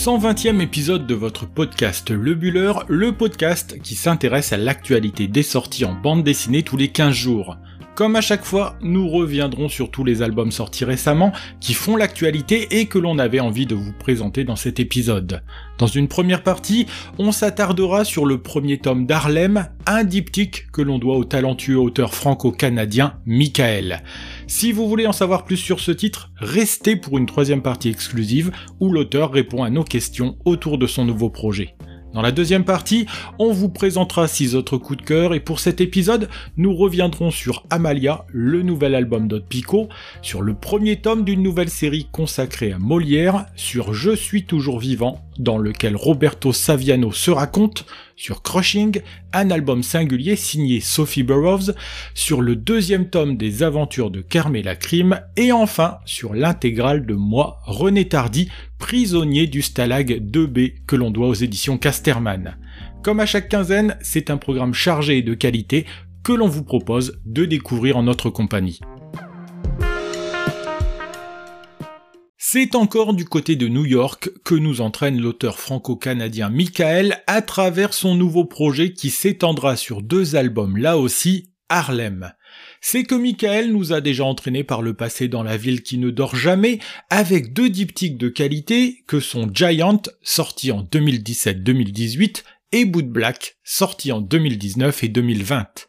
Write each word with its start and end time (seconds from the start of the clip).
120e 0.00 0.62
épisode 0.62 1.06
de 1.06 1.14
votre 1.14 1.46
podcast 1.46 2.10
Le 2.10 2.34
Buller, 2.34 2.72
le 2.88 3.12
podcast 3.12 3.78
qui 3.82 3.94
s'intéresse 3.94 4.50
à 4.54 4.56
l'actualité 4.56 5.28
des 5.28 5.42
sorties 5.42 5.84
en 5.84 5.92
bande 5.92 6.24
dessinée 6.24 6.62
tous 6.62 6.78
les 6.78 6.88
15 6.88 7.12
jours. 7.12 7.58
Comme 7.96 8.16
à 8.16 8.22
chaque 8.22 8.46
fois, 8.46 8.76
nous 8.80 9.10
reviendrons 9.10 9.68
sur 9.68 9.90
tous 9.90 10.04
les 10.04 10.22
albums 10.22 10.52
sortis 10.52 10.86
récemment 10.86 11.32
qui 11.60 11.74
font 11.74 11.96
l'actualité 11.96 12.78
et 12.80 12.86
que 12.86 12.98
l'on 12.98 13.18
avait 13.18 13.40
envie 13.40 13.66
de 13.66 13.74
vous 13.74 13.92
présenter 13.92 14.44
dans 14.44 14.56
cet 14.56 14.80
épisode. 14.80 15.42
Dans 15.76 15.86
une 15.86 16.08
première 16.08 16.42
partie, 16.42 16.86
on 17.18 17.30
s'attardera 17.30 18.06
sur 18.06 18.24
le 18.24 18.40
premier 18.40 18.78
tome 18.78 19.04
d'Harlem, 19.04 19.68
un 19.84 20.04
diptyque 20.04 20.68
que 20.72 20.80
l'on 20.80 20.98
doit 20.98 21.18
au 21.18 21.24
talentueux 21.24 21.78
auteur 21.78 22.14
franco-canadien 22.14 23.18
Michael. 23.26 24.02
Si 24.50 24.72
vous 24.72 24.88
voulez 24.88 25.06
en 25.06 25.12
savoir 25.12 25.44
plus 25.44 25.56
sur 25.56 25.78
ce 25.78 25.92
titre, 25.92 26.32
restez 26.38 26.96
pour 26.96 27.18
une 27.18 27.26
troisième 27.26 27.62
partie 27.62 27.88
exclusive 27.88 28.50
où 28.80 28.92
l'auteur 28.92 29.30
répond 29.30 29.62
à 29.62 29.70
nos 29.70 29.84
questions 29.84 30.36
autour 30.44 30.76
de 30.76 30.88
son 30.88 31.04
nouveau 31.04 31.30
projet. 31.30 31.76
Dans 32.12 32.20
la 32.20 32.32
deuxième 32.32 32.64
partie, 32.64 33.06
on 33.38 33.52
vous 33.52 33.68
présentera 33.68 34.26
six 34.26 34.56
autres 34.56 34.76
coups 34.76 34.98
de 34.98 35.04
cœur 35.04 35.34
et 35.34 35.40
pour 35.40 35.60
cet 35.60 35.80
épisode, 35.80 36.28
nous 36.56 36.74
reviendrons 36.74 37.30
sur 37.30 37.64
Amalia, 37.70 38.24
le 38.32 38.62
nouvel 38.62 38.96
album 38.96 39.28
d'Ot 39.28 39.42
Pico, 39.48 39.88
sur 40.20 40.42
le 40.42 40.54
premier 40.54 40.96
tome 40.96 41.22
d'une 41.22 41.44
nouvelle 41.44 41.70
série 41.70 42.08
consacrée 42.10 42.72
à 42.72 42.78
Molière, 42.80 43.46
sur 43.54 43.94
Je 43.94 44.10
suis 44.10 44.46
toujours 44.46 44.80
vivant, 44.80 45.24
dans 45.38 45.58
lequel 45.58 45.94
Roberto 45.94 46.52
Saviano 46.52 47.12
se 47.12 47.30
raconte, 47.30 47.86
sur 48.20 48.42
Crushing, 48.42 49.00
un 49.32 49.50
album 49.50 49.82
singulier 49.82 50.36
signé 50.36 50.80
Sophie 50.80 51.22
Burroughs, 51.22 51.72
sur 52.12 52.42
le 52.42 52.54
deuxième 52.54 53.08
tome 53.08 53.38
des 53.38 53.62
aventures 53.62 54.10
de 54.10 54.20
Carmela 54.20 54.76
Crime, 54.76 55.22
et 55.38 55.52
enfin 55.52 55.96
sur 56.04 56.34
l'intégrale 56.34 57.06
de 57.06 57.14
moi, 57.14 57.60
René 57.64 58.06
Tardy, 58.06 58.50
prisonnier 58.78 59.46
du 59.46 59.62
Stalag 59.62 60.22
2B 60.30 60.84
que 60.86 60.96
l'on 60.96 61.10
doit 61.10 61.28
aux 61.28 61.34
éditions 61.34 61.78
Casterman. 61.78 62.58
Comme 63.02 63.20
à 63.20 63.26
chaque 63.26 63.48
quinzaine, 63.48 63.96
c'est 64.02 64.28
un 64.28 64.36
programme 64.36 64.74
chargé 64.74 65.22
de 65.22 65.32
qualité 65.32 65.86
que 66.22 66.34
l'on 66.34 66.48
vous 66.48 66.64
propose 66.64 67.18
de 67.24 67.46
découvrir 67.46 67.96
en 67.96 68.02
notre 68.02 68.28
compagnie. 68.28 68.80
C'est 72.52 72.74
encore 72.74 73.14
du 73.14 73.26
côté 73.26 73.54
de 73.54 73.68
New 73.68 73.86
York 73.86 74.28
que 74.42 74.56
nous 74.56 74.80
entraîne 74.80 75.20
l'auteur 75.20 75.60
franco-canadien 75.60 76.50
Michael 76.50 77.22
à 77.28 77.42
travers 77.42 77.94
son 77.94 78.16
nouveau 78.16 78.44
projet 78.44 78.92
qui 78.92 79.10
s'étendra 79.10 79.76
sur 79.76 80.02
deux 80.02 80.34
albums 80.34 80.76
là 80.76 80.98
aussi, 80.98 81.52
Harlem. 81.68 82.32
C'est 82.80 83.04
que 83.04 83.14
Michael 83.14 83.70
nous 83.70 83.92
a 83.92 84.00
déjà 84.00 84.24
entraînés 84.24 84.64
par 84.64 84.82
le 84.82 84.94
passé 84.94 85.28
dans 85.28 85.44
la 85.44 85.56
ville 85.56 85.82
qui 85.82 85.96
ne 85.96 86.10
dort 86.10 86.34
jamais 86.34 86.80
avec 87.08 87.52
deux 87.52 87.70
diptyques 87.70 88.18
de 88.18 88.28
qualité 88.28 89.04
que 89.06 89.20
sont 89.20 89.48
Giant, 89.54 90.02
sorti 90.20 90.72
en 90.72 90.82
2017-2018, 90.82 92.42
et 92.72 92.84
Boot 92.84 93.06
Black, 93.06 93.58
sorti 93.62 94.10
en 94.10 94.20
2019 94.20 95.04
et 95.04 95.08
2020. 95.08 95.86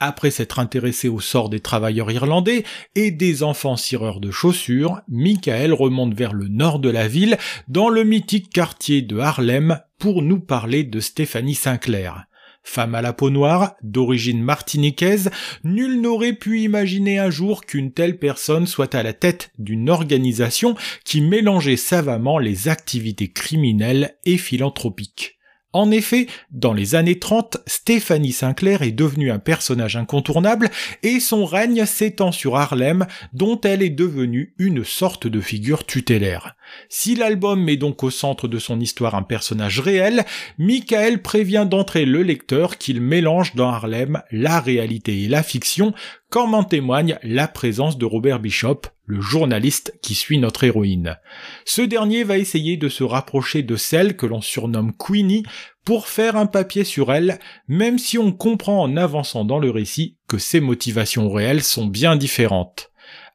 Après 0.00 0.30
s'être 0.30 0.60
intéressé 0.60 1.08
au 1.08 1.18
sort 1.18 1.48
des 1.48 1.58
travailleurs 1.58 2.12
irlandais 2.12 2.64
et 2.94 3.10
des 3.10 3.42
enfants 3.42 3.76
cireurs 3.76 4.20
de 4.20 4.30
chaussures, 4.30 5.00
Michael 5.08 5.72
remonte 5.72 6.14
vers 6.14 6.32
le 6.32 6.46
nord 6.46 6.78
de 6.78 6.88
la 6.88 7.08
ville, 7.08 7.36
dans 7.66 7.88
le 7.88 8.04
mythique 8.04 8.50
quartier 8.50 9.02
de 9.02 9.18
Harlem, 9.18 9.80
pour 9.98 10.22
nous 10.22 10.38
parler 10.38 10.84
de 10.84 11.00
Stéphanie 11.00 11.56
Sinclair. 11.56 12.26
Femme 12.62 12.94
à 12.94 13.02
la 13.02 13.12
peau 13.12 13.30
noire, 13.30 13.74
d'origine 13.82 14.42
martiniquaise, 14.42 15.30
nul 15.64 16.00
n'aurait 16.00 16.34
pu 16.34 16.60
imaginer 16.60 17.18
un 17.18 17.30
jour 17.30 17.64
qu'une 17.64 17.92
telle 17.92 18.18
personne 18.18 18.66
soit 18.66 18.94
à 18.94 19.02
la 19.02 19.14
tête 19.14 19.50
d'une 19.58 19.88
organisation 19.88 20.76
qui 21.04 21.22
mélangeait 21.22 21.76
savamment 21.76 22.38
les 22.38 22.68
activités 22.68 23.32
criminelles 23.32 24.16
et 24.26 24.36
philanthropiques. 24.36 25.37
En 25.74 25.90
effet, 25.90 26.28
dans 26.50 26.72
les 26.72 26.94
années 26.94 27.18
30, 27.18 27.58
Stéphanie 27.66 28.32
Sinclair 28.32 28.80
est 28.80 28.92
devenue 28.92 29.30
un 29.30 29.38
personnage 29.38 29.96
incontournable 29.96 30.70
et 31.02 31.20
son 31.20 31.44
règne 31.44 31.84
s'étend 31.84 32.32
sur 32.32 32.56
Harlem 32.56 33.06
dont 33.34 33.60
elle 33.60 33.82
est 33.82 33.90
devenue 33.90 34.54
une 34.58 34.82
sorte 34.82 35.26
de 35.26 35.40
figure 35.42 35.84
tutélaire. 35.84 36.56
Si 36.88 37.14
l'album 37.14 37.62
met 37.62 37.76
donc 37.76 38.02
au 38.02 38.10
centre 38.10 38.48
de 38.48 38.58
son 38.58 38.80
histoire 38.80 39.14
un 39.14 39.22
personnage 39.22 39.80
réel, 39.80 40.24
Michael 40.58 41.22
prévient 41.22 41.66
d'entrer 41.68 42.04
le 42.04 42.22
lecteur 42.22 42.78
qu'il 42.78 43.00
mélange 43.00 43.54
dans 43.54 43.68
Harlem 43.68 44.22
la 44.30 44.60
réalité 44.60 45.22
et 45.22 45.28
la 45.28 45.42
fiction, 45.42 45.94
comme 46.30 46.54
en 46.54 46.64
témoigne 46.64 47.18
la 47.22 47.48
présence 47.48 47.98
de 47.98 48.04
Robert 48.04 48.40
Bishop, 48.40 48.82
le 49.06 49.20
journaliste 49.20 49.98
qui 50.02 50.14
suit 50.14 50.38
notre 50.38 50.64
héroïne. 50.64 51.16
Ce 51.64 51.80
dernier 51.80 52.24
va 52.24 52.38
essayer 52.38 52.76
de 52.76 52.88
se 52.88 53.04
rapprocher 53.04 53.62
de 53.62 53.76
celle 53.76 54.16
que 54.16 54.26
l'on 54.26 54.42
surnomme 54.42 54.92
Queenie 54.92 55.44
pour 55.84 56.08
faire 56.08 56.36
un 56.36 56.46
papier 56.46 56.84
sur 56.84 57.12
elle, 57.12 57.38
même 57.66 57.98
si 57.98 58.18
on 58.18 58.32
comprend 58.32 58.82
en 58.82 58.96
avançant 58.98 59.46
dans 59.46 59.58
le 59.58 59.70
récit 59.70 60.18
que 60.28 60.36
ses 60.36 60.60
motivations 60.60 61.30
réelles 61.30 61.62
sont 61.62 61.86
bien 61.86 62.16
différentes. 62.16 62.90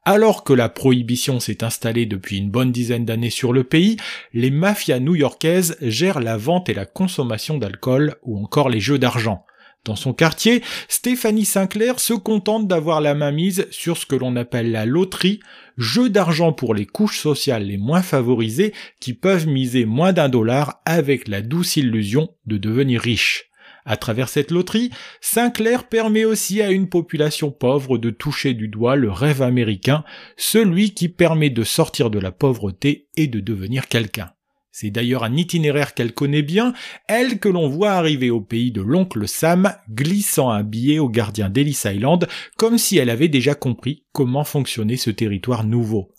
Alors 0.06 0.44
que 0.44 0.52
la 0.52 0.68
prohibition 0.68 1.40
s'est 1.40 1.64
installée 1.64 2.04
depuis 2.04 2.36
une 2.36 2.50
bonne 2.50 2.72
dizaine 2.72 3.06
d'années 3.06 3.30
sur 3.30 3.54
le 3.54 3.64
pays, 3.64 3.96
les 4.34 4.50
mafias 4.50 5.00
new-yorkaises 5.00 5.78
gèrent 5.80 6.20
la 6.20 6.36
vente 6.36 6.68
et 6.68 6.74
la 6.74 6.84
consommation 6.84 7.56
d'alcool 7.56 8.16
ou 8.22 8.38
encore 8.38 8.68
les 8.68 8.80
jeux 8.80 8.98
d'argent. 8.98 9.46
Dans 9.86 9.96
son 9.96 10.12
quartier, 10.12 10.62
Stéphanie 10.88 11.46
Sinclair 11.46 12.00
se 12.00 12.12
contente 12.12 12.68
d'avoir 12.68 13.00
la 13.00 13.14
main 13.14 13.32
mise 13.32 13.66
sur 13.70 13.96
ce 13.96 14.04
que 14.04 14.16
l'on 14.16 14.36
appelle 14.36 14.70
la 14.70 14.84
loterie, 14.84 15.40
jeu 15.78 16.10
d'argent 16.10 16.52
pour 16.52 16.74
les 16.74 16.86
couches 16.86 17.18
sociales 17.18 17.64
les 17.64 17.78
moins 17.78 18.02
favorisées 18.02 18.74
qui 19.00 19.14
peuvent 19.14 19.46
miser 19.46 19.86
moins 19.86 20.12
d'un 20.12 20.28
dollar 20.28 20.82
avec 20.84 21.28
la 21.28 21.40
douce 21.40 21.76
illusion 21.76 22.28
de 22.46 22.58
devenir 22.58 23.00
riches. 23.00 23.50
À 23.84 23.96
travers 23.96 24.30
cette 24.30 24.50
loterie, 24.50 24.90
Sinclair 25.20 25.88
permet 25.88 26.24
aussi 26.24 26.62
à 26.62 26.70
une 26.70 26.88
population 26.88 27.50
pauvre 27.50 27.98
de 27.98 28.10
toucher 28.10 28.54
du 28.54 28.68
doigt 28.68 28.96
le 28.96 29.10
rêve 29.10 29.42
américain, 29.42 30.04
celui 30.36 30.94
qui 30.94 31.10
permet 31.10 31.50
de 31.50 31.64
sortir 31.64 32.08
de 32.08 32.18
la 32.18 32.32
pauvreté 32.32 33.08
et 33.16 33.26
de 33.26 33.40
devenir 33.40 33.88
quelqu'un. 33.88 34.30
C'est 34.76 34.90
d'ailleurs 34.90 35.22
un 35.22 35.36
itinéraire 35.36 35.94
qu'elle 35.94 36.14
connaît 36.14 36.42
bien, 36.42 36.72
elle 37.06 37.38
que 37.38 37.48
l'on 37.48 37.68
voit 37.68 37.92
arriver 37.92 38.30
au 38.30 38.40
pays 38.40 38.72
de 38.72 38.80
l'oncle 38.80 39.28
Sam, 39.28 39.72
glissant 39.88 40.50
un 40.50 40.64
billet 40.64 40.98
au 40.98 41.08
gardien 41.08 41.48
d'Ellis 41.48 41.82
Island, 41.84 42.26
comme 42.56 42.76
si 42.76 42.98
elle 42.98 43.10
avait 43.10 43.28
déjà 43.28 43.54
compris 43.54 44.04
comment 44.12 44.42
fonctionnait 44.42 44.96
ce 44.96 45.10
territoire 45.10 45.62
nouveau. 45.62 46.13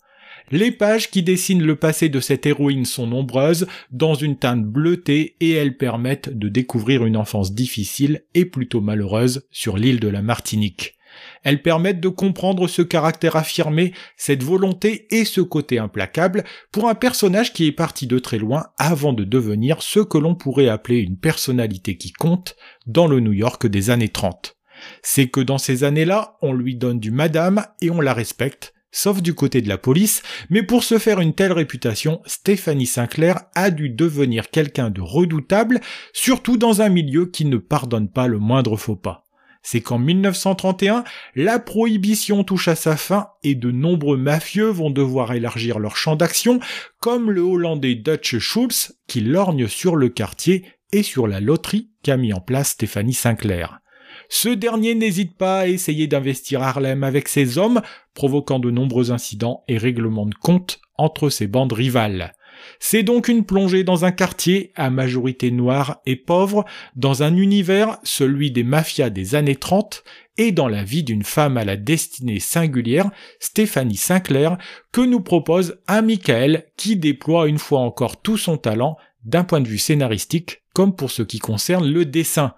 Les 0.52 0.70
pages 0.70 1.10
qui 1.10 1.24
dessinent 1.24 1.64
le 1.64 1.74
passé 1.74 2.08
de 2.08 2.20
cette 2.20 2.46
héroïne 2.46 2.84
sont 2.84 3.08
nombreuses, 3.08 3.66
dans 3.90 4.14
une 4.14 4.38
teinte 4.38 4.64
bleutée, 4.64 5.36
et 5.40 5.50
elles 5.50 5.76
permettent 5.76 6.28
de 6.28 6.48
découvrir 6.48 7.04
une 7.04 7.16
enfance 7.16 7.52
difficile 7.52 8.22
et 8.34 8.44
plutôt 8.44 8.80
malheureuse 8.80 9.46
sur 9.50 9.76
l'île 9.76 9.98
de 9.98 10.08
la 10.08 10.22
Martinique. 10.22 10.94
Elles 11.42 11.62
permettent 11.62 12.00
de 12.00 12.08
comprendre 12.08 12.68
ce 12.68 12.82
caractère 12.82 13.36
affirmé, 13.36 13.92
cette 14.16 14.42
volonté 14.42 15.06
et 15.10 15.24
ce 15.24 15.40
côté 15.40 15.78
implacable 15.78 16.44
pour 16.70 16.88
un 16.88 16.94
personnage 16.94 17.52
qui 17.52 17.66
est 17.66 17.72
parti 17.72 18.06
de 18.06 18.18
très 18.18 18.38
loin 18.38 18.66
avant 18.78 19.12
de 19.12 19.24
devenir 19.24 19.82
ce 19.82 20.00
que 20.00 20.18
l'on 20.18 20.34
pourrait 20.34 20.68
appeler 20.68 20.98
une 20.98 21.18
personnalité 21.18 21.96
qui 21.96 22.12
compte 22.12 22.54
dans 22.86 23.06
le 23.06 23.20
New 23.20 23.32
York 23.32 23.66
des 23.66 23.90
années 23.90 24.10
30. 24.10 24.56
C'est 25.02 25.28
que 25.28 25.40
dans 25.40 25.58
ces 25.58 25.84
années-là, 25.84 26.36
on 26.42 26.52
lui 26.52 26.76
donne 26.76 27.00
du 27.00 27.10
madame 27.10 27.64
et 27.80 27.90
on 27.90 28.00
la 28.00 28.12
respecte, 28.12 28.74
sauf 28.90 29.22
du 29.22 29.34
côté 29.34 29.60
de 29.60 29.68
la 29.68 29.78
police, 29.78 30.22
mais 30.50 30.62
pour 30.62 30.84
se 30.84 30.98
faire 30.98 31.20
une 31.20 31.34
telle 31.34 31.52
réputation, 31.52 32.20
Stéphanie 32.26 32.86
Sinclair 32.86 33.40
a 33.54 33.70
dû 33.70 33.90
devenir 33.90 34.50
quelqu'un 34.50 34.90
de 34.90 35.00
redoutable, 35.00 35.80
surtout 36.12 36.56
dans 36.56 36.82
un 36.82 36.88
milieu 36.88 37.26
qui 37.26 37.44
ne 37.44 37.58
pardonne 37.58 38.10
pas 38.10 38.26
le 38.26 38.38
moindre 38.38 38.76
faux 38.76 38.96
pas. 38.96 39.26
C'est 39.62 39.80
qu'en 39.80 39.98
1931, 39.98 41.02
la 41.34 41.58
prohibition 41.58 42.44
touche 42.44 42.68
à 42.68 42.76
sa 42.76 42.96
fin 42.96 43.30
et 43.42 43.56
de 43.56 43.72
nombreux 43.72 44.16
mafieux 44.16 44.68
vont 44.68 44.90
devoir 44.90 45.32
élargir 45.32 45.80
leur 45.80 45.96
champ 45.96 46.14
d'action, 46.14 46.60
comme 47.00 47.32
le 47.32 47.40
hollandais 47.40 47.96
Dutch 47.96 48.38
Schultz 48.38 48.94
qui 49.08 49.20
lorgne 49.20 49.66
sur 49.66 49.96
le 49.96 50.08
quartier 50.08 50.64
et 50.92 51.02
sur 51.02 51.26
la 51.26 51.40
loterie 51.40 51.90
qu'a 52.04 52.16
mis 52.16 52.32
en 52.32 52.40
place 52.40 52.70
Stéphanie 52.70 53.12
Sinclair. 53.12 53.80
Ce 54.28 54.48
dernier 54.48 54.94
n'hésite 54.94 55.36
pas 55.36 55.60
à 55.60 55.66
essayer 55.66 56.06
d'investir 56.06 56.62
Harlem 56.62 57.04
avec 57.04 57.28
ses 57.28 57.58
hommes, 57.58 57.82
provoquant 58.14 58.58
de 58.58 58.70
nombreux 58.70 59.10
incidents 59.10 59.64
et 59.68 59.78
règlements 59.78 60.26
de 60.26 60.34
compte 60.34 60.80
entre 60.96 61.28
ses 61.28 61.46
bandes 61.46 61.72
rivales. 61.72 62.34
C'est 62.78 63.02
donc 63.02 63.28
une 63.28 63.44
plongée 63.44 63.84
dans 63.84 64.04
un 64.04 64.12
quartier 64.12 64.72
à 64.74 64.90
majorité 64.90 65.50
noire 65.50 66.00
et 66.06 66.16
pauvre, 66.16 66.64
dans 66.94 67.22
un 67.22 67.36
univers, 67.36 67.98
celui 68.02 68.50
des 68.50 68.64
mafias 68.64 69.10
des 69.10 69.34
années 69.34 69.56
30, 69.56 70.02
et 70.38 70.52
dans 70.52 70.68
la 70.68 70.84
vie 70.84 71.02
d'une 71.02 71.22
femme 71.22 71.56
à 71.56 71.64
la 71.64 71.76
destinée 71.76 72.40
singulière, 72.40 73.10
Stéphanie 73.40 73.96
Sinclair, 73.96 74.58
que 74.92 75.00
nous 75.00 75.20
propose 75.20 75.78
un 75.86 76.02
Michael 76.02 76.66
qui 76.76 76.96
déploie 76.96 77.48
une 77.48 77.58
fois 77.58 77.80
encore 77.80 78.20
tout 78.20 78.36
son 78.36 78.56
talent 78.56 78.96
d'un 79.24 79.44
point 79.44 79.60
de 79.60 79.68
vue 79.68 79.78
scénaristique 79.78 80.62
comme 80.74 80.94
pour 80.94 81.10
ce 81.10 81.22
qui 81.22 81.38
concerne 81.38 81.88
le 81.88 82.04
dessin. 82.04 82.54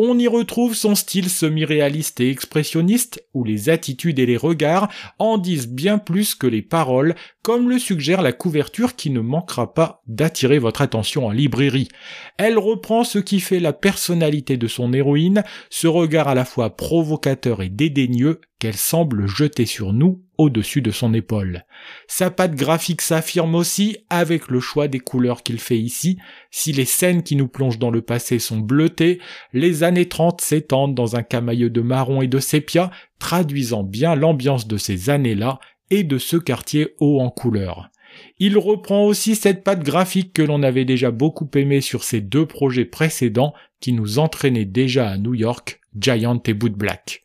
On 0.00 0.16
y 0.16 0.28
retrouve 0.28 0.76
son 0.76 0.94
style 0.94 1.28
semi-réaliste 1.28 2.20
et 2.20 2.30
expressionniste, 2.30 3.26
où 3.34 3.42
les 3.42 3.68
attitudes 3.68 4.20
et 4.20 4.26
les 4.26 4.36
regards 4.36 4.88
en 5.18 5.38
disent 5.38 5.66
bien 5.66 5.98
plus 5.98 6.36
que 6.36 6.46
les 6.46 6.62
paroles, 6.62 7.16
comme 7.42 7.68
le 7.68 7.80
suggère 7.80 8.22
la 8.22 8.30
couverture 8.30 8.94
qui 8.94 9.10
ne 9.10 9.18
manquera 9.18 9.74
pas 9.74 10.00
d'attirer 10.06 10.60
votre 10.60 10.82
attention 10.82 11.26
en 11.26 11.32
librairie. 11.32 11.88
Elle 12.36 12.58
reprend 12.58 13.02
ce 13.02 13.18
qui 13.18 13.40
fait 13.40 13.58
la 13.58 13.72
personnalité 13.72 14.56
de 14.56 14.68
son 14.68 14.92
héroïne, 14.92 15.42
ce 15.68 15.88
regard 15.88 16.28
à 16.28 16.36
la 16.36 16.44
fois 16.44 16.76
provocateur 16.76 17.60
et 17.60 17.68
dédaigneux 17.68 18.40
qu'elle 18.58 18.76
semble 18.76 19.26
jeter 19.26 19.66
sur 19.66 19.92
nous 19.92 20.22
au-dessus 20.36 20.82
de 20.82 20.90
son 20.90 21.14
épaule. 21.14 21.64
Sa 22.06 22.30
patte 22.30 22.54
graphique 22.54 23.02
s'affirme 23.02 23.54
aussi 23.54 23.98
avec 24.08 24.48
le 24.48 24.60
choix 24.60 24.88
des 24.88 25.00
couleurs 25.00 25.42
qu'il 25.42 25.58
fait 25.58 25.78
ici. 25.78 26.18
Si 26.50 26.72
les 26.72 26.84
scènes 26.84 27.22
qui 27.22 27.34
nous 27.36 27.48
plongent 27.48 27.78
dans 27.78 27.90
le 27.90 28.02
passé 28.02 28.38
sont 28.38 28.58
bleutées, 28.58 29.20
les 29.52 29.82
années 29.88 30.08
30 30.08 30.40
s'étendent 30.40 30.94
dans 30.94 31.16
un 31.16 31.22
camailleux 31.22 31.70
de 31.70 31.80
marron 31.80 32.22
et 32.22 32.28
de 32.28 32.38
sépia, 32.38 32.90
traduisant 33.18 33.82
bien 33.82 34.14
l'ambiance 34.14 34.68
de 34.68 34.76
ces 34.76 35.10
années-là 35.10 35.58
et 35.90 36.04
de 36.04 36.18
ce 36.18 36.36
quartier 36.36 36.94
haut 37.00 37.20
en 37.20 37.30
couleurs. 37.30 37.90
Il 38.38 38.58
reprend 38.58 39.04
aussi 39.04 39.34
cette 39.34 39.64
patte 39.64 39.82
graphique 39.82 40.32
que 40.32 40.42
l'on 40.42 40.62
avait 40.62 40.84
déjà 40.84 41.10
beaucoup 41.10 41.48
aimé 41.54 41.80
sur 41.80 42.04
ses 42.04 42.20
deux 42.20 42.46
projets 42.46 42.84
précédents 42.84 43.54
qui 43.80 43.92
nous 43.92 44.18
entraînaient 44.18 44.64
déjà 44.64 45.08
à 45.08 45.16
New 45.16 45.34
York, 45.34 45.80
Giant 45.98 46.42
et 46.46 46.54
Boot 46.54 46.72
Black. 46.72 47.22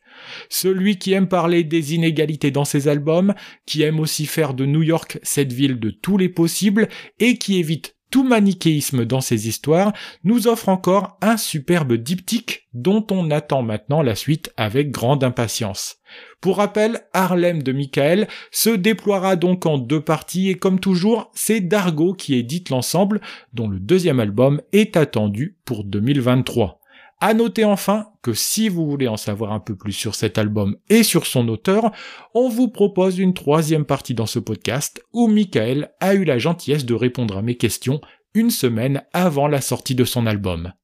Celui 0.48 0.96
qui 0.98 1.12
aime 1.12 1.28
parler 1.28 1.64
des 1.64 1.94
inégalités 1.94 2.50
dans 2.50 2.64
ses 2.64 2.88
albums, 2.88 3.34
qui 3.66 3.82
aime 3.82 4.00
aussi 4.00 4.26
faire 4.26 4.54
de 4.54 4.64
New 4.64 4.82
York 4.82 5.18
cette 5.22 5.52
ville 5.52 5.78
de 5.78 5.90
tous 5.90 6.16
les 6.16 6.28
possibles 6.28 6.88
et 7.18 7.36
qui 7.36 7.58
évite 7.58 7.93
tout 8.14 8.22
manichéisme 8.22 9.04
dans 9.04 9.20
ses 9.20 9.48
histoires, 9.48 9.92
nous 10.22 10.46
offre 10.46 10.68
encore 10.68 11.18
un 11.20 11.36
superbe 11.36 11.94
diptyque 11.94 12.68
dont 12.72 13.04
on 13.10 13.32
attend 13.32 13.64
maintenant 13.64 14.02
la 14.02 14.14
suite 14.14 14.52
avec 14.56 14.92
grande 14.92 15.24
impatience. 15.24 15.96
Pour 16.40 16.58
rappel, 16.58 17.00
Harlem 17.12 17.64
de 17.64 17.72
Michael 17.72 18.28
se 18.52 18.70
déploiera 18.70 19.34
donc 19.34 19.66
en 19.66 19.78
deux 19.78 20.00
parties 20.00 20.48
et 20.48 20.54
comme 20.54 20.78
toujours, 20.78 21.32
c'est 21.34 21.58
Dargo 21.58 22.14
qui 22.14 22.36
édite 22.36 22.70
l'ensemble 22.70 23.20
dont 23.52 23.66
le 23.66 23.80
deuxième 23.80 24.20
album 24.20 24.62
est 24.70 24.96
attendu 24.96 25.56
pour 25.64 25.82
2023. 25.82 26.83
À 27.26 27.32
noter 27.32 27.64
enfin 27.64 28.08
que 28.20 28.34
si 28.34 28.68
vous 28.68 28.86
voulez 28.86 29.08
en 29.08 29.16
savoir 29.16 29.52
un 29.52 29.58
peu 29.58 29.74
plus 29.74 29.94
sur 29.94 30.14
cet 30.14 30.36
album 30.36 30.76
et 30.90 31.02
sur 31.02 31.24
son 31.24 31.48
auteur, 31.48 31.90
on 32.34 32.50
vous 32.50 32.68
propose 32.68 33.18
une 33.18 33.32
troisième 33.32 33.86
partie 33.86 34.12
dans 34.12 34.26
ce 34.26 34.38
podcast 34.38 35.02
où 35.14 35.26
Michael 35.26 35.90
a 36.00 36.12
eu 36.12 36.24
la 36.24 36.36
gentillesse 36.36 36.84
de 36.84 36.92
répondre 36.92 37.38
à 37.38 37.40
mes 37.40 37.56
questions 37.56 38.02
une 38.34 38.50
semaine 38.50 39.04
avant 39.14 39.48
la 39.48 39.62
sortie 39.62 39.94
de 39.94 40.04
son 40.04 40.26
album. 40.26 40.74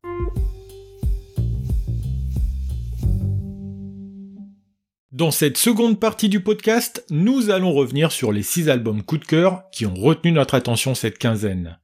Dans 5.13 5.33
cette 5.33 5.59
seconde 5.59 6.01
partie 6.01 6.31
du 6.31 6.41
podcast, 6.41 7.05
nous 7.11 7.51
allons 7.51 7.75
revenir 7.75 8.13
sur 8.13 8.33
les 8.33 8.43
six 8.43 8.71
albums 8.71 9.03
coup 9.03 9.19
de 9.19 9.27
cœur 9.27 9.65
qui 9.73 9.85
ont 9.85 9.95
retenu 9.95 10.33
notre 10.33 10.55
attention 10.55 10.95
cette 10.95 11.19
quinzaine. 11.19 11.79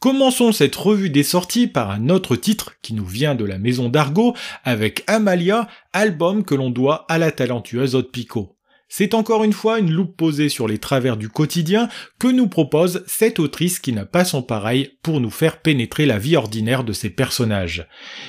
Commençons 0.00 0.50
cette 0.52 0.76
revue 0.76 1.10
des 1.10 1.22
sorties 1.22 1.66
par 1.66 1.90
un 1.90 2.08
autre 2.08 2.34
titre 2.34 2.72
qui 2.80 2.94
nous 2.94 3.04
vient 3.04 3.34
de 3.34 3.44
la 3.44 3.58
maison 3.58 3.90
d'Argo 3.90 4.34
avec 4.64 5.04
Amalia, 5.06 5.68
album 5.92 6.42
que 6.42 6.54
l'on 6.54 6.70
doit 6.70 7.04
à 7.10 7.18
la 7.18 7.30
talentueuse 7.30 7.94
Haute 7.94 8.10
Picot. 8.10 8.56
C'est 8.88 9.12
encore 9.12 9.44
une 9.44 9.52
fois 9.52 9.78
une 9.78 9.92
loupe 9.92 10.16
posée 10.16 10.48
sur 10.48 10.66
les 10.66 10.78
travers 10.78 11.18
du 11.18 11.28
quotidien 11.28 11.90
que 12.18 12.28
nous 12.28 12.48
propose 12.48 13.04
cette 13.06 13.38
autrice 13.38 13.78
qui 13.78 13.92
n'a 13.92 14.06
pas 14.06 14.24
son 14.24 14.42
pareil 14.42 14.96
pour 15.02 15.20
nous 15.20 15.28
faire 15.28 15.60
pénétrer 15.60 16.06
la 16.06 16.18
vie 16.18 16.34
ordinaire 16.34 16.82
de 16.82 16.94
ses 16.94 17.10
personnages. 17.10 17.86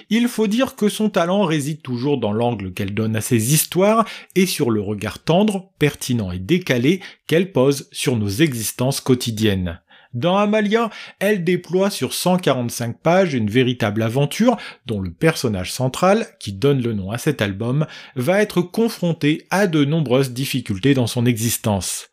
Il 0.09 0.27
faut 0.27 0.47
dire 0.47 0.75
que 0.75 0.89
son 0.89 1.09
talent 1.09 1.45
réside 1.45 1.81
toujours 1.81 2.18
dans 2.18 2.33
l'angle 2.33 2.73
qu'elle 2.73 2.94
donne 2.94 3.15
à 3.15 3.21
ses 3.21 3.53
histoires 3.53 4.06
et 4.35 4.45
sur 4.45 4.71
le 4.71 4.81
regard 4.81 5.19
tendre, 5.19 5.71
pertinent 5.79 6.33
et 6.33 6.39
décalé 6.39 7.00
qu'elle 7.27 7.53
pose 7.53 7.88
sur 7.94 8.18
nos 8.18 8.29
existences 8.29 9.00
quotidiennes. 9.00 9.79
Dans 10.13 10.38
Amalia, 10.38 10.90
elle 11.19 11.46
déploie 11.46 11.90
sur 11.90 12.13
145 12.13 13.00
pages 13.00 13.34
une 13.34 13.50
véritable 13.50 14.02
aventure 14.02 14.58
dont 14.86 15.00
le 15.00 15.12
personnage 15.12 15.72
central, 15.72 16.28
qui 16.38 16.52
donne 16.52 16.81
le 16.81 16.94
nom 16.94 17.12
à 17.12 17.18
cet 17.18 17.42
album, 17.42 17.86
va 18.18 18.42
être 18.42 18.62
confronté 18.62 19.48
à 19.52 19.68
de 19.68 19.86
nombreuses 19.86 20.34
difficultés 20.34 20.94
dans 20.94 21.08
son 21.08 21.25
existence. 21.25 22.10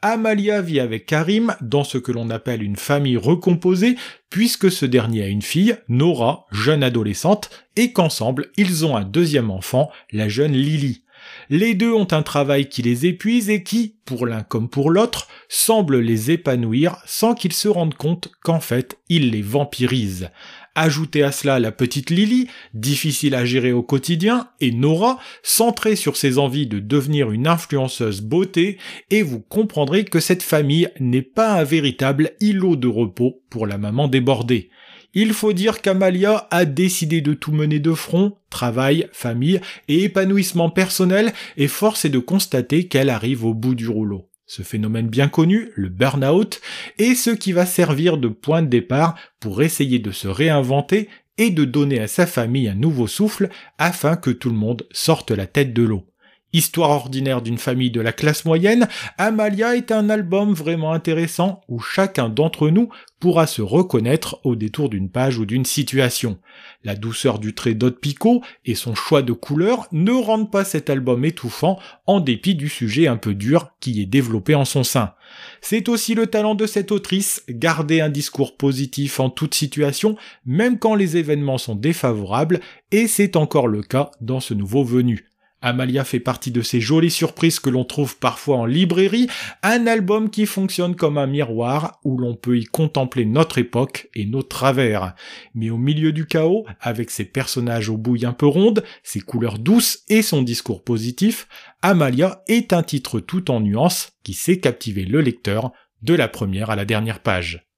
Amalia 0.00 0.62
vit 0.62 0.80
avec 0.80 1.04
Karim 1.04 1.54
dans 1.60 1.84
ce 1.84 1.98
que 1.98 2.10
l'on 2.10 2.30
appelle 2.30 2.62
une 2.62 2.76
famille 2.76 3.18
recomposée, 3.18 3.96
puisque 4.30 4.72
ce 4.72 4.86
dernier 4.86 5.22
a 5.22 5.28
une 5.28 5.42
fille, 5.42 5.76
Nora, 5.88 6.46
jeune 6.50 6.82
adolescente, 6.82 7.50
et 7.76 7.92
qu'ensemble 7.92 8.50
ils 8.56 8.86
ont 8.86 8.96
un 8.96 9.04
deuxième 9.04 9.50
enfant, 9.50 9.92
la 10.10 10.28
jeune 10.28 10.52
Lily. 10.52 11.04
Les 11.50 11.74
deux 11.74 11.92
ont 11.92 12.08
un 12.10 12.22
travail 12.22 12.68
qui 12.68 12.82
les 12.82 13.06
épuise 13.06 13.50
et 13.50 13.62
qui, 13.62 13.96
pour 14.04 14.26
l'un 14.26 14.42
comme 14.42 14.68
pour 14.68 14.90
l'autre, 14.90 15.28
semble 15.48 15.98
les 15.98 16.30
épanouir 16.30 16.96
sans 17.06 17.34
qu'ils 17.34 17.52
se 17.52 17.68
rendent 17.68 17.94
compte 17.94 18.30
qu'en 18.42 18.60
fait, 18.60 18.98
il 19.08 19.30
les 19.30 19.42
vampirise. 19.42 20.30
Ajoutez 20.74 21.22
à 21.22 21.32
cela 21.32 21.60
la 21.60 21.70
petite 21.70 22.08
Lily, 22.08 22.48
difficile 22.72 23.34
à 23.34 23.44
gérer 23.44 23.72
au 23.72 23.82
quotidien, 23.82 24.48
et 24.60 24.72
Nora, 24.72 25.18
centrée 25.42 25.96
sur 25.96 26.16
ses 26.16 26.38
envies 26.38 26.66
de 26.66 26.78
devenir 26.78 27.30
une 27.30 27.46
influenceuse 27.46 28.22
beauté, 28.22 28.78
et 29.10 29.22
vous 29.22 29.40
comprendrez 29.40 30.04
que 30.04 30.20
cette 30.20 30.42
famille 30.42 30.88
n'est 30.98 31.20
pas 31.20 31.52
un 31.52 31.64
véritable 31.64 32.32
îlot 32.40 32.76
de 32.76 32.88
repos 32.88 33.42
pour 33.50 33.66
la 33.66 33.76
maman 33.76 34.08
débordée. 34.08 34.70
Il 35.14 35.34
faut 35.34 35.52
dire 35.52 35.82
qu'Amalia 35.82 36.48
a 36.50 36.64
décidé 36.64 37.20
de 37.20 37.34
tout 37.34 37.52
mener 37.52 37.80
de 37.80 37.92
front, 37.92 38.36
travail, 38.48 39.08
famille 39.12 39.60
et 39.88 40.04
épanouissement 40.04 40.70
personnel, 40.70 41.32
et 41.56 41.68
force 41.68 42.04
est 42.04 42.10
de 42.10 42.18
constater 42.18 42.88
qu'elle 42.88 43.10
arrive 43.10 43.44
au 43.44 43.52
bout 43.52 43.74
du 43.74 43.88
rouleau. 43.88 44.30
Ce 44.46 44.62
phénomène 44.62 45.08
bien 45.08 45.28
connu, 45.28 45.70
le 45.76 45.88
burn-out, 45.88 46.60
est 46.98 47.14
ce 47.14 47.30
qui 47.30 47.52
va 47.52 47.66
servir 47.66 48.18
de 48.18 48.28
point 48.28 48.62
de 48.62 48.68
départ 48.68 49.14
pour 49.40 49.62
essayer 49.62 49.98
de 49.98 50.10
se 50.10 50.28
réinventer 50.28 51.08
et 51.38 51.50
de 51.50 51.64
donner 51.64 52.00
à 52.00 52.08
sa 52.08 52.26
famille 52.26 52.68
un 52.68 52.74
nouveau 52.74 53.06
souffle 53.06 53.48
afin 53.78 54.16
que 54.16 54.30
tout 54.30 54.50
le 54.50 54.56
monde 54.56 54.86
sorte 54.92 55.30
la 55.30 55.46
tête 55.46 55.72
de 55.72 55.82
l'eau. 55.82 56.11
Histoire 56.54 56.90
ordinaire 56.90 57.40
d'une 57.40 57.56
famille 57.56 57.90
de 57.90 58.02
la 58.02 58.12
classe 58.12 58.44
moyenne, 58.44 58.86
Amalia 59.16 59.74
est 59.74 59.90
un 59.90 60.10
album 60.10 60.52
vraiment 60.52 60.92
intéressant 60.92 61.62
où 61.66 61.80
chacun 61.80 62.28
d'entre 62.28 62.68
nous 62.68 62.90
pourra 63.20 63.46
se 63.46 63.62
reconnaître 63.62 64.38
au 64.44 64.54
détour 64.54 64.90
d'une 64.90 65.08
page 65.08 65.38
ou 65.38 65.46
d'une 65.46 65.64
situation. 65.64 66.38
La 66.84 66.94
douceur 66.94 67.38
du 67.38 67.54
trait 67.54 67.72
d'Ot 67.72 67.92
Picot 67.92 68.42
et 68.66 68.74
son 68.74 68.94
choix 68.94 69.22
de 69.22 69.32
couleurs 69.32 69.86
ne 69.92 70.12
rendent 70.12 70.50
pas 70.50 70.64
cet 70.64 70.90
album 70.90 71.24
étouffant 71.24 71.78
en 72.06 72.20
dépit 72.20 72.54
du 72.54 72.68
sujet 72.68 73.06
un 73.06 73.16
peu 73.16 73.34
dur 73.34 73.70
qui 73.80 74.02
est 74.02 74.06
développé 74.06 74.54
en 74.54 74.66
son 74.66 74.84
sein. 74.84 75.14
C'est 75.62 75.88
aussi 75.88 76.14
le 76.14 76.26
talent 76.26 76.54
de 76.54 76.66
cette 76.66 76.92
autrice, 76.92 77.44
garder 77.48 78.02
un 78.02 78.10
discours 78.10 78.58
positif 78.58 79.20
en 79.20 79.30
toute 79.30 79.54
situation, 79.54 80.16
même 80.44 80.78
quand 80.78 80.94
les 80.94 81.16
événements 81.16 81.56
sont 81.56 81.76
défavorables, 81.76 82.60
et 82.90 83.06
c'est 83.08 83.36
encore 83.36 83.68
le 83.68 83.82
cas 83.82 84.10
dans 84.20 84.40
ce 84.40 84.52
nouveau 84.52 84.84
venu. 84.84 85.31
Amalia 85.62 86.04
fait 86.04 86.20
partie 86.20 86.50
de 86.50 86.60
ces 86.60 86.80
jolies 86.80 87.10
surprises 87.10 87.60
que 87.60 87.70
l'on 87.70 87.84
trouve 87.84 88.18
parfois 88.18 88.58
en 88.58 88.66
librairie, 88.66 89.28
un 89.62 89.86
album 89.86 90.28
qui 90.28 90.44
fonctionne 90.44 90.96
comme 90.96 91.18
un 91.18 91.26
miroir 91.26 92.00
où 92.04 92.18
l'on 92.18 92.34
peut 92.34 92.58
y 92.58 92.64
contempler 92.64 93.24
notre 93.24 93.58
époque 93.58 94.10
et 94.14 94.26
nos 94.26 94.42
travers. 94.42 95.14
Mais 95.54 95.70
au 95.70 95.78
milieu 95.78 96.12
du 96.12 96.26
chaos, 96.26 96.66
avec 96.80 97.10
ses 97.10 97.24
personnages 97.24 97.88
aux 97.88 97.96
bouilles 97.96 98.26
un 98.26 98.32
peu 98.32 98.46
rondes, 98.46 98.82
ses 99.02 99.20
couleurs 99.20 99.58
douces 99.58 100.00
et 100.08 100.22
son 100.22 100.42
discours 100.42 100.82
positif, 100.82 101.46
Amalia 101.80 102.42
est 102.48 102.72
un 102.72 102.82
titre 102.82 103.20
tout 103.20 103.50
en 103.50 103.60
nuances 103.60 104.12
qui 104.24 104.34
sait 104.34 104.58
captiver 104.58 105.04
le 105.04 105.20
lecteur 105.20 105.72
de 106.02 106.14
la 106.14 106.28
première 106.28 106.70
à 106.70 106.76
la 106.76 106.84
dernière 106.84 107.20
page. 107.20 107.68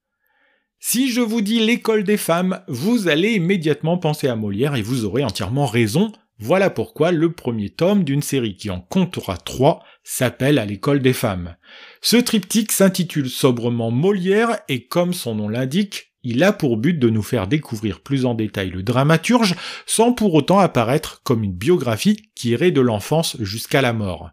Si 0.86 1.10
je 1.10 1.22
vous 1.22 1.40
dis 1.40 1.60
l'école 1.60 2.04
des 2.04 2.18
femmes, 2.18 2.60
vous 2.68 3.08
allez 3.08 3.32
immédiatement 3.32 3.96
penser 3.96 4.28
à 4.28 4.36
Molière 4.36 4.74
et 4.74 4.82
vous 4.82 5.06
aurez 5.06 5.24
entièrement 5.24 5.64
raison, 5.64 6.12
voilà 6.38 6.68
pourquoi 6.68 7.12
le 7.12 7.32
premier 7.32 7.70
tome 7.70 8.02
d'une 8.02 8.22
série 8.22 8.56
qui 8.56 8.70
en 8.70 8.80
comptera 8.80 9.36
trois 9.36 9.84
s'appelle 10.02 10.58
À 10.58 10.64
l'école 10.64 11.00
des 11.00 11.12
femmes. 11.12 11.56
Ce 12.02 12.16
triptyque 12.16 12.72
s'intitule 12.72 13.30
sobrement 13.30 13.92
Molière 13.92 14.58
et 14.68 14.86
comme 14.86 15.14
son 15.14 15.36
nom 15.36 15.48
l'indique, 15.48 16.12
il 16.24 16.42
a 16.42 16.52
pour 16.52 16.76
but 16.76 16.98
de 16.98 17.08
nous 17.08 17.22
faire 17.22 17.46
découvrir 17.46 18.00
plus 18.00 18.24
en 18.26 18.34
détail 18.34 18.70
le 18.70 18.82
dramaturge 18.82 19.54
sans 19.86 20.12
pour 20.12 20.34
autant 20.34 20.58
apparaître 20.58 21.20
comme 21.22 21.44
une 21.44 21.54
biographie 21.54 22.30
qui 22.34 22.50
irait 22.50 22.72
de 22.72 22.80
l'enfance 22.80 23.36
jusqu'à 23.40 23.82
la 23.82 23.92
mort. 23.92 24.30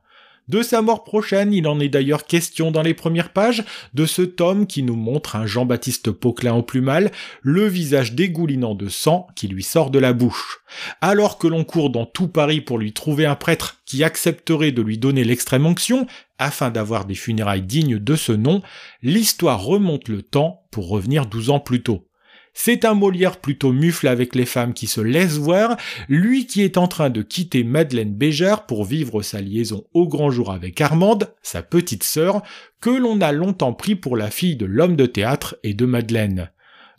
De 0.48 0.64
sa 0.64 0.82
mort 0.82 1.04
prochaine, 1.04 1.54
il 1.54 1.68
en 1.68 1.80
est 1.80 1.88
d'ailleurs 1.88 2.26
question 2.26 2.72
dans 2.72 2.82
les 2.82 2.94
premières 2.94 3.32
pages 3.32 3.64
de 3.94 4.06
ce 4.06 4.22
tome 4.22 4.68
qui 4.68 4.84
nous 4.84 4.96
montre 4.96 5.36
un 5.36 5.46
Jean-Baptiste 5.46 6.12
Poquelin 6.12 6.56
au 6.56 6.64
plus 6.64 6.82
mal, 6.82 7.12
le 7.42 7.68
visage 7.68 8.14
dégoulinant 8.14 8.76
de 8.76 8.90
sang 8.90 9.28
qui 9.36 9.48
lui 9.48 9.64
sort 9.64 9.92
de 9.92 10.00
la 10.00 10.14
bouche. 10.14 10.62
Alors 11.00 11.38
que 11.38 11.48
l'on 11.48 11.64
court 11.64 11.90
dans 11.90 12.06
tout 12.06 12.28
Paris 12.28 12.60
pour 12.60 12.80
lui 12.80 12.92
trouver 12.92 13.26
un 13.26 13.36
prêtre 13.36 13.82
qui 13.86 14.04
accepterait 14.04 14.72
de 14.72 14.82
lui 14.82 14.98
donner 14.98 15.24
l'extrême 15.24 15.66
onction, 15.66 16.08
afin 16.38 16.72
d'avoir 16.72 17.06
des 17.06 17.16
funérailles 17.16 17.62
dignes 17.62 18.00
de 18.00 18.16
ce 18.16 18.32
nom, 18.32 18.62
l'histoire 19.04 19.64
remonte 19.64 20.08
le 20.08 20.24
temps 20.24 20.64
pour 20.72 20.90
revenir 20.90 21.28
douze 21.28 21.50
ans 21.50 21.60
plus 21.60 21.84
tôt. 21.84 22.08
C'est 22.54 22.86
un 22.86 22.94
Molière 22.94 23.38
plutôt 23.38 23.72
mufle 23.72 24.08
avec 24.08 24.36
les 24.36 24.46
femmes 24.46 24.74
qui 24.74 24.88
se 24.88 25.02
laissent 25.02 25.38
voir, 25.38 25.78
lui 26.10 26.46
qui 26.46 26.62
est 26.62 26.78
en 26.78 26.88
train 26.88 27.10
de 27.10 27.22
quitter 27.22 27.64
Madeleine 27.64 28.14
Bégère 28.14 28.66
pour 28.66 28.84
vivre 28.84 29.22
sa 29.22 29.42
liaison 29.42 29.86
au 29.94 30.08
grand 30.08 30.32
jour 30.32 30.52
avec 30.52 30.80
Armande, 30.82 31.34
sa 31.42 31.64
petite 31.64 32.04
sœur, 32.04 32.42
que 32.82 32.90
l'on 32.90 33.22
a 33.22 33.32
longtemps 33.32 33.74
pris 33.74 33.96
pour 33.96 34.18
la 34.18 34.30
fille 34.30 34.58
de 34.58 34.66
l'homme 34.66 34.96
de 34.96 35.06
théâtre 35.06 35.56
et 35.64 35.74
de 35.74 35.86
Madeleine. 35.86 36.52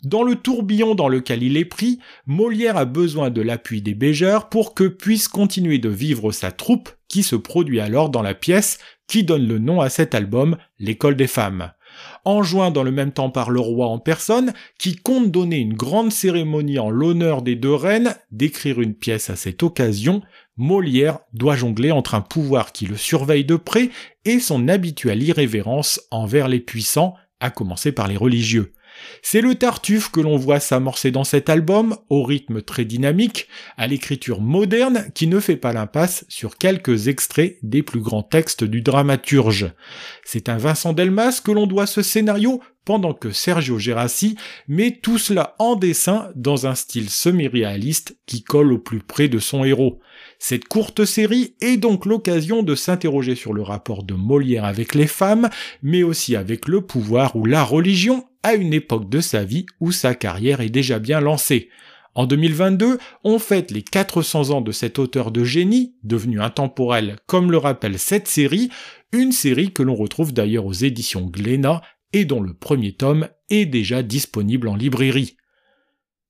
Dans 0.03 0.23
le 0.23 0.35
tourbillon 0.35 0.95
dans 0.95 1.07
lequel 1.07 1.43
il 1.43 1.55
est 1.55 1.63
pris, 1.63 1.99
Molière 2.25 2.75
a 2.75 2.83
besoin 2.83 3.29
de 3.29 3.41
l'appui 3.41 3.81
des 3.81 3.93
Bégeurs 3.93 4.49
pour 4.49 4.73
que 4.73 4.83
puisse 4.83 5.29
continuer 5.29 5.77
de 5.77 5.87
vivre 5.87 6.33
sa 6.33 6.51
troupe 6.51 6.89
qui 7.07 7.23
se 7.23 7.37
produit 7.37 7.79
alors 7.79 8.09
dans 8.09 8.21
la 8.21 8.33
pièce 8.33 8.79
qui 9.07 9.23
donne 9.23 9.47
le 9.47 9.59
nom 9.59 9.79
à 9.79 9.89
cet 9.89 10.13
album, 10.13 10.57
L'école 10.77 11.15
des 11.15 11.27
femmes 11.27 11.71
enjoint 12.25 12.71
dans 12.71 12.83
le 12.83 12.91
même 12.91 13.11
temps 13.11 13.29
par 13.29 13.49
le 13.49 13.59
roi 13.59 13.87
en 13.87 13.99
personne, 13.99 14.53
qui 14.79 14.95
compte 14.95 15.31
donner 15.31 15.57
une 15.57 15.73
grande 15.73 16.11
cérémonie 16.11 16.79
en 16.79 16.89
l'honneur 16.89 17.41
des 17.41 17.55
deux 17.55 17.73
reines, 17.73 18.15
d'écrire 18.31 18.81
une 18.81 18.95
pièce 18.95 19.29
à 19.29 19.35
cette 19.35 19.63
occasion, 19.63 20.21
Molière 20.57 21.19
doit 21.33 21.55
jongler 21.55 21.91
entre 21.91 22.13
un 22.15 22.21
pouvoir 22.21 22.71
qui 22.71 22.85
le 22.85 22.97
surveille 22.97 23.45
de 23.45 23.55
près 23.55 23.89
et 24.25 24.39
son 24.39 24.67
habituelle 24.67 25.23
irrévérence 25.23 26.01
envers 26.11 26.47
les 26.47 26.59
puissants, 26.59 27.15
à 27.39 27.49
commencer 27.49 27.91
par 27.91 28.07
les 28.07 28.17
religieux. 28.17 28.72
C'est 29.21 29.41
le 29.41 29.55
Tartuffe 29.55 30.11
que 30.11 30.19
l'on 30.19 30.37
voit 30.37 30.59
s'amorcer 30.59 31.11
dans 31.11 31.23
cet 31.23 31.49
album, 31.49 31.97
au 32.09 32.23
rythme 32.23 32.61
très 32.61 32.85
dynamique, 32.85 33.47
à 33.77 33.87
l'écriture 33.87 34.41
moderne 34.41 35.07
qui 35.13 35.27
ne 35.27 35.39
fait 35.39 35.55
pas 35.55 35.73
l'impasse 35.73 36.25
sur 36.29 36.57
quelques 36.57 37.07
extraits 37.07 37.57
des 37.63 37.83
plus 37.83 38.01
grands 38.01 38.23
textes 38.23 38.63
du 38.63 38.81
dramaturge. 38.81 39.71
C'est 40.23 40.49
un 40.49 40.57
Vincent 40.57 40.93
Delmas 40.93 41.41
que 41.43 41.51
l'on 41.51 41.67
doit 41.67 41.87
ce 41.87 42.01
scénario 42.01 42.61
pendant 42.85 43.13
que 43.13 43.31
Sergio 43.31 43.79
Gerassi 43.79 44.35
met 44.67 44.99
tout 45.01 45.17
cela 45.17 45.55
en 45.59 45.75
dessin 45.75 46.29
dans 46.35 46.67
un 46.67 46.75
style 46.75 47.09
semi-réaliste 47.09 48.17
qui 48.25 48.43
colle 48.43 48.73
au 48.73 48.79
plus 48.79 48.99
près 48.99 49.27
de 49.27 49.39
son 49.39 49.63
héros. 49.63 49.99
Cette 50.39 50.67
courte 50.67 51.05
série 51.05 51.55
est 51.61 51.77
donc 51.77 52.05
l'occasion 52.05 52.63
de 52.63 52.75
s'interroger 52.75 53.35
sur 53.35 53.53
le 53.53 53.61
rapport 53.61 54.03
de 54.03 54.13
Molière 54.13 54.65
avec 54.65 54.95
les 54.95 55.07
femmes, 55.07 55.49
mais 55.81 56.03
aussi 56.03 56.35
avec 56.35 56.67
le 56.67 56.81
pouvoir 56.81 57.35
ou 57.35 57.45
la 57.45 57.63
religion 57.63 58.25
à 58.43 58.55
une 58.55 58.73
époque 58.73 59.09
de 59.09 59.21
sa 59.21 59.43
vie 59.43 59.65
où 59.79 59.91
sa 59.91 60.15
carrière 60.15 60.61
est 60.61 60.69
déjà 60.69 60.99
bien 60.99 61.21
lancée. 61.21 61.69
En 62.15 62.27
2022, 62.27 62.99
on 63.23 63.39
fête 63.39 63.71
les 63.71 63.81
400 63.81 64.51
ans 64.51 64.61
de 64.61 64.71
cet 64.71 64.99
auteur 64.99 65.31
de 65.31 65.43
génie, 65.43 65.95
devenu 66.03 66.41
intemporel 66.41 67.15
comme 67.25 67.51
le 67.51 67.57
rappelle 67.57 67.97
cette 67.97 68.27
série, 68.27 68.69
une 69.11 69.31
série 69.31 69.71
que 69.71 69.81
l'on 69.81 69.95
retrouve 69.95 70.31
d'ailleurs 70.31 70.65
aux 70.65 70.73
éditions 70.73 71.25
Glénat 71.25 71.81
et 72.13 72.25
dont 72.25 72.41
le 72.41 72.53
premier 72.53 72.93
tome 72.93 73.27
est 73.49 73.65
déjà 73.65 74.03
disponible 74.03 74.67
en 74.67 74.75
librairie. 74.75 75.35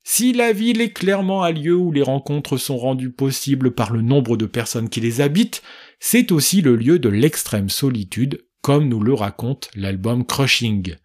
Si 0.05 0.33
la 0.33 0.51
ville 0.51 0.81
est 0.81 0.91
clairement 0.91 1.43
un 1.43 1.51
lieu 1.51 1.75
où 1.75 1.91
les 1.91 2.01
rencontres 2.01 2.57
sont 2.57 2.77
rendues 2.77 3.11
possibles 3.11 3.71
par 3.71 3.93
le 3.93 4.01
nombre 4.01 4.35
de 4.35 4.45
personnes 4.45 4.89
qui 4.89 4.99
les 4.99 5.21
habitent, 5.21 5.61
c'est 5.99 6.31
aussi 6.33 6.61
le 6.61 6.75
lieu 6.75 6.99
de 6.99 7.07
l'extrême 7.07 7.69
solitude, 7.69 8.45
comme 8.61 8.89
nous 8.89 8.99
le 8.99 9.13
raconte 9.13 9.69
l'album 9.75 10.25
Crushing. 10.25 10.95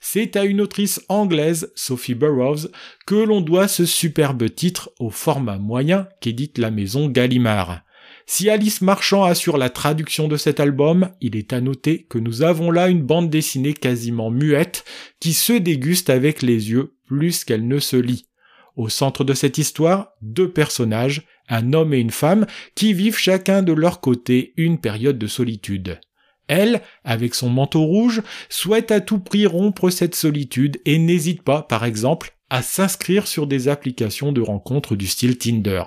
C'est 0.00 0.36
à 0.36 0.44
une 0.44 0.62
autrice 0.62 1.02
anglaise, 1.08 1.70
Sophie 1.74 2.14
Burroughs, 2.14 2.68
que 3.06 3.14
l'on 3.14 3.42
doit 3.42 3.68
ce 3.68 3.84
superbe 3.84 4.48
titre 4.54 4.90
au 4.98 5.10
format 5.10 5.58
moyen 5.58 6.08
qu'édite 6.22 6.56
la 6.56 6.70
maison 6.70 7.08
Gallimard. 7.08 7.82
Si 8.28 8.50
Alice 8.50 8.82
Marchand 8.82 9.22
assure 9.22 9.56
la 9.56 9.70
traduction 9.70 10.26
de 10.26 10.36
cet 10.36 10.58
album, 10.58 11.10
il 11.20 11.36
est 11.36 11.52
à 11.52 11.60
noter 11.60 12.02
que 12.10 12.18
nous 12.18 12.42
avons 12.42 12.72
là 12.72 12.88
une 12.88 13.02
bande 13.02 13.30
dessinée 13.30 13.72
quasiment 13.72 14.30
muette 14.30 14.84
qui 15.20 15.32
se 15.32 15.52
déguste 15.52 16.10
avec 16.10 16.42
les 16.42 16.70
yeux 16.70 16.96
plus 17.06 17.44
qu'elle 17.44 17.68
ne 17.68 17.78
se 17.78 17.96
lit. 17.96 18.26
Au 18.74 18.88
centre 18.88 19.22
de 19.22 19.32
cette 19.32 19.58
histoire, 19.58 20.08
deux 20.22 20.50
personnages, 20.50 21.22
un 21.48 21.72
homme 21.72 21.94
et 21.94 22.00
une 22.00 22.10
femme, 22.10 22.46
qui 22.74 22.92
vivent 22.92 23.16
chacun 23.16 23.62
de 23.62 23.72
leur 23.72 24.00
côté 24.00 24.52
une 24.56 24.80
période 24.80 25.18
de 25.18 25.28
solitude. 25.28 26.00
Elle, 26.48 26.82
avec 27.04 27.34
son 27.34 27.48
manteau 27.48 27.84
rouge, 27.84 28.22
souhaite 28.48 28.90
à 28.90 29.00
tout 29.00 29.20
prix 29.20 29.46
rompre 29.46 29.88
cette 29.88 30.16
solitude 30.16 30.80
et 30.84 30.98
n'hésite 30.98 31.42
pas, 31.42 31.62
par 31.62 31.84
exemple, 31.84 32.35
à 32.50 32.62
s'inscrire 32.62 33.26
sur 33.26 33.46
des 33.46 33.68
applications 33.68 34.32
de 34.32 34.40
rencontres 34.40 34.96
du 34.96 35.06
style 35.06 35.38
Tinder. 35.38 35.82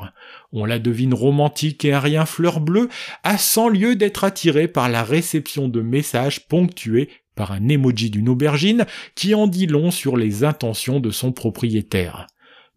On 0.51 0.65
la 0.65 0.79
devine 0.79 1.13
romantique 1.13 1.85
et 1.85 1.93
à 1.93 1.99
rien 1.99 2.25
fleur 2.25 2.59
bleue, 2.59 2.89
à 3.23 3.37
cent 3.37 3.69
lieu 3.69 3.95
d'être 3.95 4.23
attirée 4.23 4.67
par 4.67 4.89
la 4.89 5.03
réception 5.03 5.67
de 5.67 5.81
messages 5.81 6.47
ponctués 6.47 7.09
par 7.35 7.53
un 7.53 7.69
emoji 7.69 8.09
d'une 8.09 8.27
aubergine 8.27 8.85
qui 9.15 9.33
en 9.33 9.47
dit 9.47 9.67
long 9.67 9.91
sur 9.91 10.17
les 10.17 10.43
intentions 10.43 10.99
de 10.99 11.09
son 11.09 11.31
propriétaire. 11.31 12.27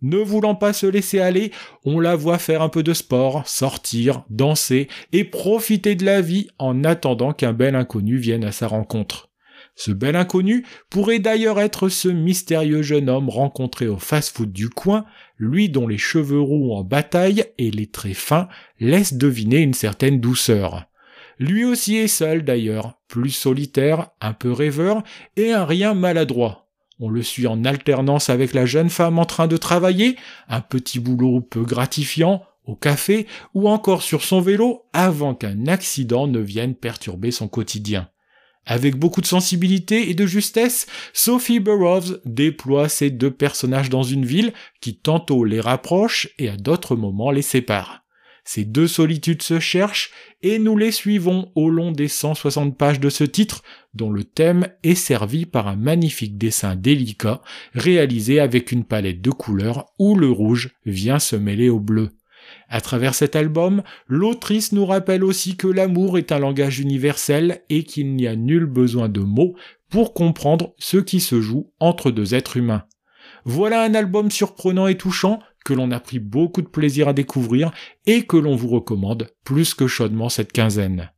Ne 0.03 0.19
voulant 0.19 0.55
pas 0.55 0.73
se 0.73 0.87
laisser 0.87 1.21
aller, 1.21 1.51
on 1.85 1.99
la 1.99 2.15
voit 2.15 2.39
faire 2.39 2.62
un 2.62 2.69
peu 2.69 2.83
de 2.83 2.95
sport, 2.95 3.47
sortir, 3.47 4.23
danser 4.31 4.89
et 5.12 5.25
profiter 5.25 5.95
de 5.97 6.05
la 6.05 6.21
vie 6.21 6.49
en 6.59 6.85
attendant 6.85 7.33
qu'un 7.33 7.53
bel 7.53 7.75
inconnu 7.75 8.17
vienne 8.19 8.45
à 8.45 8.53
sa 8.53 8.69
rencontre. 8.69 9.32
Ce 9.75 9.91
bel 9.91 10.17
inconnu 10.17 10.67
pourrait 10.91 11.19
d'ailleurs 11.19 11.59
être 11.59 11.88
ce 11.88 12.09
mystérieux 12.09 12.83
jeune 12.83 13.09
homme 13.09 13.31
rencontré 13.31 13.88
au 13.88 13.97
fast-food 13.97 14.52
du 14.52 14.69
coin, 14.69 15.05
lui 15.38 15.69
dont 15.69 15.88
les 15.88 15.99
cheveux 15.99 16.41
roux 16.41 16.73
en 16.75 16.85
bataille 16.85 17.45
et 17.59 17.71
les 17.71 17.87
traits 17.87 18.14
fins 18.14 18.49
laissent 18.81 19.14
deviner 19.14 19.59
une 19.59 19.75
certaine 19.75 20.21
douceur. 20.21 20.85
Lui 21.38 21.64
aussi 21.64 21.97
est 21.97 22.09
seul 22.09 22.45
d'ailleurs, 22.45 23.00
plus 23.09 23.31
solitaire, 23.31 24.11
un 24.21 24.35
peu 24.35 24.52
rêveur 24.52 25.02
et 25.37 25.52
un 25.52 25.64
rien 25.64 25.95
maladroit. 25.95 26.69
On 27.00 27.09
le 27.09 27.23
suit 27.23 27.49
en 27.49 27.64
alternance 27.64 28.31
avec 28.31 28.55
la 28.55 28.67
jeune 28.67 28.91
femme 28.91 29.19
en 29.19 29.25
train 29.25 29.49
de 29.49 29.57
travailler, 29.57 30.17
un 30.49 30.61
petit 30.61 31.00
boulot 31.00 31.41
peu 31.41 31.62
gratifiant, 31.62 32.45
au 32.64 32.76
café, 32.76 33.26
ou 33.55 33.69
encore 33.69 34.02
sur 34.02 34.23
son 34.23 34.41
vélo 34.41 34.85
avant 34.93 35.35
qu'un 35.35 35.67
accident 35.67 36.29
ne 36.29 36.38
vienne 36.38 36.76
perturber 36.76 37.33
son 37.33 37.49
quotidien. 37.49 38.09
Avec 38.64 38.97
beaucoup 38.97 39.21
de 39.21 39.26
sensibilité 39.26 40.11
et 40.11 40.14
de 40.14 40.26
justesse, 40.26 40.87
Sophie 41.12 41.61
Burroughs 41.61 42.21
déploie 42.25 42.88
ces 42.88 43.11
deux 43.11 43.33
personnages 43.33 43.90
dans 43.90 44.04
une 44.04 44.25
ville 44.25 44.52
qui 44.81 44.97
tantôt 44.97 45.45
les 45.45 45.61
rapproche 45.61 46.28
et 46.38 46.49
à 46.49 46.57
d'autres 46.57 46.95
moments 46.95 47.33
les 47.33 47.42
sépare. 47.42 48.02
Ces 48.45 48.64
deux 48.64 48.88
solitudes 48.88 49.42
se 49.42 49.61
cherchent 49.61 50.11
et 50.42 50.59
nous 50.59 50.76
les 50.76 50.90
suivons 50.90 51.52
au 51.54 51.71
long 51.71 51.92
des 51.92 52.09
160 52.09 52.76
pages 52.76 52.99
de 52.99 53.09
ce 53.09 53.25
titre 53.25 53.62
dont 53.95 54.11
le 54.11 54.25
thème 54.25 54.69
est 54.83 54.97
servi 54.97 55.47
par 55.47 55.69
un 55.69 55.76
magnifique 55.76 56.38
dessin 56.38 56.75
délicat 56.75 57.40
réalisé 57.75 58.40
avec 58.40 58.73
une 58.73 58.85
palette 58.85 59.21
de 59.21 59.31
couleurs 59.31 59.87
où 59.99 60.16
le 60.16 60.31
rouge 60.31 60.71
vient 60.87 61.21
se 61.21 61.37
mêler 61.37 61.69
au 61.69 61.78
bleu. 61.78 62.11
À 62.68 62.80
travers 62.80 63.14
cet 63.14 63.37
album, 63.37 63.82
l'autrice 64.06 64.73
nous 64.73 64.87
rappelle 64.87 65.25
aussi 65.25 65.56
que 65.56 65.68
l'amour 65.68 66.18
est 66.18 66.32
un 66.32 66.38
langage 66.38 66.80
universel 66.80 67.62
et 67.68 67.85
qu'il 67.85 68.14
n'y 68.14 68.26
a 68.26 68.37
nul 68.37 68.66
besoin 68.66 69.09
de 69.09 69.21
mots 69.21 69.54
pour 69.90 70.14
comprendre 70.14 70.75
ce 70.78 70.97
qui 70.97 71.21
se 71.21 71.40
joue 71.40 71.73
entre 71.80 72.11
deux 72.11 72.35
êtres 72.35 72.56
humains. 72.56 72.85
Voilà 73.44 73.82
un 73.82 73.94
album 73.94 74.30
surprenant 74.30 74.87
et 74.87 74.97
touchant 74.97 75.40
que 75.64 75.75
l'on 75.75 75.90
a 75.90 76.00
pris 76.00 76.18
beaucoup 76.18 76.62
de 76.62 76.68
plaisir 76.68 77.09
à 77.09 77.12
découvrir 77.12 77.71
et 78.06 78.25
que 78.25 78.37
l'on 78.37 78.56
vous 78.56 78.68
recommande 78.68 79.28
plus 79.44 79.75
que 79.75 79.87
chaudement 79.87 80.28
cette 80.28 80.52
quinzaine. 80.52 81.11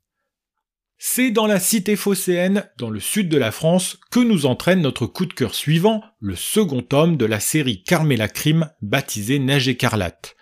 C'est 0.98 1.30
dans 1.30 1.46
la 1.46 1.60
cité 1.60 1.96
phocéenne, 1.96 2.64
dans 2.78 2.88
le 2.88 3.00
sud 3.00 3.28
de 3.28 3.36
la 3.36 3.50
France, 3.50 3.98
que 4.10 4.20
nous 4.20 4.46
entraîne 4.46 4.80
notre 4.80 5.06
coup 5.06 5.26
de 5.26 5.34
cœur 5.34 5.54
suivant, 5.54 6.02
le 6.20 6.34
second 6.36 6.82
tome 6.82 7.16
de 7.16 7.26
la 7.26 7.40
série 7.40 7.82
Carmela 7.82 8.28
Crime, 8.28 8.70
baptisé 8.80 9.38
Neige 9.38 9.68
écarlate. 9.68 10.36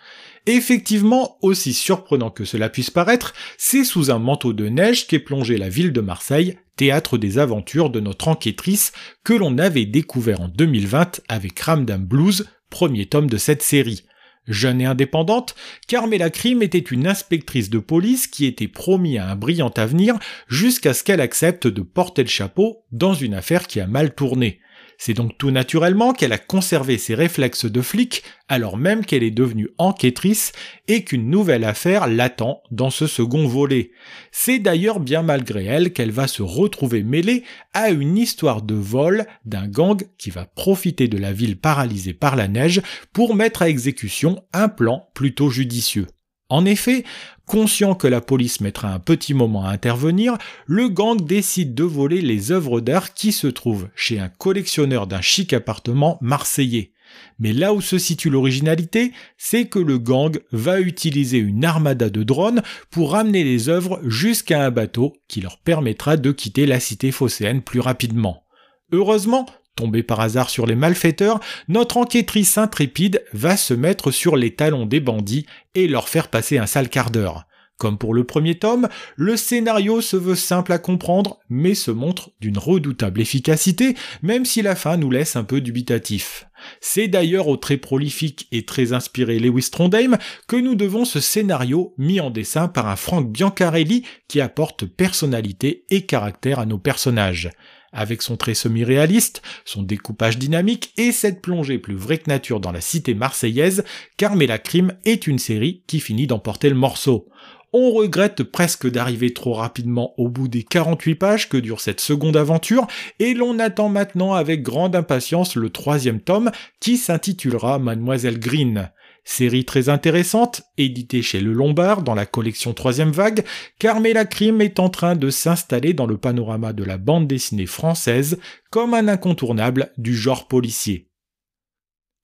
Effectivement, 0.45 1.37
aussi 1.41 1.73
surprenant 1.73 2.29
que 2.29 2.43
cela 2.43 2.69
puisse 2.69 2.91
paraître, 2.91 3.33
c'est 3.57 3.85
sous 3.85 4.11
un 4.11 4.19
manteau 4.19 4.51
de 4.51 4.67
neige 4.67 5.07
qu'est 5.07 5.19
plongée 5.19 5.57
la 5.57 5.69
ville 5.69 5.93
de 5.93 6.01
Marseille, 6.01 6.57
théâtre 6.75 7.17
des 7.17 7.37
aventures 7.37 7.89
de 7.89 8.01
notre 8.01 8.27
enquêtrice 8.27 8.91
que 9.23 9.33
l'on 9.33 9.57
avait 9.57 9.85
découvert 9.85 10.41
en 10.41 10.49
2020 10.49 11.21
avec 11.29 11.57
Ramdam 11.59 12.03
Blues, 12.03 12.47
premier 12.69 13.05
tome 13.05 13.29
de 13.29 13.37
cette 13.37 13.61
série. 13.61 14.03
Jeune 14.45 14.81
et 14.81 14.85
indépendante, 14.85 15.55
Carmela 15.87 16.29
Crime 16.29 16.61
était 16.61 16.77
une 16.79 17.07
inspectrice 17.07 17.69
de 17.69 17.79
police 17.79 18.27
qui 18.27 18.45
était 18.45 18.67
promis 18.67 19.17
à 19.17 19.29
un 19.29 19.37
brillant 19.37 19.71
avenir 19.77 20.19
jusqu'à 20.49 20.93
ce 20.93 21.05
qu'elle 21.05 21.21
accepte 21.21 21.67
de 21.67 21.81
porter 21.81 22.23
le 22.23 22.29
chapeau 22.29 22.83
dans 22.91 23.13
une 23.13 23.33
affaire 23.35 23.67
qui 23.67 23.79
a 23.79 23.87
mal 23.87 24.13
tourné. 24.13 24.59
C'est 24.97 25.13
donc 25.13 25.37
tout 25.37 25.51
naturellement 25.51 26.13
qu'elle 26.13 26.33
a 26.33 26.37
conservé 26.37 26.97
ses 26.97 27.15
réflexes 27.15 27.65
de 27.65 27.81
flic 27.81 28.23
alors 28.47 28.77
même 28.77 29.05
qu'elle 29.05 29.23
est 29.23 29.31
devenue 29.31 29.69
enquêtrice 29.77 30.51
et 30.87 31.03
qu'une 31.03 31.29
nouvelle 31.29 31.63
affaire 31.63 32.07
l'attend 32.07 32.61
dans 32.71 32.89
ce 32.89 33.07
second 33.07 33.47
volet. 33.47 33.91
C'est 34.31 34.59
d'ailleurs 34.59 34.99
bien 34.99 35.23
malgré 35.23 35.65
elle 35.65 35.93
qu'elle 35.93 36.11
va 36.11 36.27
se 36.27 36.43
retrouver 36.43 37.03
mêlée 37.03 37.43
à 37.73 37.89
une 37.89 38.17
histoire 38.17 38.61
de 38.61 38.75
vol 38.75 39.25
d'un 39.45 39.67
gang 39.67 40.01
qui 40.17 40.29
va 40.29 40.45
profiter 40.45 41.07
de 41.07 41.17
la 41.17 41.31
ville 41.31 41.57
paralysée 41.57 42.13
par 42.13 42.35
la 42.35 42.47
neige 42.47 42.81
pour 43.13 43.35
mettre 43.35 43.61
à 43.61 43.69
exécution 43.69 44.43
un 44.53 44.69
plan 44.69 45.09
plutôt 45.13 45.49
judicieux. 45.49 46.07
En 46.53 46.65
effet, 46.65 47.03
conscient 47.47 47.95
que 47.95 48.05
la 48.05 48.21
police 48.21 48.61
mettra 48.61 48.93
un 48.93 48.99
petit 48.99 49.33
moment 49.33 49.65
à 49.65 49.71
intervenir, 49.71 50.37
le 50.67 50.87
gang 50.87 51.19
décide 51.19 51.73
de 51.73 51.83
voler 51.83 52.21
les 52.21 52.51
œuvres 52.51 52.79
d'art 52.79 53.15
qui 53.15 53.31
se 53.31 53.47
trouvent 53.47 53.89
chez 53.95 54.19
un 54.19 54.29
collectionneur 54.29 55.07
d'un 55.07 55.19
chic 55.19 55.51
appartement 55.51 56.19
marseillais. 56.21 56.91
Mais 57.39 57.53
là 57.53 57.73
où 57.73 57.81
se 57.81 57.97
situe 57.97 58.29
l'originalité, 58.29 59.13
c'est 59.35 59.65
que 59.65 59.79
le 59.79 59.97
gang 59.97 60.37
va 60.51 60.79
utiliser 60.79 61.39
une 61.39 61.65
armada 61.65 62.11
de 62.11 62.21
drones 62.21 62.61
pour 62.91 63.13
ramener 63.13 63.43
les 63.43 63.67
œuvres 63.67 63.99
jusqu'à 64.03 64.63
un 64.63 64.69
bateau 64.69 65.13
qui 65.27 65.41
leur 65.41 65.57
permettra 65.57 66.17
de 66.17 66.31
quitter 66.31 66.67
la 66.67 66.79
cité 66.79 67.11
phocéenne 67.11 67.63
plus 67.63 67.79
rapidement. 67.79 68.43
Heureusement, 68.91 69.47
tombée 69.75 70.03
par 70.03 70.19
hasard 70.19 70.49
sur 70.49 70.65
les 70.65 70.75
malfaiteurs, 70.75 71.39
notre 71.67 71.97
enquêtrice 71.97 72.57
intrépide 72.57 73.23
va 73.33 73.57
se 73.57 73.73
mettre 73.73 74.11
sur 74.11 74.35
les 74.35 74.55
talons 74.55 74.85
des 74.85 74.99
bandits 74.99 75.45
et 75.75 75.87
leur 75.87 76.09
faire 76.09 76.27
passer 76.27 76.57
un 76.57 76.67
sale 76.67 76.89
quart 76.89 77.11
d'heure. 77.11 77.45
Comme 77.77 77.97
pour 77.97 78.13
le 78.13 78.23
premier 78.23 78.55
tome, 78.55 78.87
le 79.17 79.35
scénario 79.35 79.99
se 79.99 80.15
veut 80.15 80.35
simple 80.35 80.71
à 80.71 80.77
comprendre, 80.77 81.39
mais 81.49 81.73
se 81.73 81.91
montre 81.91 82.29
d'une 82.39 82.57
redoutable 82.57 83.19
efficacité, 83.19 83.95
même 84.21 84.45
si 84.45 84.61
la 84.61 84.75
fin 84.75 84.95
nous 84.95 85.11
laisse 85.11 85.35
un 85.35 85.43
peu 85.43 85.59
dubitatif. 85.59 86.47
C'est 86.79 87.09
d'ailleurs 87.09 87.49
au 87.49 87.57
très 87.57 87.77
prolifique 87.77 88.47
et 88.51 88.63
très 88.63 88.93
inspiré 88.93 89.37
Lewis 89.37 89.69
Trondheim 89.69 90.17
que 90.47 90.55
nous 90.55 90.75
devons 90.75 91.03
ce 91.03 91.19
scénario 91.19 91.93
mis 91.97 92.21
en 92.21 92.29
dessin 92.29 92.69
par 92.69 92.87
un 92.87 92.95
Frank 92.95 93.29
Biancarelli 93.29 94.05
qui 94.29 94.39
apporte 94.39 94.85
personnalité 94.85 95.83
et 95.89 96.05
caractère 96.05 96.59
à 96.59 96.65
nos 96.65 96.79
personnages. 96.79 97.49
Avec 97.93 98.23
son 98.23 98.37
trait 98.37 98.55
semi-réaliste, 98.55 99.43
son 99.65 99.83
découpage 99.83 100.39
dynamique 100.39 100.93
et 100.97 101.11
cette 101.11 101.43
plongée 101.43 101.77
plus 101.77 101.95
vraie 101.95 102.17
que 102.17 102.29
nature 102.29 102.59
dans 102.59 102.71
la 102.71 102.81
cité 102.81 103.13
marseillaise, 103.13 103.83
Carmela 104.17 104.57
Crime 104.57 104.93
est 105.05 105.27
une 105.27 105.37
série 105.37 105.83
qui 105.85 105.99
finit 105.99 106.25
d'emporter 106.25 106.69
le 106.69 106.75
morceau. 106.75 107.27
On 107.71 107.91
regrette 107.91 108.43
presque 108.43 108.89
d'arriver 108.89 109.33
trop 109.33 109.53
rapidement 109.53 110.13
au 110.17 110.27
bout 110.27 110.47
des 110.47 110.63
48 110.63 111.15
pages 111.15 111.49
que 111.49 111.57
dure 111.57 111.81
cette 111.81 112.01
seconde 112.01 112.37
aventure, 112.37 112.87
et 113.19 113.35
l'on 113.35 113.59
attend 113.59 113.89
maintenant 113.89 114.33
avec 114.33 114.63
grande 114.63 114.95
impatience 114.95 115.55
le 115.55 115.69
troisième 115.69 116.21
tome 116.21 116.51
qui 116.79 116.97
s'intitulera 116.97 117.77
Mademoiselle 117.77 118.39
Green. 118.39 118.91
Série 119.23 119.63
très 119.63 119.87
intéressante, 119.87 120.63
éditée 120.77 121.21
chez 121.21 121.39
Le 121.39 121.53
Lombard 121.53 122.03
dans 122.03 122.13
la 122.13 122.25
collection 122.25 122.73
Troisième 122.73 123.11
Vague, 123.11 123.45
Carmela 123.79 124.25
Crime 124.25 124.61
est 124.61 124.79
en 124.79 124.89
train 124.89 125.15
de 125.15 125.29
s'installer 125.29 125.93
dans 125.93 126.05
le 126.05 126.17
panorama 126.17 126.73
de 126.73 126.83
la 126.83 126.97
bande 126.97 127.27
dessinée 127.27 127.65
française 127.65 128.37
comme 128.69 128.93
un 128.93 129.07
incontournable 129.07 129.91
du 129.97 130.15
genre 130.15 130.47
policier. 130.47 131.09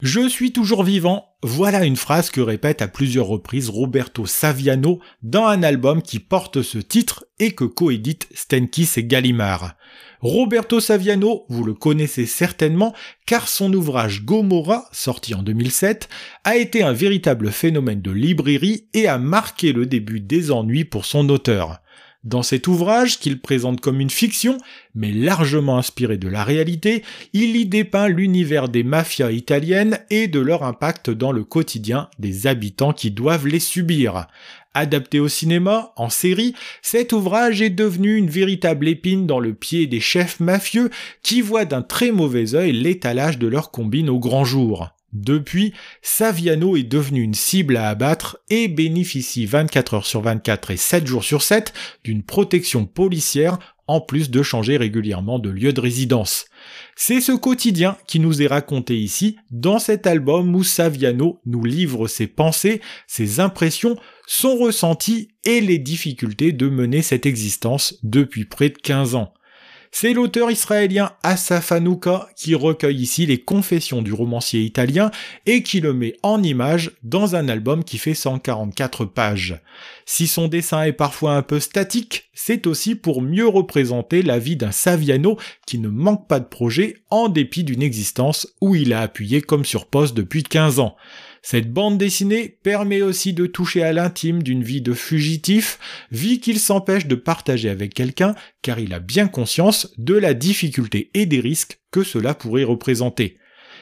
Je 0.01 0.29
suis 0.29 0.53
toujours 0.53 0.83
vivant, 0.83 1.35
voilà 1.43 1.83
une 1.83 1.97
phrase 1.97 2.29
que 2.29 2.39
répète 2.39 2.81
à 2.81 2.87
plusieurs 2.87 3.27
reprises 3.27 3.69
Roberto 3.69 4.25
Saviano 4.25 4.99
dans 5.23 5.45
un 5.45 5.61
album 5.61 6.01
qui 6.01 6.19
porte 6.19 6.61
ce 6.61 6.77
titre 6.77 7.25
et 7.37 7.51
que 7.51 7.65
coédite 7.65 8.27
Stenkis 8.33 8.89
et 8.95 9.03
Gallimard. 9.03 9.75
Roberto 10.21 10.81
Saviano, 10.81 11.45
vous 11.47 11.63
le 11.63 11.73
connaissez 11.73 12.25
certainement, 12.25 12.93
car 13.25 13.47
son 13.47 13.71
ouvrage 13.73 14.25
Gomorra, 14.25 14.89
sorti 14.91 15.33
en 15.33 15.43
2007, 15.43 16.09
a 16.43 16.57
été 16.57 16.83
un 16.83 16.91
véritable 16.91 17.51
phénomène 17.51 18.01
de 18.01 18.11
librairie 18.11 18.87
et 18.93 19.07
a 19.07 19.17
marqué 19.17 19.71
le 19.71 19.85
début 19.85 20.19
des 20.19 20.51
ennuis 20.51 20.83
pour 20.83 21.05
son 21.05 21.29
auteur. 21.29 21.79
Dans 22.25 22.43
cet 22.43 22.67
ouvrage, 22.67 23.17
qu'il 23.17 23.39
présente 23.39 23.79
comme 23.79 24.01
une 24.01 24.09
fiction, 24.09 24.57
mais 24.93 25.13
largement 25.13 25.77
inspiré 25.77 26.17
de 26.17 26.27
la 26.27 26.43
réalité, 26.43 27.01
il 27.31 27.55
y 27.55 27.65
dépeint 27.65 28.09
l'univers 28.09 28.67
des 28.67 28.83
mafias 28.83 29.31
italiennes 29.31 29.99
et 30.09 30.27
de 30.27 30.41
leur 30.41 30.63
impact 30.63 31.09
dans 31.09 31.31
le 31.31 31.45
quotidien 31.45 32.09
des 32.19 32.45
habitants 32.45 32.91
qui 32.91 33.09
doivent 33.09 33.47
les 33.47 33.61
subir. 33.61 34.27
Adapté 34.75 35.19
au 35.19 35.27
cinéma, 35.27 35.93
en 35.95 36.09
série, 36.09 36.53
cet 36.83 37.11
ouvrage 37.11 37.61
est 37.61 37.71
devenu 37.71 38.15
une 38.15 38.29
véritable 38.29 38.87
épine 38.87 39.25
dans 39.25 39.39
le 39.39 39.55
pied 39.55 39.87
des 39.87 39.99
chefs 39.99 40.39
mafieux 40.39 40.91
qui 41.23 41.41
voient 41.41 41.65
d'un 41.65 41.81
très 41.81 42.11
mauvais 42.11 42.53
œil 42.53 42.71
l'étalage 42.71 43.39
de 43.39 43.47
leurs 43.47 43.71
combines 43.71 44.09
au 44.09 44.19
grand 44.19 44.45
jour. 44.45 44.89
Depuis, 45.11 45.73
Saviano 46.03 46.77
est 46.77 46.83
devenu 46.83 47.21
une 47.21 47.33
cible 47.33 47.77
à 47.77 47.89
abattre 47.89 48.37
et 48.51 48.67
bénéficie 48.67 49.47
24 49.47 49.93
heures 49.95 50.05
sur 50.05 50.21
24 50.21 50.69
et 50.69 50.77
7 50.77 51.07
jours 51.07 51.23
sur 51.23 51.41
7 51.41 51.73
d'une 52.03 52.21
protection 52.21 52.85
policière 52.85 53.57
en 53.87 54.01
plus 54.01 54.29
de 54.29 54.43
changer 54.43 54.77
régulièrement 54.77 55.39
de 55.39 55.49
lieu 55.49 55.73
de 55.73 55.81
résidence. 55.81 56.45
C'est 56.95 57.21
ce 57.21 57.31
quotidien 57.31 57.97
qui 58.05 58.19
nous 58.19 58.43
est 58.43 58.47
raconté 58.47 58.95
ici 58.95 59.37
dans 59.49 59.79
cet 59.79 60.05
album 60.05 60.55
où 60.55 60.63
Saviano 60.63 61.39
nous 61.47 61.65
livre 61.65 62.07
ses 62.07 62.27
pensées, 62.27 62.81
ses 63.07 63.39
impressions, 63.39 63.97
son 64.31 64.55
ressenti 64.57 65.29
et 65.43 65.59
les 65.59 65.79
difficultés 65.79 66.51
de 66.51 66.69
mener 66.69 67.01
cette 67.01 67.25
existence 67.25 67.95
depuis 68.03 68.45
près 68.45 68.69
de 68.69 68.77
15 68.77 69.15
ans. 69.15 69.33
C'est 69.91 70.13
l'auteur 70.13 70.51
israélien 70.51 71.13
Asaf 71.23 71.71
Hanouka 71.71 72.29
qui 72.35 72.53
recueille 72.53 73.01
ici 73.01 73.25
les 73.25 73.39
confessions 73.39 74.03
du 74.03 74.13
romancier 74.13 74.61
italien 74.61 75.09
et 75.47 75.63
qui 75.63 75.79
le 75.79 75.93
met 75.93 76.15
en 76.21 76.43
image 76.43 76.91
dans 77.01 77.35
un 77.35 77.49
album 77.49 77.83
qui 77.83 77.97
fait 77.97 78.13
144 78.13 79.05
pages. 79.05 79.59
Si 80.05 80.27
son 80.27 80.47
dessin 80.47 80.83
est 80.83 80.93
parfois 80.93 81.33
un 81.33 81.41
peu 81.41 81.59
statique, 81.59 82.29
c'est 82.35 82.67
aussi 82.67 82.93
pour 82.93 83.23
mieux 83.23 83.47
représenter 83.47 84.21
la 84.21 84.37
vie 84.37 84.55
d'un 84.55 84.71
Saviano 84.71 85.39
qui 85.65 85.79
ne 85.79 85.89
manque 85.89 86.27
pas 86.27 86.39
de 86.39 86.45
projet 86.45 86.97
en 87.09 87.29
dépit 87.29 87.63
d'une 87.63 87.81
existence 87.81 88.47
où 88.61 88.75
il 88.75 88.93
a 88.93 89.01
appuyé 89.01 89.41
comme 89.41 89.65
sur 89.65 89.87
poste 89.87 90.15
depuis 90.15 90.43
15 90.43 90.77
ans. 90.77 90.95
Cette 91.41 91.71
bande 91.71 91.97
dessinée 91.97 92.57
permet 92.63 93.01
aussi 93.01 93.33
de 93.33 93.45
toucher 93.45 93.83
à 93.83 93.93
l'intime 93.93 94.43
d'une 94.43 94.63
vie 94.63 94.81
de 94.81 94.93
fugitif, 94.93 95.79
vie 96.11 96.39
qu'il 96.39 96.59
s'empêche 96.59 97.07
de 97.07 97.15
partager 97.15 97.69
avec 97.69 97.93
quelqu'un 97.93 98.35
car 98.61 98.79
il 98.79 98.93
a 98.93 98.99
bien 98.99 99.27
conscience 99.27 99.93
de 99.97 100.15
la 100.15 100.33
difficulté 100.33 101.09
et 101.13 101.25
des 101.25 101.39
risques 101.39 101.79
que 101.91 102.03
cela 102.03 102.33
pourrait 102.33 102.63
représenter. 102.63 103.37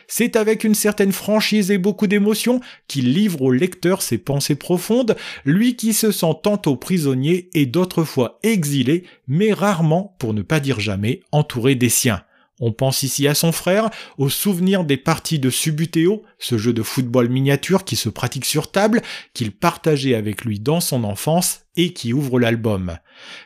C'est 0.08 0.38
avec 0.38 0.64
une 0.64 0.76
certaine 0.76 1.12
franchise 1.12 1.70
et 1.70 1.78
beaucoup 1.78 2.08
d'émotion 2.08 2.62
qu'il 2.88 3.14
livre 3.14 3.42
au 3.42 3.52
lecteur 3.52 4.02
ses 4.02 4.18
pensées 4.18 4.56
profondes, 4.56 5.18
lui 5.44 5.76
qui 5.76 5.94
se 5.94 6.12
sent 6.12 6.34
tantôt 6.44 6.78
prisonnier 6.78 7.50
et 7.54 7.66
d'autres 7.66 8.06
fois 8.06 8.40
exilé, 8.42 9.04
mais 9.28 9.52
rarement, 9.52 10.16
pour 10.20 10.34
ne 10.34 10.42
pas 10.42 10.62
dire 10.62 10.80
jamais, 10.80 11.20
entouré 11.34 11.76
des 11.76 11.90
siens. 11.90 12.24
On 12.60 12.72
pense 12.72 13.04
ici 13.04 13.28
à 13.28 13.36
son 13.36 13.52
frère, 13.52 13.90
au 14.18 14.30
souvenir 14.30 14.84
des 14.84 14.98
parties 14.98 15.38
de 15.38 15.52
Subutéo, 15.52 16.24
ce 16.40 16.58
jeu 16.58 16.74
de 16.74 16.82
football 16.82 17.30
miniature 17.30 17.84
qui 17.84 17.96
se 17.96 18.10
pratique 18.10 18.46
sur 18.46 18.72
table, 18.72 19.04
qu'il 19.34 19.52
partageait 19.52 20.16
avec 20.16 20.44
lui 20.44 20.60
dans 20.60 20.80
son 20.80 21.04
enfance 21.04 21.62
et 21.76 21.94
qui 21.94 22.14
ouvre 22.14 22.40
l'album. 22.40 22.98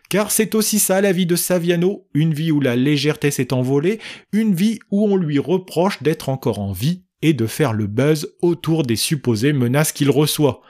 Car 0.10 0.32
c'est 0.32 0.56
aussi 0.56 0.80
ça 0.80 1.02
la 1.02 1.12
vie 1.12 1.26
de 1.26 1.36
Saviano, 1.36 2.08
une 2.14 2.34
vie 2.34 2.54
où 2.54 2.62
la 2.62 2.78
légèreté 2.78 3.32
s'est 3.32 3.52
envolée, 3.52 4.00
une 4.32 4.56
vie 4.56 4.80
où 4.92 5.06
on 5.06 5.18
lui 5.18 5.40
reproche 5.40 6.02
d'être 6.02 6.30
encore 6.30 6.60
en 6.60 6.72
vie 6.72 7.04
et 7.22 7.34
de 7.34 7.48
faire 7.48 7.74
le 7.74 7.88
buzz 7.88 8.34
autour 8.42 8.84
des 8.84 8.96
supposées 8.96 9.54
menaces 9.54 9.92
qu'il 9.92 10.10
reçoit. 10.10 10.62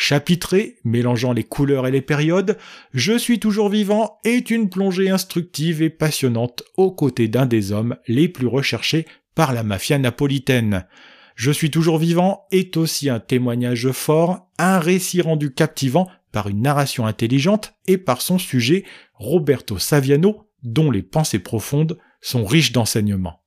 Chapitré, 0.00 0.76
mélangeant 0.84 1.32
les 1.32 1.42
couleurs 1.42 1.88
et 1.88 1.90
les 1.90 2.00
périodes, 2.00 2.56
Je 2.94 3.18
suis 3.18 3.40
toujours 3.40 3.68
vivant 3.68 4.20
est 4.24 4.48
une 4.48 4.70
plongée 4.70 5.10
instructive 5.10 5.82
et 5.82 5.90
passionnante 5.90 6.62
aux 6.76 6.92
côtés 6.92 7.26
d'un 7.26 7.46
des 7.46 7.72
hommes 7.72 7.96
les 8.06 8.28
plus 8.28 8.46
recherchés 8.46 9.06
par 9.34 9.52
la 9.52 9.64
mafia 9.64 9.98
napolitaine. 9.98 10.86
Je 11.34 11.50
suis 11.50 11.72
toujours 11.72 11.98
vivant 11.98 12.46
est 12.52 12.76
aussi 12.76 13.10
un 13.10 13.18
témoignage 13.18 13.90
fort, 13.90 14.48
un 14.56 14.78
récit 14.78 15.20
rendu 15.20 15.52
captivant 15.52 16.08
par 16.30 16.48
une 16.48 16.62
narration 16.62 17.04
intelligente 17.04 17.74
et 17.88 17.98
par 17.98 18.22
son 18.22 18.38
sujet, 18.38 18.84
Roberto 19.14 19.78
Saviano, 19.78 20.48
dont 20.62 20.92
les 20.92 21.02
pensées 21.02 21.40
profondes 21.40 21.98
sont 22.20 22.44
riches 22.44 22.70
d'enseignements. 22.70 23.42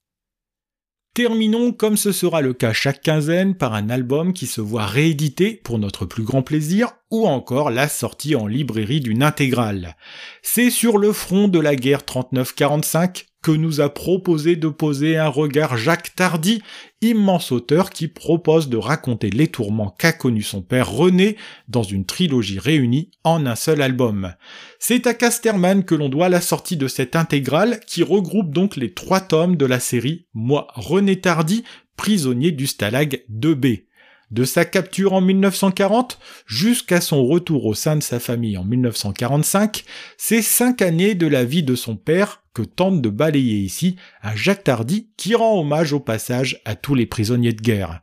Terminons, 1.14 1.74
comme 1.74 1.98
ce 1.98 2.14
sera 2.14 2.40
le 2.40 2.54
cas 2.54 2.72
chaque 2.72 3.02
quinzaine, 3.02 3.56
par 3.56 3.74
un 3.74 3.90
album 3.90 4.32
qui 4.32 4.48
se 4.48 4.62
voit 4.62 4.86
réédité 4.86 5.60
pour 5.62 5.78
notre 5.78 6.06
plus 6.06 6.24
grand 6.24 6.42
plaisir, 6.42 6.94
ou 7.10 7.28
encore 7.28 7.70
la 7.70 7.90
sortie 7.90 8.36
en 8.36 8.48
librairie 8.48 9.02
d'une 9.02 9.22
intégrale. 9.22 9.98
C'est 10.42 10.70
sur 10.70 10.98
le 10.98 11.12
front 11.12 11.50
de 11.50 11.60
la 11.60 11.76
guerre 11.76 12.04
39-45 12.04 13.26
que 13.42 13.52
nous 13.52 13.82
a 13.82 13.94
proposé 13.94 14.56
de 14.56 14.68
poser 14.68 15.18
un 15.18 15.28
regard 15.28 15.76
Jacques 15.76 16.16
Tardy, 16.16 16.62
immense 17.02 17.52
auteur 17.52 17.90
qui 17.90 18.08
propose 18.08 18.70
de 18.70 18.78
raconter 18.78 19.32
les 19.32 19.48
tourments 19.48 19.96
qu'a 19.98 20.14
connus 20.14 20.44
son 20.44 20.62
père 20.62 20.92
René 20.92 21.38
dans 21.68 21.82
une 21.82 22.06
trilogie 22.06 22.60
réunie 22.60 23.10
en 23.24 23.46
un 23.48 23.56
seul 23.56 23.82
album. 23.82 24.36
C'est 24.80 25.08
à 25.08 25.14
Casterman 25.14 25.84
que 25.84 25.96
l'on 25.96 26.10
doit 26.10 26.30
la 26.30 26.42
sortie 26.42 26.78
de 26.78 26.88
cette 26.88 27.16
intégrale 27.16 27.80
qui 27.88 28.04
regroupe 28.04 28.52
donc 28.52 28.76
les 28.76 28.94
trois 28.94 29.22
tomes 29.22 29.58
de 29.58 29.66
la 29.66 29.80
série 29.80 30.28
Moi 30.34 30.68
René 30.76 31.20
Tardy, 31.20 31.64
prisonnier 31.98 32.52
du 32.52 32.68
Stalag 32.68 33.24
2B. 33.32 33.86
De 34.30 34.46
sa 34.46 34.64
capture 34.64 35.12
en 35.12 35.20
1940 35.20 36.18
jusqu'à 36.46 37.02
son 37.02 37.26
retour 37.26 37.66
au 37.66 37.74
sein 37.74 37.98
de 37.98 38.04
sa 38.04 38.20
famille 38.20 38.58
en 38.58 38.64
1945, 38.64 39.84
c'est 40.18 40.42
cinq 40.42 40.82
années 40.82 41.16
de 41.16 41.28
la 41.28 41.44
vie 41.44 41.64
de 41.64 41.76
son 41.76 41.98
père 41.98 42.41
que 42.54 42.62
tente 42.62 43.02
de 43.02 43.10
balayer 43.10 43.60
ici 43.60 43.96
un 44.24 44.36
Jacques 44.36 44.66
Tardy 44.66 45.10
qui 45.18 45.36
rend 45.36 45.60
hommage 45.60 45.94
au 45.94 46.00
passage 46.00 46.62
à 46.66 46.76
tous 46.76 46.96
les 46.96 47.06
prisonniers 47.06 47.54
de 47.54 47.62
guerre. 47.62 48.02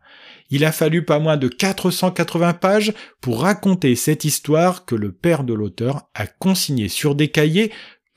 Il 0.51 0.65
a 0.65 0.73
fallu 0.73 1.05
pas 1.05 1.19
moins 1.19 1.37
de 1.37 1.49
480 1.49 2.55
pages 2.55 2.95
pour 3.21 3.43
raconter 3.43 3.95
cette 3.97 4.25
histoire 4.25 4.85
que 4.85 4.95
le 4.95 5.13
père 5.13 5.45
de 5.45 5.53
l'auteur 5.55 6.09
a 6.15 6.27
consigné 6.27 6.89
sur 6.89 7.15
des 7.15 7.29
cahiers 7.29 7.71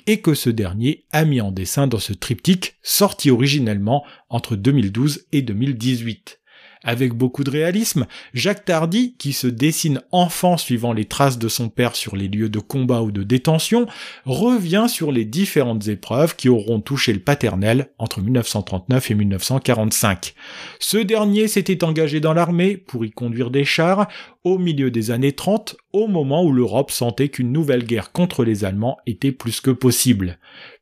et 0.08 0.22
que 0.22 0.34
ce 0.34 0.50
dernier 0.50 1.06
a 1.12 1.26
mis 1.26 1.42
en 1.42 1.52
dessin 1.52 1.88
dans 1.88 2.00
ce 2.00 2.14
triptyque 2.14 2.78
sorti 2.82 3.30
originellement 3.30 4.04
entre 4.30 4.56
2012 4.56 5.28
et 5.32 5.42
2018. 5.42 6.41
Avec 6.84 7.14
beaucoup 7.14 7.44
de 7.44 7.52
réalisme, 7.52 8.08
Jacques 8.34 8.66
Tardy, 8.66 9.14
qui 9.20 9.34
se 9.34 9.46
dessine 9.46 10.02
enfant 10.12 10.58
suivant 10.58 10.94
les 10.94 11.06
traces 11.06 11.38
de 11.38 11.48
son 11.48 11.70
père 11.70 11.96
sur 11.96 12.16
les 12.16 12.28
lieux 12.28 12.50
de 12.50 12.58
combat 12.58 13.04
ou 13.04 13.12
de 13.12 13.22
détention, 13.22 13.86
revient 14.26 14.88
sur 14.90 15.12
les 15.12 15.24
différentes 15.24 15.88
épreuves 15.88 16.36
qui 16.36 16.50
auront 16.50 16.82
touché 16.82 17.14
le 17.14 17.20
paternel 17.20 17.92
entre 18.00 18.22
1939 18.22 19.12
et 19.12 19.14
1945. 19.14 20.34
Ce 20.80 20.98
dernier 20.98 21.48
s'était 21.48 21.84
engagé 21.84 22.20
dans 22.20 22.34
l'armée 22.34 22.78
pour 22.78 23.06
y 23.06 23.12
conduire 23.12 23.52
des 23.52 23.64
chars 23.64 24.08
au 24.44 24.58
milieu 24.58 24.90
des 24.90 25.12
années 25.12 25.34
30, 25.34 25.76
au 25.94 26.08
moment 26.08 26.44
où 26.44 26.52
l'Europe 26.52 26.92
sentait 26.92 27.30
qu'une 27.30 27.52
nouvelle 27.52 27.84
guerre 27.84 28.12
contre 28.12 28.44
les 28.44 28.66
Allemands 28.66 28.98
était 29.06 29.32
plus 29.32 29.62
que 29.62 29.72
possible. 29.72 30.38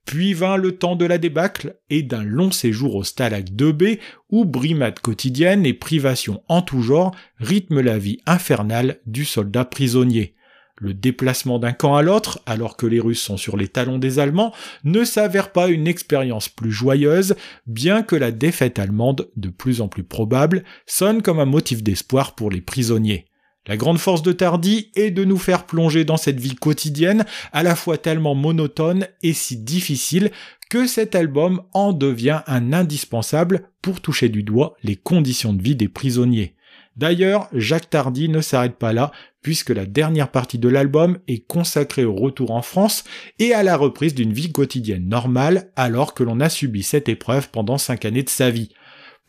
Puis 0.05 0.33
vint 0.33 0.57
le 0.57 0.77
temps 0.77 0.95
de 0.95 1.05
la 1.05 1.17
débâcle 1.17 1.77
et 1.89 2.03
d'un 2.03 2.23
long 2.23 2.51
séjour 2.51 2.95
au 2.95 3.03
Stalag 3.03 3.49
2B 3.49 3.99
où 4.29 4.45
brimades 4.45 4.99
quotidiennes 4.99 5.65
et 5.65 5.73
privations 5.73 6.41
en 6.47 6.61
tout 6.61 6.81
genre 6.81 7.15
rythment 7.37 7.81
la 7.81 7.97
vie 7.97 8.19
infernale 8.25 8.99
du 9.05 9.25
soldat 9.25 9.65
prisonnier. 9.65 10.35
Le 10.81 10.93
déplacement 10.93 11.59
d'un 11.59 11.73
camp 11.73 11.95
à 11.97 12.01
l'autre, 12.01 12.39
alors 12.45 12.77
que 12.77 12.85
les 12.85 13.01
Russes 13.01 13.21
sont 13.21 13.35
sur 13.35 13.57
les 13.57 13.67
talons 13.67 13.97
des 13.97 14.17
Allemands, 14.17 14.53
ne 14.85 15.03
s'avère 15.03 15.51
pas 15.51 15.67
une 15.67 15.87
expérience 15.87 16.47
plus 16.47 16.71
joyeuse, 16.71 17.35
bien 17.67 18.01
que 18.01 18.15
la 18.15 18.31
défaite 18.31 18.79
allemande, 18.79 19.29
de 19.35 19.49
plus 19.49 19.81
en 19.81 19.89
plus 19.89 20.05
probable, 20.05 20.63
sonne 20.85 21.21
comme 21.21 21.39
un 21.39 21.45
motif 21.45 21.83
d'espoir 21.83 22.33
pour 22.33 22.49
les 22.49 22.61
prisonniers. 22.61 23.28
La 23.69 23.77
grande 23.77 23.99
force 23.99 24.23
de 24.23 24.31
Tardy 24.31 24.89
est 24.95 25.11
de 25.11 25.23
nous 25.23 25.37
faire 25.37 25.67
plonger 25.67 26.03
dans 26.03 26.17
cette 26.17 26.39
vie 26.39 26.55
quotidienne, 26.55 27.23
à 27.53 27.61
la 27.61 27.75
fois 27.75 27.99
tellement 27.99 28.33
monotone 28.33 29.05
et 29.21 29.33
si 29.33 29.57
difficile, 29.57 30.31
que 30.71 30.87
cet 30.87 31.13
album 31.13 31.61
en 31.73 31.93
devient 31.93 32.41
un 32.47 32.73
indispensable 32.73 33.69
pour 33.83 34.01
toucher 34.01 34.27
du 34.27 34.41
doigt 34.41 34.75
les 34.81 34.95
conditions 34.95 35.53
de 35.53 35.61
vie 35.61 35.75
des 35.75 35.87
prisonniers. 35.87 36.55
D'ailleurs, 36.95 37.47
Jacques 37.53 37.91
Tardy 37.91 38.27
ne 38.27 38.41
s'arrête 38.41 38.75
pas 38.75 38.91
là, 38.91 39.11
puisque 39.43 39.69
la 39.69 39.85
dernière 39.85 40.31
partie 40.31 40.57
de 40.57 40.67
l'album 40.67 41.19
est 41.27 41.45
consacrée 41.45 42.05
au 42.05 42.15
retour 42.15 42.49
en 42.49 42.63
France 42.63 43.03
et 43.37 43.53
à 43.53 43.61
la 43.61 43.77
reprise 43.77 44.15
d'une 44.15 44.33
vie 44.33 44.51
quotidienne 44.51 45.07
normale 45.07 45.69
alors 45.75 46.15
que 46.15 46.23
l'on 46.23 46.39
a 46.39 46.49
subi 46.49 46.81
cette 46.81 47.07
épreuve 47.07 47.51
pendant 47.51 47.77
cinq 47.77 48.03
années 48.03 48.23
de 48.23 48.29
sa 48.29 48.49
vie. 48.49 48.69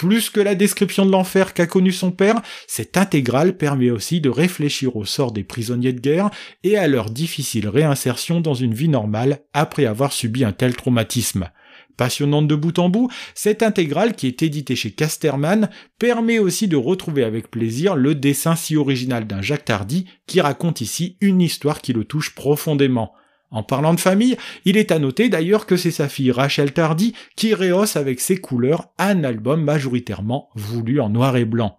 Plus 0.01 0.31
que 0.31 0.41
la 0.41 0.55
description 0.55 1.05
de 1.05 1.11
l'enfer 1.11 1.53
qu'a 1.53 1.67
connu 1.67 1.93
son 1.93 2.11
père, 2.11 2.41
cette 2.67 2.97
intégrale 2.97 3.59
permet 3.59 3.91
aussi 3.91 4.23
de 4.23 4.31
réfléchir 4.31 4.97
au 4.97 5.05
sort 5.05 5.31
des 5.31 5.45
prisonniers 5.45 5.93
de 5.93 6.01
guerre 6.01 6.31
et 6.65 6.79
à 6.79 6.89
leur 6.89 7.11
difficile 7.11 7.69
réinsertion 7.69 8.41
dans 8.41 8.55
une 8.55 8.73
vie 8.73 8.89
normale 8.89 9.41
après 9.53 9.85
avoir 9.85 10.15
subi 10.15 10.43
un 10.43 10.53
tel 10.53 10.75
traumatisme. 10.75 11.51
Passionnante 11.99 12.49
de 12.49 12.55
bout 12.55 12.79
en 12.79 12.89
bout, 12.89 13.11
cette 13.35 13.63
intégrale 13.63 14.15
qui 14.15 14.27
est 14.27 14.43
éditée 14.43 14.75
chez 14.75 14.93
Casterman 14.93 15.69
permet 15.99 16.39
aussi 16.39 16.67
de 16.67 16.77
retrouver 16.77 17.23
avec 17.23 17.51
plaisir 17.51 17.95
le 17.95 18.15
dessin 18.15 18.57
si 18.57 18.77
original 18.77 19.27
d'un 19.27 19.43
Jacques 19.43 19.67
Tardy 19.67 20.07
qui 20.27 20.41
raconte 20.41 20.81
ici 20.81 21.19
une 21.21 21.43
histoire 21.43 21.83
qui 21.83 21.93
le 21.93 22.05
touche 22.05 22.35
profondément. 22.35 23.13
En 23.51 23.63
parlant 23.63 23.95
de 23.95 24.01
famille, 24.01 24.37
il 24.65 24.77
est 24.77 24.93
à 24.93 24.99
noter 24.99 25.29
d'ailleurs 25.29 25.67
que 25.67 25.77
c'est 25.77 25.91
sa 25.91 26.09
fille 26.09 26.31
Rachel 26.31 26.73
Tardy 26.73 27.15
qui 27.37 27.55
rehausse 27.55 27.97
avec 27.97 28.21
ses 28.21 28.37
couleurs 28.37 28.87
un 28.99 29.25
album 29.25 29.63
majoritairement 29.63 30.49
voulu 30.55 31.01
en 31.01 31.09
noir 31.09 31.37
et 31.37 31.45
blanc. 31.45 31.79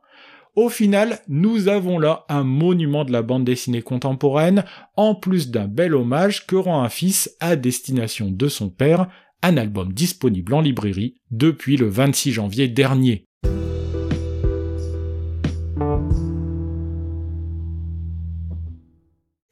Au 0.57 0.67
final, 0.67 1.19
nous 1.29 1.69
avons 1.69 1.97
là 1.97 2.25
un 2.27 2.43
monument 2.43 3.05
de 3.05 3.13
la 3.13 3.21
bande 3.21 3.45
dessinée 3.45 3.81
contemporaine, 3.81 4.65
en 4.97 5.15
plus 5.15 5.49
d'un 5.49 5.67
bel 5.67 5.95
hommage 5.95 6.45
que 6.45 6.57
rend 6.57 6.83
un 6.83 6.89
fils 6.89 7.33
à 7.39 7.55
destination 7.55 8.29
de 8.29 8.47
son 8.49 8.69
père, 8.69 9.07
un 9.41 9.55
album 9.55 9.93
disponible 9.93 10.53
en 10.53 10.59
librairie 10.59 11.15
depuis 11.31 11.77
le 11.77 11.87
26 11.87 12.33
janvier 12.33 12.67
dernier. 12.67 13.25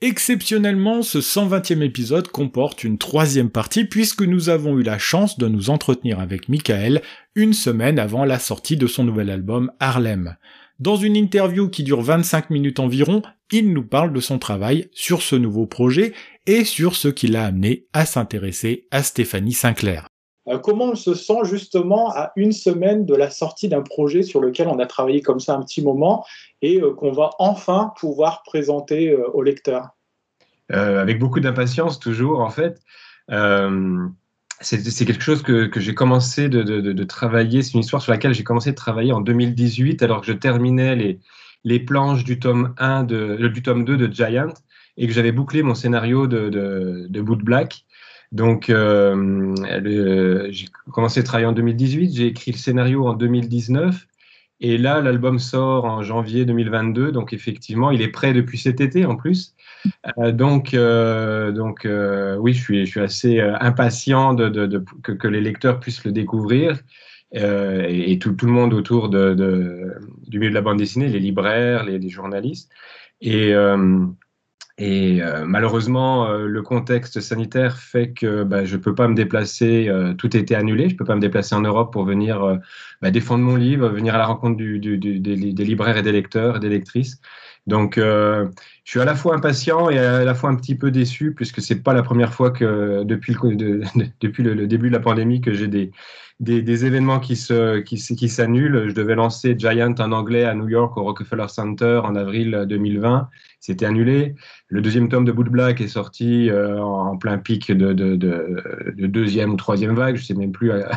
Exceptionnellement, 0.01 1.01
ce 1.01 1.17
120e 1.17 1.81
épisode 1.81 2.29
comporte 2.29 2.85
une 2.85 2.97
troisième 2.97 3.49
partie 3.49 3.83
puisque 3.83 4.21
nous 4.21 4.47
avons 4.47 4.79
eu 4.79 4.81
la 4.81 4.97
chance 4.97 5.37
de 5.37 5.49
nous 5.49 5.69
entretenir 5.69 6.21
avec 6.21 6.47
Michael 6.47 7.01
une 7.35 7.51
semaine 7.51 7.99
avant 7.99 8.23
la 8.23 8.39
sortie 8.39 8.77
de 8.77 8.87
son 8.87 9.03
nouvel 9.03 9.29
album 9.29 9.73
Harlem. 9.81 10.37
Dans 10.79 10.95
une 10.95 11.17
interview 11.17 11.67
qui 11.67 11.83
dure 11.83 12.01
25 12.01 12.49
minutes 12.49 12.79
environ, 12.79 13.23
il 13.51 13.73
nous 13.73 13.83
parle 13.83 14.13
de 14.13 14.21
son 14.21 14.39
travail 14.39 14.89
sur 14.93 15.21
ce 15.21 15.35
nouveau 15.35 15.67
projet 15.67 16.13
et 16.45 16.63
sur 16.63 16.95
ce 16.95 17.09
qui 17.09 17.27
l'a 17.27 17.45
amené 17.45 17.87
à 17.91 18.05
s'intéresser 18.05 18.87
à 18.91 19.03
Stéphanie 19.03 19.51
Sinclair. 19.51 20.07
Euh, 20.49 20.57
comment 20.57 20.85
on 20.85 20.95
se 20.95 21.13
sent 21.13 21.43
justement 21.43 22.11
à 22.11 22.31
une 22.35 22.51
semaine 22.51 23.05
de 23.05 23.15
la 23.15 23.29
sortie 23.29 23.69
d'un 23.69 23.81
projet 23.81 24.23
sur 24.23 24.41
lequel 24.41 24.67
on 24.67 24.79
a 24.79 24.85
travaillé 24.85 25.21
comme 25.21 25.39
ça 25.39 25.55
un 25.55 25.61
petit 25.61 25.81
moment 25.81 26.25
et 26.61 26.81
euh, 26.81 26.93
qu'on 26.93 27.11
va 27.11 27.31
enfin 27.39 27.93
pouvoir 27.99 28.43
présenter 28.43 29.11
euh, 29.11 29.27
au 29.33 29.41
lecteur? 29.41 29.89
Avec 30.71 31.17
beaucoup 31.17 31.39
d'impatience 31.39 31.97
toujours 31.97 32.41
en 32.41 32.51
fait. 32.51 32.79
c'est 34.61 35.05
quelque 35.05 35.23
chose 35.23 35.41
que, 35.41 35.71
j'ai 35.77 35.95
commencé 35.95 36.47
de, 36.47 37.03
travailler, 37.05 37.63
c'est 37.63 37.73
une 37.73 37.79
histoire 37.79 38.03
sur 38.03 38.11
laquelle 38.11 38.35
j'ai 38.35 38.43
commencé 38.43 38.69
de 38.69 38.75
travailler 38.75 39.11
en 39.11 39.19
2018 39.19 40.03
alors 40.03 40.21
que 40.21 40.27
je 40.27 40.33
terminais 40.33 41.17
les, 41.63 41.79
planches 41.79 42.23
du 42.23 42.37
tome 42.37 42.75
1 42.77 43.03
de, 43.03 43.47
du 43.47 43.63
tome 43.63 43.83
2 43.83 43.97
de 43.97 44.13
Giant 44.13 44.53
et 44.95 45.07
que 45.07 45.13
j'avais 45.13 45.31
bouclé 45.31 45.63
mon 45.63 45.73
scénario 45.73 46.27
de, 46.27 46.49
de, 46.49 47.07
de 47.09 47.21
Boot 47.21 47.39
Black. 47.39 47.83
Donc, 48.31 48.69
euh, 48.69 49.55
j'ai 50.51 50.67
commencé 50.91 51.19
à 51.19 51.23
travailler 51.23 51.47
en 51.47 51.51
2018, 51.51 52.15
j'ai 52.15 52.27
écrit 52.27 52.51
le 52.51 52.57
scénario 52.57 53.07
en 53.07 53.13
2019 53.13 54.07
et 54.61 54.77
là, 54.77 55.01
l'album 55.01 55.39
sort 55.39 55.85
en 55.85 56.03
janvier 56.03 56.45
2022, 56.45 57.11
donc 57.11 57.33
effectivement, 57.33 57.91
il 57.91 58.01
est 58.01 58.09
prêt 58.09 58.33
depuis 58.33 58.57
cet 58.57 58.81
été 58.81 59.05
en 59.05 59.15
plus. 59.15 59.55
Euh, 60.17 60.31
donc, 60.33 60.73
euh, 60.73 61.51
donc 61.51 61.87
oui, 62.39 62.53
je 62.53 62.61
suis, 62.61 62.85
je 62.85 62.91
suis 62.91 62.99
assez 62.99 63.39
impatient 63.39 64.33
de, 64.33 64.83
que, 65.01 65.27
les 65.27 65.41
lecteurs 65.41 65.79
puissent 65.79 66.03
le 66.03 66.11
découvrir. 66.11 66.79
Et, 67.31 68.11
et 68.11 68.19
tout, 68.19 68.33
tout, 68.33 68.47
le 68.47 68.51
monde 68.51 68.73
autour 68.73 69.07
de, 69.09 69.93
du 70.27 70.39
milieu 70.39 70.49
de 70.49 70.55
la 70.55 70.61
bande 70.61 70.79
dessinée, 70.79 71.07
les 71.07 71.19
libraires, 71.19 71.83
les, 71.85 71.99
les 71.99 72.09
journalistes. 72.09 72.69
Et, 73.21 73.53
et 74.79 75.21
euh, 75.21 75.43
malheureusement, 75.45 76.27
euh, 76.27 76.47
le 76.47 76.61
contexte 76.61 77.19
sanitaire 77.19 77.77
fait 77.77 78.13
que 78.13 78.43
bah, 78.43 78.63
je 78.63 78.77
ne 78.77 78.81
peux 78.81 78.95
pas 78.95 79.09
me 79.09 79.13
déplacer, 79.13 79.89
euh, 79.89 80.13
tout 80.13 80.37
été 80.37 80.55
annulé, 80.55 80.87
je 80.87 80.93
ne 80.93 80.97
peux 80.97 81.03
pas 81.03 81.15
me 81.15 81.21
déplacer 81.21 81.53
en 81.53 81.59
Europe 81.59 81.91
pour 81.91 82.05
venir 82.05 82.41
euh, 82.41 82.55
bah, 83.01 83.11
défendre 83.11 83.43
mon 83.43 83.57
livre, 83.57 83.89
venir 83.89 84.15
à 84.15 84.17
la 84.17 84.25
rencontre 84.25 84.55
des, 84.55 84.79
des, 84.79 85.65
libraires 85.65 85.97
et 85.97 86.01
des 86.01 86.13
lecteurs 86.13 86.55
et 86.55 86.59
des 86.61 86.69
lectrices. 86.69 87.19
Donc, 87.69 87.99
euh, 87.99 88.47
je 88.83 88.91
suis 88.91 88.99
à 88.99 89.05
la 89.05 89.13
fois 89.13 89.35
impatient 89.35 89.91
et 89.91 89.99
à 89.99 90.25
la 90.25 90.33
fois 90.33 90.49
un 90.49 90.55
petit 90.55 90.75
peu 90.75 90.89
déçu, 90.89 91.33
puisque 91.35 91.61
c'est 91.61 91.83
pas 91.83 91.93
la 91.93 92.01
première 92.01 92.33
fois 92.33 92.49
que 92.49 93.03
depuis 93.03 93.35
le, 93.35 94.65
début 94.67 94.89
de 94.89 94.93
la 94.93 94.99
pandémie 94.99 95.39
que 95.39 95.53
j'ai 95.53 95.67
des, 95.67 95.91
événements 96.85 97.19
qui 97.19 97.35
s'annulent. 97.35 98.89
Je 98.89 98.95
devais 98.95 99.13
lancer 99.13 99.55
Giant 99.55 99.93
en 99.99 100.11
anglais 100.11 100.45
à 100.45 100.55
New 100.55 100.67
York 100.67 100.97
au 100.97 101.03
Rockefeller 101.03 101.47
Center 101.47 102.01
en 102.03 102.15
avril 102.15 102.65
2020. 102.67 103.29
C'était 103.59 103.85
annulé. 103.85 104.33
Le 104.69 104.81
deuxième 104.81 105.07
tome 105.07 105.25
de 105.25 105.31
Boot 105.31 105.49
Black 105.49 105.79
est 105.81 105.87
sorti 105.87 106.49
euh, 106.49 106.81
en 106.81 107.17
plein 107.17 107.37
pic 107.37 107.71
de, 107.71 107.93
de, 107.93 108.15
de, 108.15 108.93
de, 108.97 109.05
deuxième 109.05 109.51
ou 109.51 109.57
troisième 109.57 109.93
vague. 109.93 110.15
Je 110.15 110.25
sais 110.25 110.33
même 110.33 110.53
plus 110.53 110.71
à, 110.71 110.89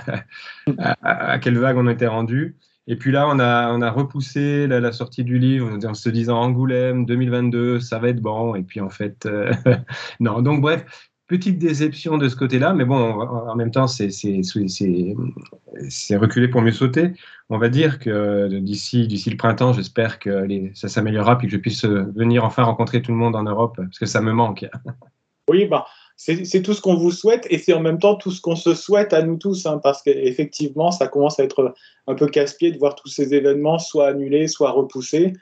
à, 0.78 1.32
à 1.32 1.38
quelle 1.38 1.58
vague 1.58 1.76
on 1.76 1.88
était 1.88 2.06
rendu. 2.06 2.56
Et 2.88 2.96
puis 2.96 3.12
là, 3.12 3.28
on 3.28 3.38
a, 3.38 3.90
repoussé 3.90 4.66
la, 4.66 4.92
sortie 4.92 5.24
du 5.24 5.38
livre 5.38 5.78
en 5.84 5.94
se 5.94 6.08
disant 6.08 6.40
Angoulême 6.40 7.06
2022, 7.06 7.80
ça 7.80 7.98
va 7.98 8.08
être 8.08 8.20
bon. 8.20 8.54
Et 8.54 8.62
puis 8.62 8.80
en 8.80 8.90
fait, 8.90 9.26
euh, 9.26 9.52
non. 10.20 10.42
Donc 10.42 10.60
bref, 10.60 11.10
petite 11.28 11.58
déception 11.58 12.18
de 12.18 12.28
ce 12.28 12.34
côté-là, 12.34 12.74
mais 12.74 12.84
bon, 12.84 13.20
en 13.20 13.54
même 13.54 13.70
temps, 13.70 13.86
c'est 13.86 14.10
reculé 16.16 16.48
pour 16.48 16.60
mieux 16.60 16.72
sauter. 16.72 17.12
On 17.48 17.58
va 17.58 17.68
dire 17.68 18.00
que 18.00 18.58
d'ici 18.58 19.06
le 19.06 19.36
printemps, 19.36 19.72
j'espère 19.72 20.18
que 20.18 20.46
ça 20.74 20.88
s'améliorera 20.88 21.38
puis 21.38 21.46
que 21.46 21.52
je 21.52 21.58
puisse 21.58 21.84
venir 21.84 22.44
enfin 22.44 22.64
rencontrer 22.64 23.00
tout 23.00 23.12
le 23.12 23.18
monde 23.18 23.36
en 23.36 23.44
Europe, 23.44 23.76
parce 23.76 23.98
que 23.98 24.06
ça 24.06 24.20
me 24.20 24.32
manque. 24.32 24.66
Oui, 25.50 25.66
bah, 25.66 25.86
c'est 26.24 26.62
tout 26.62 26.72
ce 26.72 26.80
qu'on 26.80 26.94
vous 26.94 27.10
souhaite 27.10 27.48
et 27.50 27.58
c'est 27.58 27.72
en 27.72 27.80
même 27.80 27.98
temps 27.98 28.14
tout 28.14 28.30
ce 28.30 28.40
qu'on 28.40 28.54
se 28.54 28.74
souhaite 28.74 29.12
à 29.12 29.22
nous 29.22 29.38
tous, 29.38 29.66
hein, 29.66 29.80
parce 29.82 30.02
qu'effectivement, 30.02 30.92
ça 30.92 31.08
commence 31.08 31.40
à 31.40 31.42
être 31.42 31.74
un 32.06 32.14
peu 32.14 32.28
casse-pied 32.28 32.70
de 32.70 32.78
voir 32.78 32.94
tous 32.94 33.08
ces 33.08 33.34
événements 33.34 33.80
soit 33.80 34.08
annulés, 34.08 34.46
soit 34.46 34.70
repoussés. 34.70 35.32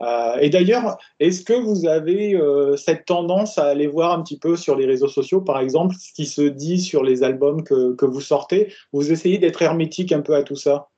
Euh, 0.00 0.38
et 0.40 0.48
d'ailleurs, 0.48 0.96
est-ce 1.18 1.42
que 1.42 1.52
vous 1.52 1.86
avez 1.86 2.34
euh, 2.34 2.74
cette 2.76 3.04
tendance 3.04 3.58
à 3.58 3.66
aller 3.66 3.86
voir 3.86 4.18
un 4.18 4.22
petit 4.22 4.38
peu 4.38 4.56
sur 4.56 4.76
les 4.76 4.86
réseaux 4.86 5.08
sociaux, 5.08 5.42
par 5.42 5.60
exemple, 5.60 5.94
ce 6.00 6.10
qui 6.14 6.24
se 6.24 6.40
dit 6.40 6.80
sur 6.80 7.04
les 7.04 7.22
albums 7.22 7.62
que, 7.62 7.94
que 7.94 8.06
vous 8.06 8.22
sortez? 8.22 8.72
Vous 8.94 9.12
essayez 9.12 9.36
d'être 9.36 9.60
hermétique 9.60 10.10
un 10.10 10.22
peu 10.22 10.34
à 10.34 10.42
tout 10.42 10.56
ça? 10.56 10.88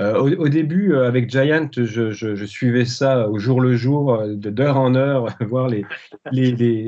Au, 0.00 0.28
au, 0.28 0.48
début, 0.48 0.92
euh, 0.92 1.06
avec 1.06 1.30
Giant, 1.30 1.68
je, 1.72 2.44
suivais 2.46 2.84
ça 2.84 3.28
au 3.28 3.38
jour 3.38 3.60
le 3.60 3.76
jour, 3.76 4.14
euh, 4.14 4.34
d'heure 4.34 4.78
en 4.78 4.94
heure, 4.94 5.36
voir 5.40 5.70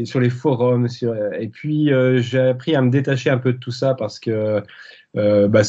sur 0.04 0.20
les 0.20 0.30
forums. 0.30 0.88
Et 1.38 1.48
puis, 1.48 1.92
euh, 1.92 2.20
j'ai 2.20 2.40
appris 2.40 2.74
à 2.74 2.82
me 2.82 2.90
détacher 2.90 3.30
un 3.30 3.38
peu 3.38 3.52
de 3.52 3.58
tout 3.58 3.70
ça 3.70 3.94
parce 3.94 4.18
que 4.20 4.62
bah, 5.14 5.62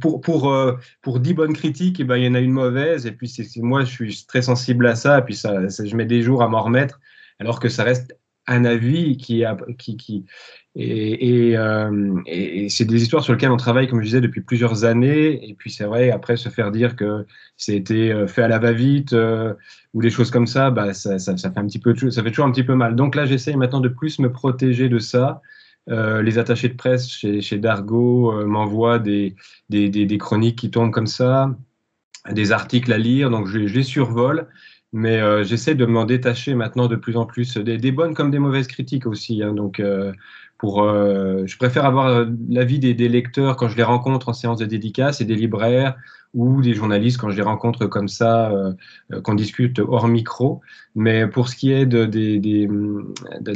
pour, 0.00 0.20
pour, 0.20 0.52
euh, 0.52 0.76
pour 1.02 1.20
10 1.20 1.34
bonnes 1.34 1.52
critiques, 1.52 2.00
eh 2.00 2.04
ben, 2.04 2.16
il 2.16 2.24
y 2.24 2.28
en 2.28 2.34
a 2.34 2.40
une 2.40 2.52
mauvaise. 2.52 3.06
Et 3.06 3.12
puis, 3.12 3.32
moi, 3.56 3.84
je 3.84 3.90
suis 3.90 4.24
très 4.26 4.42
sensible 4.42 4.86
à 4.86 4.94
ça. 4.94 5.18
Et 5.18 5.22
puis, 5.22 5.34
je 5.34 5.96
mets 5.96 6.06
des 6.06 6.22
jours 6.22 6.42
à 6.42 6.48
m'en 6.48 6.62
remettre, 6.62 7.00
alors 7.38 7.60
que 7.60 7.68
ça 7.68 7.84
reste 7.84 8.16
un 8.46 8.64
avis 8.64 9.16
qui 9.16 9.44
et, 10.74 11.54
euh, 11.56 12.22
et, 12.24 12.70
c'est 12.70 12.86
des 12.86 13.02
histoires 13.02 13.22
sur 13.22 13.34
lesquelles 13.34 13.50
on 13.50 13.58
travaille, 13.58 13.88
comme 13.88 14.00
je 14.00 14.06
disais, 14.06 14.20
depuis 14.22 14.40
plusieurs 14.40 14.84
années. 14.84 15.48
Et 15.48 15.54
puis 15.54 15.70
c'est 15.70 15.84
vrai, 15.84 16.10
après 16.10 16.36
se 16.36 16.48
faire 16.48 16.70
dire 16.70 16.96
que 16.96 17.26
c'était 17.58 18.10
euh, 18.10 18.26
fait 18.26 18.42
à 18.42 18.48
la 18.48 18.58
va-vite 18.58 19.12
euh, 19.12 19.52
ou 19.92 20.00
des 20.00 20.08
choses 20.08 20.30
comme 20.30 20.46
ça, 20.46 20.70
bah, 20.70 20.94
ça, 20.94 21.18
fait 21.18 21.58
un 21.58 21.66
petit 21.66 21.78
peu, 21.78 21.94
ça 22.10 22.22
fait 22.22 22.30
toujours 22.30 22.46
un 22.46 22.52
petit 22.52 22.64
peu 22.64 22.74
mal. 22.74 22.96
Donc 22.96 23.14
là, 23.14 23.26
j'essaye 23.26 23.56
maintenant 23.56 23.80
de 23.80 23.88
plus 23.88 24.18
me 24.18 24.32
protéger 24.32 24.88
de 24.88 24.98
ça. 24.98 25.42
Les 25.88 26.38
attachés 26.38 26.68
de 26.68 26.76
presse 26.76 27.08
chez, 27.08 27.58
Dargo 27.58 28.46
m'envoient 28.46 29.00
des, 29.00 29.34
chroniques 30.18 30.58
qui 30.58 30.70
tombent 30.70 30.92
comme 30.92 31.08
ça, 31.08 31.54
des 32.30 32.52
articles 32.52 32.92
à 32.92 32.98
lire, 32.98 33.30
donc 33.30 33.48
je, 33.48 33.58
les 33.58 33.82
survole. 33.82 34.46
Mais 34.92 35.20
euh, 35.20 35.42
j'essaie 35.42 35.74
de 35.74 35.86
m'en 35.86 36.04
détacher 36.04 36.54
maintenant 36.54 36.86
de 36.86 36.96
plus 36.96 37.16
en 37.16 37.26
plus, 37.26 37.56
des, 37.56 37.92
bonnes 37.92 38.14
comme 38.14 38.30
des 38.30 38.38
mauvaises 38.38 38.68
critiques 38.68 39.06
aussi. 39.06 39.42
Hein, 39.42 39.54
donc, 39.54 39.80
euh, 40.64 41.46
je 41.46 41.56
préfère 41.56 41.84
avoir 41.84 42.26
l'avis 42.48 42.78
des, 42.78 43.08
lecteurs 43.08 43.56
quand 43.56 43.68
je 43.68 43.76
les 43.76 43.82
rencontre 43.82 44.28
en 44.28 44.32
séance 44.32 44.58
de 44.58 44.66
dédicace 44.66 45.20
et 45.20 45.24
des 45.24 45.34
libraires 45.34 45.96
ou 46.34 46.62
des 46.62 46.74
journalistes 46.74 47.18
quand 47.18 47.30
je 47.30 47.36
les 47.36 47.42
rencontre 47.42 47.86
comme 47.86 48.08
ça, 48.08 48.50
euh, 48.50 48.72
qu'on 49.22 49.34
discute 49.34 49.80
hors 49.80 50.08
micro. 50.08 50.60
Mais 50.94 51.26
pour 51.26 51.48
ce 51.48 51.56
qui 51.56 51.72
est 51.72 51.86
de, 51.86 52.08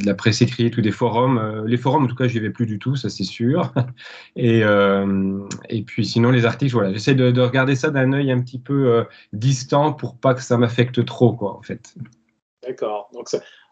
la 0.05 0.15
presse 0.15 0.43
écrite 0.43 0.77
ou 0.77 0.81
des 0.81 0.91
forums, 0.91 1.39
euh, 1.39 1.65
les 1.67 1.77
forums 1.77 2.05
en 2.05 2.07
tout 2.07 2.15
cas, 2.15 2.29
je 2.29 2.35
n'y 2.35 2.41
vais 2.41 2.51
plus 2.51 2.67
du 2.67 2.79
tout, 2.79 2.97
ça 2.97 3.11
c'est 3.11 3.25
sûr. 3.25 3.73
Et, 4.37 4.63
euh, 4.63 5.47
puis 5.87 6.05
sinon 6.07 6.31
les 6.31 6.45
articles, 6.45 6.73
voilà, 6.73 6.93
j'essaie 6.93 7.15
de, 7.15 7.31
de, 7.31 7.41
regarder 7.41 7.77
ça 7.77 7.91
d'un 7.91 8.13
œil 8.13 8.31
un 8.31 8.41
petit 8.41 8.59
peu 8.59 8.89
euh, 8.89 9.05
distant 9.33 9.93
pour 9.93 10.17
pas 10.17 10.35
que 10.35 10.43
ça 10.43 10.57
m'affecte 10.57 11.05
trop, 11.05 11.33
quoi, 11.33 11.57
en 11.57 11.63
fait. 11.63 11.95
D'accord. 12.67 13.11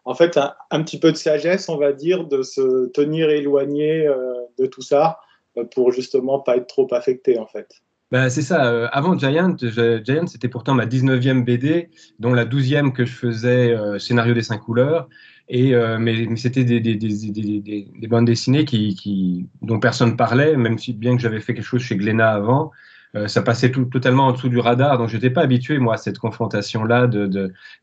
En 0.05 0.13
fait, 0.13 0.39
un, 0.69 0.83
petit 0.83 0.99
peu 0.99 1.11
de 1.11 1.17
sagesse, 1.17 1.67
on 1.67 1.77
va 1.77 1.91
dire, 1.91 2.25
de 2.25 2.43
se 2.43 2.89
tenir 2.91 3.29
éloigné 3.31 4.05
euh, 4.05 4.33
de 4.59 4.67
tout 4.67 4.83
ça 4.83 5.19
euh, 5.57 5.63
pour 5.63 5.91
justement 5.91 6.39
pas 6.39 6.57
être 6.57 6.67
trop 6.67 6.87
affecté, 6.91 7.39
en 7.39 7.47
fait. 7.47 7.67
Ben, 8.11 8.29
c'est 8.29 8.43
ça. 8.43 8.67
Euh, 8.67 8.87
avant 8.91 9.17
Giant, 9.17 9.55
Giant, 9.57 10.27
c'était 10.27 10.47
pourtant 10.47 10.75
ma 10.75 10.85
19e 10.85 11.43
BD, 11.43 11.89
dont 12.19 12.35
la 12.35 12.45
12e 12.45 12.91
que 12.91 13.03
je 13.03 13.13
faisais 13.13 13.75
scénario 13.99 14.35
des 14.35 14.43
cinq 14.43 14.59
couleurs. 14.59 15.09
Et, 15.49 15.73
mais, 15.99 16.35
c'était 16.35 16.63
des, 16.63 16.79
des, 16.79 16.95
des, 16.95 17.87
des, 17.99 18.07
bandes 18.07 18.25
dessinées 18.25 18.65
qui, 18.65 19.47
dont 19.63 19.79
personne 19.79 20.15
parlait, 20.15 20.55
même 20.55 20.77
si 20.77 20.93
bien 20.93 21.15
que 21.15 21.21
j'avais 21.21 21.39
fait 21.39 21.55
quelque 21.55 21.65
chose 21.65 21.81
chez 21.81 21.95
Glénat 21.95 22.31
avant. 22.31 22.71
Euh, 23.15 23.27
ça 23.27 23.41
passait 23.41 23.71
tout, 23.71 23.85
totalement 23.85 24.27
en 24.27 24.31
dessous 24.33 24.49
du 24.49 24.59
radar, 24.59 24.97
donc 24.97 25.09
je 25.09 25.15
n'étais 25.15 25.29
pas 25.29 25.41
habitué, 25.41 25.77
moi, 25.79 25.93
à 25.95 25.97
cette 25.97 26.19
confrontation-là 26.19 27.07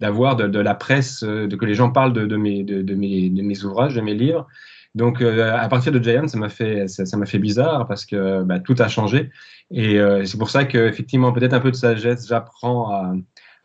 d'avoir 0.00 0.36
de, 0.36 0.44
de, 0.44 0.48
de, 0.48 0.58
la 0.58 0.74
presse, 0.74 1.22
de, 1.22 1.54
que 1.56 1.64
les 1.64 1.74
gens 1.74 1.90
parlent 1.90 2.12
de, 2.12 2.36
mes, 2.36 2.62
de, 2.64 2.94
mes, 2.94 3.64
ouvrages, 3.64 3.94
de 3.94 4.00
mes 4.00 4.14
livres. 4.14 4.46
Donc, 4.94 5.22
euh, 5.22 5.56
à 5.56 5.68
partir 5.68 5.90
de 5.90 6.02
Giant, 6.02 6.28
ça 6.28 6.38
m'a 6.38 6.50
fait, 6.50 6.86
ça, 6.86 7.06
ça 7.06 7.24
fait 7.24 7.38
bizarre 7.38 7.86
parce 7.86 8.04
que 8.04 8.42
bah, 8.42 8.60
tout 8.60 8.74
a 8.78 8.88
changé. 8.88 9.30
Et 9.70 9.98
euh, 9.98 10.24
c'est 10.26 10.36
pour 10.36 10.50
ça 10.50 10.64
qu'effectivement, 10.64 11.32
peut-être 11.32 11.54
un 11.54 11.60
peu 11.60 11.70
de 11.70 11.76
sagesse, 11.76 12.28
j'apprends 12.28 12.90
à, 12.90 13.14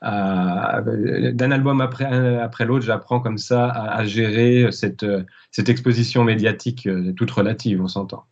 à, 0.01 0.82
d'un 0.82 1.51
album 1.51 1.82
après, 1.82 2.39
après 2.39 2.65
l'autre, 2.65 2.86
j'apprends 2.86 3.19
comme 3.19 3.38
ça 3.38 3.67
à, 3.69 4.06
gérer 4.06 4.71
cette, 4.71 5.06
cette 5.51 5.67
exposition 5.69 6.23
médiatique 6.23 6.88
euh, 6.88 7.12
toute 7.13 7.32
relative, 7.32 7.82
on 7.82 7.88
s'entend. 7.88 8.25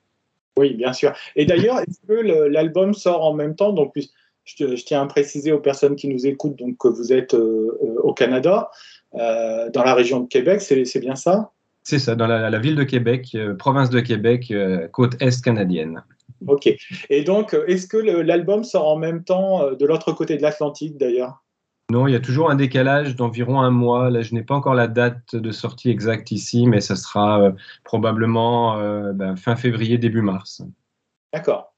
Oui, 0.57 0.73
bien 0.73 0.93
sûr. 0.93 1.13
Et 1.35 1.45
d'ailleurs, 1.45 1.79
est-ce 1.79 1.99
que 2.07 2.13
l'album 2.47 2.93
sort 2.93 3.23
en 3.23 3.33
même 3.33 3.55
temps? 3.55 3.73
Donc, 3.73 3.93
je, 3.95 4.75
je, 4.75 4.85
tiens 4.85 5.01
à 5.01 5.05
préciser 5.05 5.51
aux 5.51 5.59
personnes 5.59 5.95
qui 5.95 6.07
nous 6.07 6.25
écoutent 6.27 6.57
donc, 6.57 6.77
que 6.77 6.87
vous 6.87 7.11
êtes 7.11 7.33
euh, 7.33 7.77
au 8.03 8.13
Canada, 8.13 8.69
euh, 9.15 9.69
dans 9.69 9.83
la 9.83 9.93
région 9.93 10.21
de 10.21 10.27
Québec, 10.27 10.61
c'est 10.61 10.99
bien 10.99 11.15
ça? 11.15 11.51
C'est 11.83 11.99
ça, 11.99 12.15
dans 12.15 12.25
la, 12.25 12.49
la, 12.49 12.59
ville 12.59 12.75
de 12.75 12.83
Québec, 12.83 13.29
euh, 13.35 13.53
province 13.53 13.91
de 13.91 13.99
Québec, 13.99 14.49
euh, 14.49 14.87
côte 14.87 15.21
est 15.21 15.43
canadienne. 15.43 16.03
Ok. 16.47 16.67
Et 17.09 17.23
donc, 17.23 17.53
euh, 17.53 17.63
est-ce 17.67 17.87
que 17.87 17.97
l'album 17.97 18.63
sort 18.63 18.87
en 18.87 18.97
même 18.97 19.23
temps 19.23 19.71
de 19.71 19.85
l'autre 19.85 20.11
côté 20.11 20.35
de 20.35 20.41
l'Atlantique 20.41 20.97
d'ailleurs? 20.97 21.43
Non, 21.91 22.07
il 22.07 22.13
y 22.13 22.15
a 22.15 22.19
toujours 22.19 22.49
un 22.49 22.55
décalage 22.55 23.15
d'environ 23.15 23.61
un 23.61 23.69
mois. 23.69 24.09
Là, 24.09 24.23
je 24.23 24.33
n'ai 24.33 24.41
pas 24.41 24.55
encore 24.55 24.73
la 24.73 24.87
date 24.87 25.35
de 25.35 25.51
sortie 25.51 25.91
exacte 25.91 26.31
ici, 26.31 26.65
mais 26.65 26.81
ça 26.81 26.95
sera 26.95 27.41
euh, 27.41 27.51
probablement 27.83 28.79
euh, 28.79 29.13
ben, 29.13 29.35
fin 29.35 29.55
février, 29.55 29.99
début 29.99 30.21
mars. 30.21 30.63
D'accord. 31.31 31.75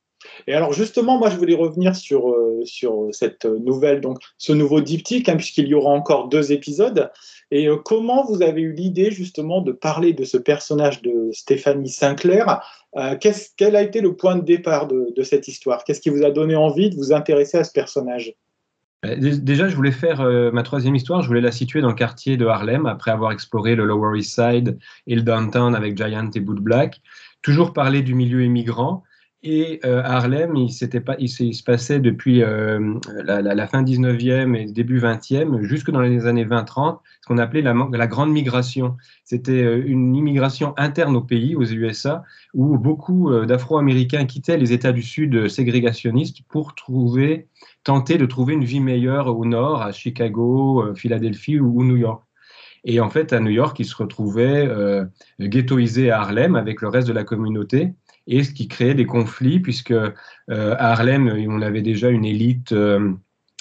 Et 0.47 0.53
alors 0.53 0.71
justement, 0.71 1.19
moi 1.19 1.29
je 1.29 1.37
voulais 1.37 1.55
revenir 1.55 1.95
sur, 1.95 2.29
euh, 2.29 2.63
cette 3.11 3.45
nouvelle, 3.45 3.99
donc 3.99 4.19
ce 4.37 4.53
nouveau 4.53 4.79
diptyque, 4.79 5.27
hein, 5.27 5.35
puisqu'il 5.35 5.67
y 5.67 5.73
aura 5.73 5.91
encore 5.91 6.29
deux 6.29 6.53
épisodes. 6.53 7.11
Et 7.51 7.69
comment 7.85 8.25
vous 8.25 8.41
avez 8.41 8.61
eu 8.61 8.73
l'idée 8.73 9.11
justement 9.11 9.61
de 9.61 9.71
parler 9.71 10.13
de 10.13 10.23
ce 10.25 10.37
personnage 10.37 11.01
de 11.01 11.29
Stéphanie 11.31 11.89
Sinclair? 11.89 12.61
Quel 13.21 13.75
a 13.75 13.81
été 13.81 14.01
le 14.01 14.15
point 14.17 14.35
de 14.35 14.43
départ 14.43 14.87
de 14.87 15.23
cette 15.23 15.47
histoire? 15.47 15.85
Qu'est-ce 15.85 16.01
qui 16.01 16.09
vous 16.09 16.25
a 16.25 16.31
donné 16.31 16.57
envie 16.57 16.89
de 16.89 16.95
vous 16.95 17.13
intéresser 17.13 17.57
à 17.57 17.63
ce 17.63 17.71
personnage? 17.71 18.35
Déjà, 19.03 19.69
je 19.69 19.75
voulais 19.75 19.91
faire 19.91 20.21
euh, 20.21 20.51
ma 20.51 20.63
troisième 20.63 20.95
histoire, 20.95 21.21
je 21.21 21.27
voulais 21.27 21.41
la 21.41 21.51
situer 21.51 21.81
dans 21.81 21.89
le 21.89 21.93
quartier 21.93 22.36
de 22.36 22.47
Harlem, 22.47 22.88
après 22.88 23.12
avoir 23.12 23.31
exploré 23.31 23.75
le 23.75 23.86
Lower 23.86 24.17
East 24.17 24.33
Side 24.33 24.79
et 25.05 25.15
le 25.15 25.21
downtown 25.21 25.75
avec 25.75 25.95
Giant 25.95 26.31
et 26.33 26.39
Boot 26.39 26.60
Black. 26.60 27.01
Toujours 27.43 27.73
parler 27.73 28.01
du 28.01 28.15
milieu 28.15 28.43
immigrant, 28.43 29.03
et 29.43 29.80
euh, 29.86 30.02
à 30.02 30.15
Harlem, 30.17 30.56
il, 30.56 30.71
se 30.71 31.63
passait 31.63 32.00
depuis 32.00 32.41
euh, 32.41 32.95
la, 33.23 33.67
fin 33.67 33.84
19e 33.84 34.56
et 34.56 34.65
début 34.65 35.00
20e, 35.00 35.62
jusque 35.62 35.91
dans 35.91 36.02
les 36.02 36.26
années 36.26 36.45
20-30, 36.45 37.00
ce 37.21 37.28
qu'on 37.28 37.38
appelait 37.38 37.62
la, 37.62 38.08
grande 38.08 38.32
migration. 38.32 38.97
C'était 39.26 39.63
euh, 39.63 39.84
une 39.86 40.15
immigration 40.15 40.73
interne 40.78 41.15
au 41.15 41.21
pays, 41.21 41.56
aux 41.56 41.65
USA, 41.65 42.23
où 42.56 42.80
beaucoup 42.80 43.32
d'Afro-Américains 43.45 44.26
quittaient 44.26 44.58
les 44.58 44.73
États 44.73 44.91
du 44.91 45.04
Sud 45.04 45.47
ségrégationnistes 45.47 46.41
pour 46.50 46.73
tenter 47.84 48.17
de 48.17 48.26
trouver 48.26 48.56
une 48.56 48.65
vie 48.65 48.80
meilleure 48.80 49.38
au 49.38 49.45
nord, 49.45 49.84
à 49.84 49.91
Chicago, 49.91 50.95
Philadelphie 50.95 51.60
ou, 51.60 51.84
New 51.84 51.97
York. 51.97 52.23
Et 52.86 53.00
en 53.00 53.10
fait, 53.10 53.34
à 53.34 53.39
New 53.39 53.52
York, 53.52 53.80
ils 53.80 53.86
se 53.86 53.95
retrouvaient 53.95 54.67
ghettoisés 55.39 56.10
à 56.10 56.21
Harlem 56.21 56.56
avec 56.56 56.82
le 56.82 56.88
reste 56.88 57.08
de 57.08 57.13
la 57.13 57.23
communauté 57.23 57.93
et 58.27 58.43
ce 58.43 58.51
qui 58.51 58.67
créait 58.67 58.93
des 58.93 59.05
conflits, 59.05 59.59
puisque 59.59 59.91
euh, 59.91 60.11
à 60.47 60.91
Harlem, 60.91 61.33
on 61.49 61.61
avait 61.61 61.81
déjà 61.81 62.09
une 62.09 62.25
élite 62.25 62.73
euh, 62.73 63.13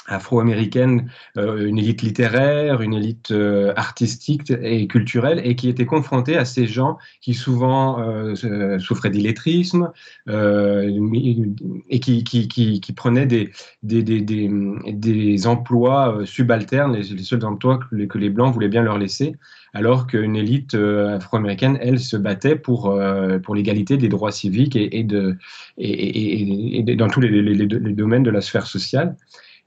afro-américaine, 0.07 1.11
euh, 1.37 1.66
une 1.66 1.79
élite 1.79 2.03
littéraire, 2.03 2.81
une 2.81 2.95
élite 2.95 3.31
euh, 3.31 3.73
artistique 3.77 4.53
et 4.62 4.87
culturelle, 4.87 5.40
et 5.45 5.57
qui 5.57 5.69
était 5.69 5.87
confrontée 5.87 6.37
à 6.37 6.45
ces 6.45 6.66
gens 6.66 6.99
qui 7.21 7.35
souvent 7.35 8.01
euh, 8.01 8.35
souffraient 8.79 9.11
d'illettrisme 9.11 9.90
et 10.29 12.01
qui, 12.01 12.25
qui, 12.25 12.49
qui, 12.49 12.81
qui, 12.81 12.92
prenaient 12.92 13.27
des, 13.27 13.51
des, 13.83 14.03
des, 14.03 14.21
des, 14.21 14.51
des 14.92 15.47
emplois 15.47 16.21
subalternes, 16.25 16.95
les, 16.95 17.03
les 17.03 17.23
seuls 17.23 17.45
emplois 17.45 17.79
que 17.79 17.95
les, 17.95 18.09
que 18.09 18.19
les 18.19 18.31
Blancs 18.31 18.53
voulaient 18.53 18.69
bien 18.69 18.83
leur 18.83 18.99
laisser, 18.99 19.37
alors 19.75 20.07
qu'une 20.07 20.37
élite 20.37 20.75
afro-américaine, 20.75 21.79
elle, 21.81 21.99
se 21.99 22.16
battait 22.16 22.57
pour, 22.57 22.99
pour 23.42 23.55
l'égalité 23.55 23.97
des 23.97 24.09
droits 24.09 24.33
civiques 24.33 24.77
et, 24.77 24.99
et, 24.99 25.05
de, 25.05 25.37
et, 25.79 26.79
et 26.79 26.97
dans 26.97 27.09
tous 27.09 27.21
les, 27.21 27.31
les, 27.31 27.55
les, 27.55 27.66
domaines 27.66 28.23
de 28.23 28.31
la 28.31 28.40
sphère 28.40 28.66
sociale. 28.66 29.16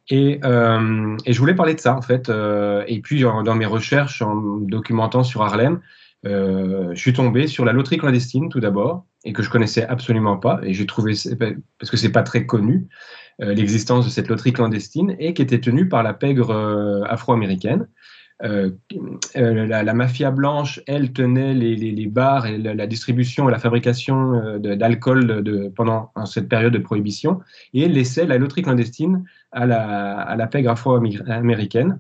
Et, 0.10 0.39
euh, 0.43 1.17
je 1.26 1.39
voulais 1.39 1.56
parler 1.56 1.76
de 1.76 1.80
ça, 1.80 1.95
en 1.95 2.02
fait. 2.02 2.30
Euh, 2.30 2.84
et 2.88 3.00
puis, 3.00 3.26
en, 3.26 3.43
dans 3.43 3.56
mes 3.56 3.65
recherches, 3.65 4.22
en 4.22 4.36
documentant 4.36 5.24
sur 5.24 5.41
Harlem, 5.43 5.82
euh, 6.26 6.89
je 6.93 7.00
suis 7.00 7.13
tombé 7.13 7.48
sur 7.48 7.65
la 7.65 7.74
loterie 7.74 7.98
clandestine, 7.98 8.50
tout 8.50 8.60
d'abord, 8.60 9.06
et 9.24 9.34
que 9.34 9.43
je 9.43 9.50
connaissais 9.50 9.86
absolument 9.86 10.38
pas. 10.38 10.60
Et 10.63 10.74
j'ai 10.74 10.86
trouvé, 10.86 11.13
parce 11.80 11.89
que 11.89 11.98
c'est 11.98 12.12
pas 12.12 12.24
très 12.24 12.45
connu, 12.45 12.88
euh, 13.41 13.54
l'existence 13.54 14.06
de 14.06 14.10
cette 14.10 14.28
loterie 14.28 14.54
clandestine, 14.54 15.15
et 15.19 15.34
qui 15.34 15.41
était 15.41 15.62
tenue 15.62 15.88
par 15.88 16.04
la 16.04 16.13
pègre 16.13 16.50
euh, 16.52 17.04
afro-américaine. 17.04 17.88
Euh, 18.41 18.71
la, 19.36 19.84
la, 19.84 19.93
mafia 19.93 20.32
blanche, 20.32 20.82
elle 20.88 21.12
tenait 21.12 21.54
les, 21.54 22.08
bars 22.08 22.45
et 22.45 22.58
la, 22.58 22.88
distribution 22.88 23.49
et 23.49 23.52
la 23.52 23.60
fabrication 23.60 24.58
d'alcool 24.60 25.71
pendant 25.75 26.12
cette 26.25 26.47
période 26.47 26.71
de 26.71 26.78
prohibition 26.78 27.41
et 27.73 27.84
elle 27.84 27.91
laissait 27.91 28.25
la 28.25 28.38
loterie 28.38 28.62
clandestine 28.62 29.25
à 29.52 29.65
la, 29.65 30.21
à 30.21 30.47
pègre 30.47 30.71
afro-américaine. 30.71 31.99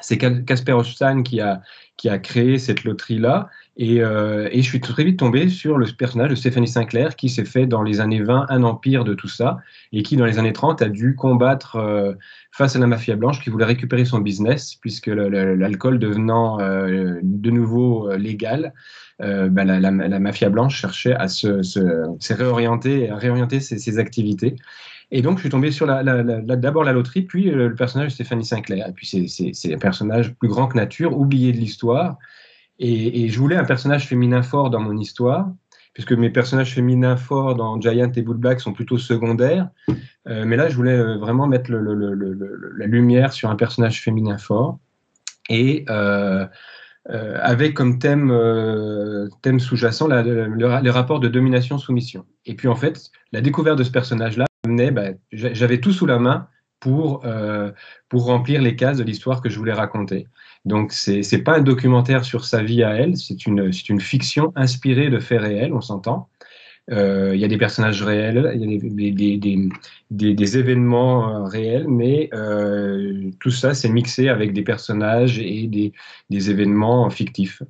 C'est 0.00 0.18
Casper 0.18 0.72
Hochstein 0.72 1.22
qui 1.22 1.40
a, 1.40 1.62
qui 1.96 2.08
a 2.08 2.18
créé 2.18 2.58
cette 2.58 2.84
loterie-là. 2.84 3.48
Et, 3.76 4.00
euh, 4.00 4.48
et, 4.52 4.62
je 4.62 4.68
suis 4.68 4.80
très 4.80 5.02
vite 5.02 5.18
tombé 5.18 5.48
sur 5.48 5.78
le 5.78 5.86
personnage 5.86 6.30
de 6.30 6.36
Stéphanie 6.36 6.68
Sinclair 6.68 7.16
qui 7.16 7.28
s'est 7.28 7.44
fait 7.44 7.66
dans 7.66 7.82
les 7.82 8.00
années 8.00 8.22
20 8.22 8.46
un 8.48 8.62
empire 8.62 9.02
de 9.02 9.14
tout 9.14 9.26
ça 9.26 9.58
et 9.92 10.04
qui 10.04 10.16
dans 10.16 10.26
les 10.26 10.38
années 10.38 10.52
30 10.52 10.80
a 10.82 10.88
dû 10.88 11.16
combattre 11.16 11.74
euh, 11.76 12.12
face 12.52 12.76
à 12.76 12.78
la 12.78 12.86
mafia 12.86 13.16
blanche 13.16 13.42
qui 13.42 13.50
voulait 13.50 13.64
récupérer 13.64 14.04
son 14.04 14.20
business 14.20 14.76
puisque 14.76 15.08
l'alcool 15.08 15.98
devenant 15.98 16.60
euh, 16.60 17.18
de 17.22 17.50
nouveau 17.50 18.14
légal, 18.14 18.72
bah, 19.18 19.64
la, 19.64 19.90
mafia 19.90 20.50
blanche 20.50 20.80
cherchait 20.80 21.14
à 21.14 21.26
se, 21.26 22.32
réorienter, 22.32 23.10
à 23.10 23.16
réorienter 23.16 23.58
ses, 23.58 23.98
activités. 23.98 24.54
Et 25.10 25.22
donc, 25.22 25.38
je 25.38 25.42
suis 25.42 25.50
tombé 25.50 25.70
sur 25.70 25.86
d'abord 25.86 26.84
la 26.84 26.92
loterie, 26.92 27.22
puis 27.22 27.44
le 27.44 27.74
personnage 27.74 28.08
de 28.08 28.12
Stéphanie 28.12 28.44
Sinclair. 28.44 28.88
Et 28.88 28.92
puis, 28.92 29.28
c'est 29.28 29.74
un 29.74 29.78
personnage 29.78 30.34
plus 30.34 30.48
grand 30.48 30.66
que 30.66 30.76
nature, 30.76 31.16
oublié 31.16 31.52
de 31.52 31.58
l'histoire. 31.58 32.18
Et, 32.78 33.28
je 33.28 33.38
voulais 33.38 33.56
un 33.56 33.64
personnage 33.64 34.06
féminin 34.06 34.42
fort 34.42 34.70
dans 34.70 34.80
mon 34.80 34.96
histoire 34.96 35.48
puisque 35.92 36.12
mes 36.12 36.30
personnages 36.30 36.74
féminins 36.74 37.16
forts 37.16 37.54
dans 37.54 37.80
Giant 37.80 38.10
et 38.16 38.22
Bull 38.22 38.36
Black 38.36 38.60
sont 38.60 38.72
plutôt 38.72 38.98
secondaires. 38.98 39.68
Euh, 40.26 40.44
mais 40.44 40.56
là, 40.56 40.68
je 40.68 40.74
voulais 40.74 40.98
euh, 40.98 41.18
vraiment 41.18 41.46
mettre 41.46 41.70
la 41.70 42.86
lumière 42.86 43.32
sur 43.32 43.48
un 43.48 43.54
personnage 43.54 44.02
féminin 44.02 44.36
fort. 44.36 44.80
Et 45.48 45.84
euh, 45.88 46.46
avec 47.06 47.74
comme 47.74 48.00
thème, 48.00 48.30
sous-jacent 49.60 50.08
le, 50.08 50.90
rapport 50.90 51.20
de 51.20 51.28
domination-soumission. 51.28 52.26
Et 52.44 52.54
puis 52.56 52.66
en 52.66 52.74
fait, 52.74 53.10
la 53.30 53.40
découverte 53.40 53.78
de 53.78 53.84
ce 53.84 53.92
personnage-là, 53.92 54.46
bah, 54.66 55.10
j'avais 55.30 55.78
tout 55.78 55.92
sous 55.92 56.06
la 56.06 56.18
main 56.18 56.48
pour, 56.84 57.24
pour 58.10 58.26
remplir 58.26 58.60
les 58.60 58.76
cases 58.76 58.98
de 58.98 59.04
l'histoire 59.04 59.40
que 59.40 59.48
je 59.48 59.58
voulais 59.58 59.72
raconter. 59.72 60.26
Donc, 60.64 60.92
ce 60.92 61.10
n'est 61.10 61.42
pas 61.42 61.58
un 61.58 61.62
documentaire 61.62 62.24
sur 62.24 62.44
sa 62.44 62.62
vie 62.62 62.82
à 62.82 62.94
elle, 62.94 63.16
c'est 63.16 63.46
une, 63.46 63.72
fiction 64.00 64.52
inspirée 64.56 65.10
de 65.10 65.18
faits 65.18 65.40
réels, 65.40 65.72
on 65.74 65.80
s'entend. 65.80 66.28
Euh, 66.90 67.32
il 67.34 67.40
y 67.40 67.44
a 67.44 67.48
des 67.48 67.56
personnages 67.56 68.02
réels, 68.02 68.52
il 68.54 68.60
y 68.60 69.08
a 69.08 69.70
des, 70.10 70.58
événements 70.58 71.28
euh, 71.28 71.44
réels, 71.44 71.88
mais 71.88 72.28
euh, 72.34 73.30
tout 73.40 73.50
ça, 73.50 73.74
c'est 73.74 73.88
mixé 73.88 74.28
avec 74.28 74.52
des 74.52 74.62
personnages 74.62 75.38
et 75.38 75.66
des, 75.66 76.50
événements 76.50 77.08
fictifs. 77.10 77.62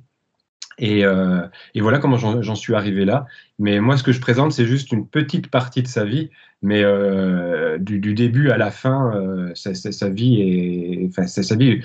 Euh, 0.81 1.47
et 1.73 1.81
voilà 1.81 1.99
comment 1.99 2.17
j'en 2.17 2.55
suis 2.55 2.75
arrivé 2.75 3.05
là. 3.05 3.25
Mais 3.59 3.79
moi, 3.79 3.97
ce 3.97 4.03
que 4.03 4.11
je 4.11 4.19
présente, 4.19 4.51
c'est 4.51 4.65
juste 4.65 4.91
une 4.91 5.07
petite 5.07 5.49
partie 5.49 5.81
de 5.81 5.87
sa 5.87 6.03
vie, 6.03 6.29
mais 6.65 6.83
euh, 6.83 7.77
du, 7.77 7.99
début 8.15 8.49
à 8.49 8.57
la 8.57 8.71
fin, 8.71 9.15
euh, 9.15 9.53
sa, 9.53 10.09
vie 10.09 10.41
est, 10.41 11.07
enfin, 11.09 11.27
sa, 11.27 11.55
vie 11.55 11.79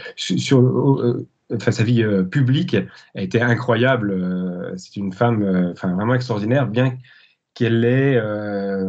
euh, 0.53 1.27
enfin, 1.55 1.71
sa 1.71 1.85
vie 1.85 2.03
publique 2.31 2.77
a 3.15 3.21
été 3.21 3.43
incroyable. 3.43 4.73
C'est 4.79 4.97
une 4.97 5.13
femme, 5.13 5.73
enfin, 5.73 5.95
vraiment 5.95 6.15
extraordinaire, 6.15 6.67
bien 6.67 6.97
qu'elle 7.53 7.85
ait 7.85 8.19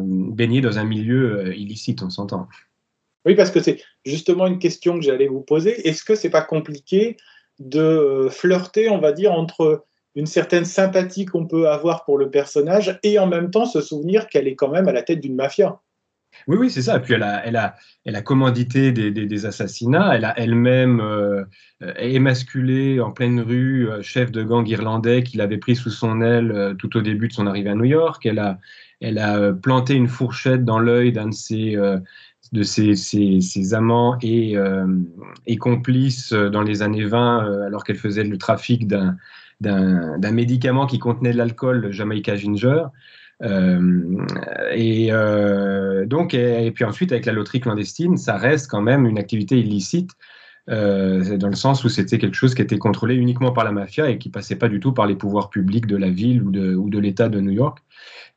baigné 0.06 0.62
dans 0.62 0.80
un 0.80 0.86
milieu 0.86 1.54
illicite, 1.58 2.04
on 2.04 2.10
s'entend. 2.10 2.48
Oui, 3.26 3.36
parce 3.36 3.52
que 3.52 3.60
c'est 3.60 3.84
justement 4.06 4.48
une 4.48 4.60
question 4.60 4.98
que 4.98 5.04
j'allais 5.04 5.28
vous 5.28 5.42
poser. 5.42 5.88
Est-ce 5.88 6.06
que 6.06 6.16
c'est 6.16 6.30
pas 6.30 6.42
compliqué 6.42 7.18
de 7.60 8.30
flirter, 8.32 8.90
on 8.90 9.00
va 9.00 9.12
dire, 9.12 9.34
entre 9.34 9.86
une 10.16 10.26
certaine 10.26 10.66
sympathie 10.66 11.26
qu'on 11.26 11.48
peut 11.48 11.70
avoir 11.70 12.04
pour 12.04 12.18
le 12.18 12.30
personnage 12.30 13.00
et 13.04 13.18
en 13.20 13.28
même 13.28 13.50
temps 13.50 13.66
se 13.66 13.82
souvenir 13.82 14.28
qu'elle 14.28 14.48
est 14.48 14.56
quand 14.56 14.70
même 14.70 14.88
à 14.88 14.92
la 14.92 15.04
tête 15.04 15.22
d'une 15.22 15.36
mafia. 15.36 15.80
Oui, 16.48 16.58
oui, 16.58 16.70
c'est 16.70 16.82
ça. 16.82 16.98
Et 16.98 17.00
puis 17.00 17.14
elle 17.14 17.24
a, 17.24 17.46
elle 17.46 17.56
a, 17.56 17.76
elle 18.06 18.16
a 18.16 18.22
commandité 18.22 18.92
des, 18.92 19.12
des, 19.12 19.46
assassinats. 19.46 20.16
Elle 20.16 20.26
a 20.26 20.38
elle-même 20.40 21.00
euh, 21.00 21.44
émasculé 21.98 23.00
en 23.00 23.12
pleine 23.12 23.40
rue 23.40 23.90
euh, 23.90 24.02
chef 24.02 24.32
de 24.32 24.44
gang 24.44 24.68
irlandais 24.68 25.24
qu'il 25.24 25.42
avait 25.42 25.58
pris 25.58 25.76
sous 25.76 25.90
son 25.90 26.22
aile 26.22 26.52
euh, 26.52 26.74
tout 26.74 26.98
au 26.98 27.02
début 27.02 27.28
de 27.28 27.34
son 27.34 27.48
arrivée 27.48 27.70
à 27.70 27.76
New 27.76 27.86
York. 27.86 28.26
Elle 28.26 28.40
a, 28.40 28.60
elle 29.02 29.18
a 29.18 29.54
planté 29.54 29.94
une 29.94 30.08
fourchette 30.08 30.66
dans 30.66 30.80
l'œil 30.80 31.12
d'un 31.12 31.28
de 31.28 31.34
ses 31.34 31.78
de 32.52 32.64
ses, 32.64 32.96
ses, 32.96 33.74
amants 33.74 34.18
et 34.22 34.56
complices 35.58 36.34
dans 36.34 36.62
les 36.62 36.82
années 36.82 37.06
20 37.06 37.66
alors 37.66 37.84
qu'elle 37.84 37.98
faisait 37.98 38.24
le 38.24 38.38
trafic 38.38 38.88
d'un 38.88 39.18
d'un 39.62 40.32
médicament 40.32 40.88
qui 40.88 41.00
contenait 41.00 41.32
de 41.32 41.38
l'alcool, 41.38 41.80
le 41.80 41.92
Jamaica 41.92 42.36
Ginger. 42.36 42.84
Euh, 43.44 44.26
et 44.74 45.08
euh, 45.12 46.06
donc, 46.06 46.34
et, 46.34 46.72
puis 46.72 46.84
ensuite, 46.84 47.12
avec 47.12 47.26
la 47.26 47.34
loterie 47.34 47.60
clandestine, 47.60 48.18
ça 48.18 48.38
reste 48.38 48.70
quand 48.70 48.82
même 48.82 49.06
une 49.06 49.18
activité 49.18 49.58
illicite, 49.58 50.12
euh, 50.70 51.38
dans 51.38 51.48
le 51.48 51.56
sens 51.56 51.84
où 51.84 51.90
c'était 51.90 52.20
quelque 52.20 52.36
chose 52.36 52.54
qui 52.54 52.62
était 52.62 52.78
contrôlé 52.78 53.16
uniquement 53.16 53.52
par 53.52 53.64
la 53.64 53.72
mafia 53.72 54.10
et 54.10 54.18
qui 54.18 54.30
passait 54.30 54.56
pas 54.56 54.70
du 54.70 54.80
tout 54.80 54.94
par 54.94 55.08
les 55.08 55.16
pouvoirs 55.16 55.50
publics 55.50 55.88
de 55.88 55.98
la 55.98 56.10
ville 56.10 56.44
ou 56.44 56.52
de, 56.90 57.00
l'État 57.00 57.30
de 57.30 57.40
New 57.40 57.52
York. 57.52 57.80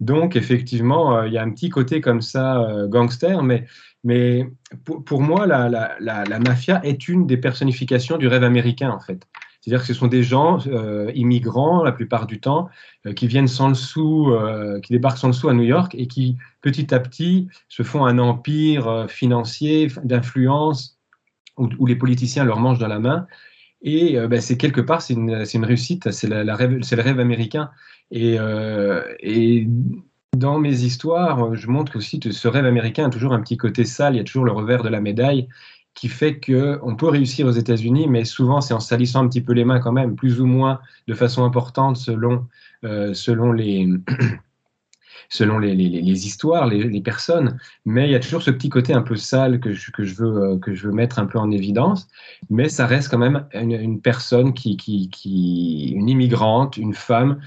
Donc, 0.01 0.37
effectivement, 0.37 1.23
il 1.23 1.33
y 1.33 1.39
a 1.39 1.43
un 1.43 1.51
petit 1.51 1.69
côté 1.69 2.01
comme 2.01 2.21
ça, 2.21 2.67
gangster, 2.89 3.43
mais, 3.43 4.49
pour, 4.85 5.21
moi, 5.21 5.47
la, 5.47 5.69
la, 6.01 6.39
mafia 6.39 6.81
est 6.85 7.09
une 7.09 7.27
des 7.27 7.37
personnifications 7.37 8.17
du 8.17 8.27
rêve 8.27 8.45
américain, 8.45 8.91
en 8.91 9.01
fait. 9.01 9.27
C'est-à-dire 9.65 9.81
que 9.81 9.87
ce 9.87 9.95
sont 9.95 10.09
des 10.09 10.23
gens 10.23 10.59
euh, 10.67 11.11
immigrants 11.15 11.83
la 11.83 11.93
plupart 11.93 12.27
du 12.27 12.39
temps 12.39 12.69
euh, 13.07 13.15
qui 13.15 13.27
viennent 13.27 13.49
sans 13.49 13.69
le 13.69 13.75
sou, 13.75 14.31
euh, 14.31 14.79
qui 14.81 14.93
débarquent 14.93 15.17
sans 15.17 15.29
le 15.29 15.33
sou 15.33 15.49
à 15.49 15.55
New 15.55 15.63
York 15.63 15.95
et 15.97 16.07
qui 16.07 16.37
petit 16.61 16.95
à 16.95 17.01
petit 17.01 17.49
se 17.71 17.83
font 17.83 18.05
un 18.05 18.19
empire 18.19 19.07
financier 19.09 19.91
d'influence 20.03 20.99
où, 21.57 21.87
les 21.87 21.97
politiciens 21.97 22.45
leur 22.45 22.61
mangent 22.61 22.79
dans 22.79 22.89
la 22.89 22.99
main. 22.99 23.27
Et 23.81 24.19
ben, 24.29 24.41
c'est 24.41 24.59
quelque 24.59 24.81
part, 24.83 25.01
c'est 25.01 25.15
une, 25.15 25.65
réussite, 25.65 26.11
c'est 26.11 26.27
le 26.27 27.01
rêve 27.01 27.21
américain. 27.21 27.71
Et 28.11 28.39
dans 30.37 30.59
mes 30.59 30.83
histoires, 30.83 31.55
je 31.55 31.69
montre 31.69 31.97
aussi 31.97 32.19
que 32.19 32.33
ce 32.33 32.49
rêve 32.49 32.67
américain 32.67 33.07
a 33.07 33.11
toujours 33.11 33.33
un 33.33 33.41
petit 33.41 33.57
côté 33.57 33.85
sale, 33.85 34.15
il 34.15 34.19
y 34.19 34.21
a 34.21 34.25
toujours 34.25 34.45
le 34.45 34.53
revers 34.53 34.83
de 34.83 34.89
la 34.89 35.01
médaille 35.01 35.49
qui 35.95 36.09
fait 36.09 36.41
qu'on 36.41 36.97
peut 36.97 37.09
réussir 37.09 37.47
aux 37.47 37.53
États-Unis, 37.53 38.09
mais 38.09 38.25
souvent 38.25 38.61
c'est 38.61 38.75
en 38.75 38.81
salissant 38.81 39.25
un 39.25 39.29
petit 39.29 39.41
peu 39.41 39.53
les 39.53 39.65
mains 39.65 39.81
quand 39.81 39.93
même, 39.93 40.17
plus 40.17 40.41
ou 40.41 40.47
moins 40.47 40.81
de 41.07 41.15
façon 41.15 41.45
importante 41.45 41.97
selon, 41.97 42.47
euh, 42.85 43.15
selon 43.15 43.53
les... 43.53 43.89
selon 45.31 45.59
les, 45.59 45.75
les, 45.75 46.27
histoires, 46.27 46.67
les, 46.67 46.85
les, 46.85 47.01
personnes, 47.01 47.59
mais 47.87 48.07
il 48.07 48.13
y 48.13 48.15
a 48.15 48.21
toujours 48.21 48.43
ce 48.43 48.51
petit 48.51 48.69
côté 48.69 48.93
un 48.93 49.01
peu 49.01 49.17
sale 49.17 49.59
que 49.59 49.73
je, 49.73 49.91
que 49.91 50.05
je, 50.05 50.15
veux, 50.17 50.37
euh, 50.37 50.59
que 50.59 50.75
je 50.75 50.87
veux 50.87 50.93
mettre 50.93 51.19
un 51.19 51.27
peu 51.27 51.39
en 51.39 51.51
évidence, 51.51 52.09
mais 52.51 52.69
ça 52.69 52.87
reste 52.87 53.09
quand 53.09 53.19
même 53.19 53.47
une, 53.55 53.73
une 53.73 54.01
personne 54.01 54.53
qui, 54.53 54.77
qui, 54.77 55.09
qui, 55.09 55.93
une 55.95 56.09
immigrante, 56.11 56.77
une 56.77 56.95
femme 56.95 57.41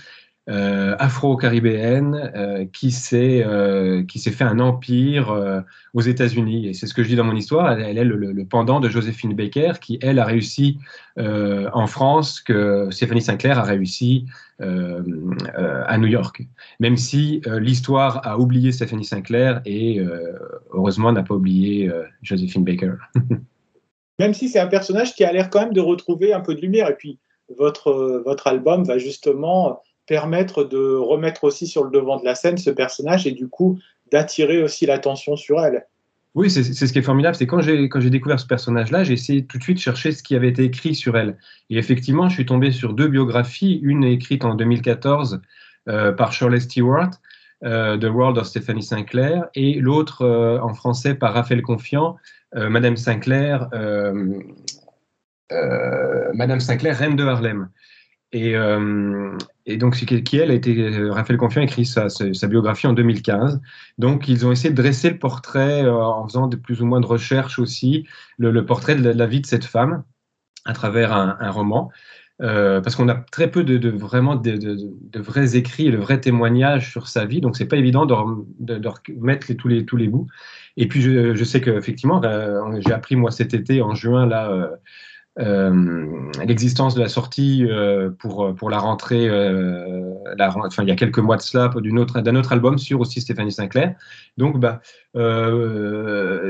euh, 0.49 0.95
afro-caribéenne 0.97 2.31
euh, 2.33 2.65
qui 2.71 2.91
s'est 2.91 3.43
euh, 3.45 4.03
qui 4.05 4.17
s'est 4.17 4.31
fait 4.31 4.45
un 4.45 4.59
empire 4.59 5.63
aux 5.93 6.01
États-Unis. 6.01 6.67
Et 6.67 6.73
c'est 6.73 6.87
ce 6.87 6.93
que 6.93 7.03
je 7.03 7.09
dis 7.09 7.17
dans 7.17 7.25
mon 7.25 7.35
histoire. 7.35 7.69
Elle, 7.71 7.97
est 7.97 8.03
le, 8.05 8.45
pendant 8.45 8.79
de 8.79 8.87
Joséphine 8.87 9.33
Baker, 9.33 9.73
qui 9.81 9.99
elle 10.01 10.19
a 10.19 10.25
réussi 10.25 10.79
en 11.17 11.87
France 11.87 12.39
que 12.39 12.87
Stéphanie 12.91 13.21
Sinclair 13.21 13.59
a 13.59 13.63
réussi 13.63 14.25
à 14.59 15.97
New 15.97 16.07
York. 16.07 16.43
Même 16.79 16.95
si 16.95 17.41
l'histoire 17.59 18.25
a 18.25 18.39
oublié 18.39 18.71
Stéphanie 18.71 19.05
Sinclair 19.05 19.61
et 19.65 20.01
heureusement 20.71 21.11
n'a 21.11 21.23
pas 21.23 21.35
oublié 21.35 21.91
Joséphine 22.21 22.63
Baker. 22.63 22.93
même 24.19 24.33
si 24.33 24.47
c'est 24.47 24.59
un 24.59 24.67
personnage 24.67 25.13
qui 25.13 25.23
a 25.25 25.31
l'air 25.31 25.49
quand 25.49 25.59
même 25.59 25.73
de 25.73 25.81
retrouver 25.81 26.31
un 26.33 26.41
peu 26.41 26.55
de 26.55 26.61
lumière. 26.61 26.89
Et 26.89 26.95
puis 26.95 27.19
votre 27.57 28.21
votre 28.25 28.47
album 28.47 28.83
va 28.83 28.97
justement 28.97 29.81
permettre 30.07 30.63
de 30.63 30.95
remettre 30.95 31.43
aussi 31.43 31.67
sur 31.67 31.83
le 31.83 31.91
devant 31.91 32.19
de 32.19 32.25
la 32.25 32.35
scène 32.35 32.57
ce 32.57 32.69
personnage 32.69 33.27
et 33.27 33.31
du 33.31 33.47
coup 33.47 33.79
d'attirer 34.11 34.63
aussi 34.63 34.85
l'attention 34.85 35.35
sur 35.35 35.59
elle. 35.59 35.85
Oui, 36.35 36.51
c'est 36.51 36.61
ce 36.63 36.93
qui 36.93 36.99
est 36.99 37.03
formidable, 37.03 37.35
c'est 37.35 37.47
quand 37.47 37.61
j'ai 37.61 37.89
quand 37.89 37.99
j'ai 37.99 38.11
découvert 38.11 38.39
ce 38.39 38.45
personnage-là, 38.45 39.03
j'ai 39.03 39.13
essayé 39.13 39.45
tout 39.45 39.57
de 39.57 39.63
suite 39.63 39.77
de 39.77 39.81
chercher 39.81 40.11
ce 40.11 40.21
qui 40.21 40.35
avait 40.35 40.49
été 40.49 40.63
écrit 40.63 40.93
sur 40.93 41.17
elle. 41.17 41.37
Et 41.71 41.77
effectivement, 41.77 42.29
je 42.29 42.35
suis 42.35 42.45
tombé 42.45 42.71
sur 42.71 42.93
deux 42.93 43.07
biographies, 43.07 43.79
une 43.81 44.03
écrite 44.03 44.45
en 44.45 44.53
2014 44.53 45.41
euh, 45.87 46.11
par 46.11 46.33
Shirley 46.33 46.59
Stewart, 46.59 47.09
euh, 47.63 47.97
The 47.97 48.05
World 48.05 48.37
of 48.37 48.45
Stephanie 48.45 48.83
Sinclair, 48.83 49.47
et 49.55 49.79
l'autre 49.79 50.21
euh, 50.21 50.59
en 50.59 50.75
français 50.75 51.15
par 51.15 51.33
Raphaël 51.33 51.61
Confiant, 51.61 52.17
Madame 52.53 52.95
Sinclair, 52.95 53.67
Madame 56.33 56.59
Sinclair, 56.59 56.97
reine 56.97 57.15
de 57.15 57.25
Harlem. 57.25 57.69
Et, 58.33 58.55
euh, 58.55 59.37
et, 59.65 59.77
donc, 59.77 59.95
qui, 59.95 60.37
elle, 60.37 60.51
a 60.51 60.53
été, 60.53 60.77
euh, 60.77 61.11
Raphaël 61.11 61.37
Confiant 61.37 61.61
a 61.61 61.65
écrit 61.65 61.85
sa, 61.85 62.07
biographie 62.47 62.87
en 62.87 62.93
2015. 62.93 63.61
Donc, 63.97 64.27
ils 64.27 64.45
ont 64.45 64.51
essayé 64.51 64.69
de 64.69 64.75
dresser 64.75 65.09
le 65.09 65.17
portrait 65.17 65.83
euh, 65.83 65.95
en 65.95 66.27
faisant 66.27 66.49
plus 66.49 66.81
ou 66.81 66.85
moins 66.85 66.99
de 66.99 67.05
recherches 67.05 67.59
aussi, 67.59 68.05
le, 68.37 68.65
portrait 68.65 68.95
de 68.95 69.09
la, 69.09 69.25
vie 69.27 69.41
de 69.41 69.45
cette 69.45 69.65
femme 69.65 70.03
à 70.65 70.73
travers 70.73 71.13
un, 71.13 71.51
roman. 71.51 71.89
Euh, 72.39 72.81
parce 72.81 72.95
qu'on 72.95 73.09
a 73.09 73.15
très 73.15 73.49
peu 73.49 73.63
de, 73.63 73.89
vraiment 73.89 74.35
de, 74.35 75.19
vrais 75.19 75.55
écrits 75.55 75.87
et 75.87 75.91
de 75.91 75.97
vrais 75.97 76.19
témoignages 76.19 76.91
sur 76.91 77.07
sa 77.07 77.25
vie, 77.25 77.41
donc 77.41 77.57
c'est 77.57 77.65
pas 77.65 77.77
évident 77.77 78.05
de, 78.05 78.15
de, 78.59 78.91
mettre 79.19 79.47
les, 79.49 79.55
tous, 79.55 79.97
les, 79.97 80.07
bouts. 80.07 80.27
Et 80.75 80.87
puis 80.87 81.01
je, 81.01 81.33
je 81.33 81.43
sais 81.43 81.61
qu'effectivement, 81.61 82.21
j'ai 82.85 82.93
appris 82.93 83.15
moi 83.15 83.31
cet 83.31 83.55
été 83.55 83.81
en 83.81 83.95
juin 83.95 84.27
là 84.27 84.69
l'existence 85.37 86.95
de 86.95 87.01
la 87.01 87.09
sortie 87.09 87.65
pour, 88.19 88.55
pour 88.55 88.69
la 88.69 88.79
rentrée, 88.79 89.29
enfin, 89.29 90.83
il 90.83 90.89
y 90.89 90.91
a 90.91 90.95
quelques 90.95 91.19
mois 91.19 91.37
de 91.37 91.41
cela, 91.41 91.69
d'un 91.69 92.35
autre, 92.35 92.51
album 92.51 92.77
sur 92.77 92.99
aussi 92.99 93.21
Stéphanie 93.21 93.51
Sinclair. 93.51 93.95
Donc, 94.37 94.59
bah, 94.59 94.81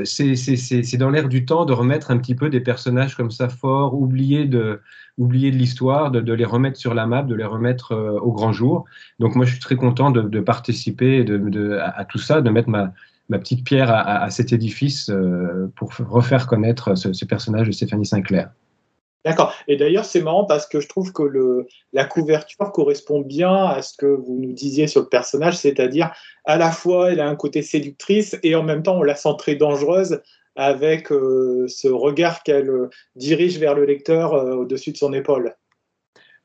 c'est 0.04 0.96
dans 0.96 1.10
l'air 1.10 1.28
du 1.28 1.44
temps 1.44 1.64
de 1.64 1.72
remettre 1.72 2.10
un 2.10 2.18
petit 2.18 2.34
peu 2.34 2.48
des 2.48 2.60
personnages 2.60 3.14
comme 3.14 3.30
ça 3.30 3.48
forts, 3.48 3.94
oubliés 3.94 4.46
de, 4.46 4.80
oubliés 5.18 5.50
l'histoire, 5.50 6.10
de, 6.10 6.32
les 6.32 6.44
remettre 6.44 6.78
sur 6.78 6.94
la 6.94 7.06
map, 7.06 7.22
de 7.22 7.34
les 7.34 7.44
remettre 7.44 7.94
au 8.22 8.32
grand 8.32 8.52
jour. 8.52 8.86
Donc, 9.18 9.34
moi, 9.34 9.44
je 9.44 9.52
suis 9.52 9.60
très 9.60 9.76
content 9.76 10.10
de, 10.10 10.40
participer 10.40 11.24
de, 11.24 11.78
à, 11.78 12.04
tout 12.06 12.18
ça, 12.18 12.40
de 12.40 12.50
mettre 12.50 12.70
ma, 12.70 12.92
ma 13.28 13.38
petite 13.38 13.64
pierre 13.64 13.90
à, 13.92 14.30
cet 14.30 14.52
édifice 14.52 15.12
pour 15.76 15.92
refaire 15.98 16.46
connaître 16.46 16.94
ce 16.94 17.24
personnage 17.26 17.66
de 17.66 17.72
Stéphanie 17.72 18.06
Sinclair. 18.06 18.48
D'accord. 19.28 19.54
Et 19.68 19.76
d'ailleurs, 19.76 20.06
c'est 20.06 20.22
marrant 20.22 20.44
parce 20.44 20.66
que 20.66 20.80
je 20.80 20.88
trouve 20.88 21.12
que 21.12 21.66
la 21.92 22.04
couverture 22.06 22.72
correspond 22.72 23.20
bien 23.20 23.66
à 23.66 23.82
ce 23.82 23.94
que 23.94 24.06
vous 24.06 24.38
nous 24.40 24.52
disiez 24.52 24.86
sur 24.86 25.02
le 25.02 25.08
personnage, 25.08 25.58
c'est-à-dire 25.58 26.10
à 26.46 26.56
la 26.56 26.72
fois 26.72 27.12
elle 27.12 27.20
a 27.20 27.28
un 27.28 27.36
côté 27.36 27.60
séductrice 27.60 28.38
et 28.42 28.54
en 28.54 28.62
même 28.62 28.82
temps 28.82 28.96
on 28.96 29.02
la 29.02 29.14
sent 29.14 29.34
très 29.36 29.54
dangereuse 29.54 30.22
avec 30.56 31.12
euh, 31.12 31.66
ce 31.68 31.88
regard 31.88 32.42
qu'elle 32.42 32.70
euh, 32.70 32.88
dirige 33.16 33.58
vers 33.58 33.74
le 33.74 33.84
lecteur 33.84 34.32
euh, 34.32 34.54
au-dessus 34.54 34.92
de 34.92 34.96
son 34.96 35.12
épaule. 35.12 35.54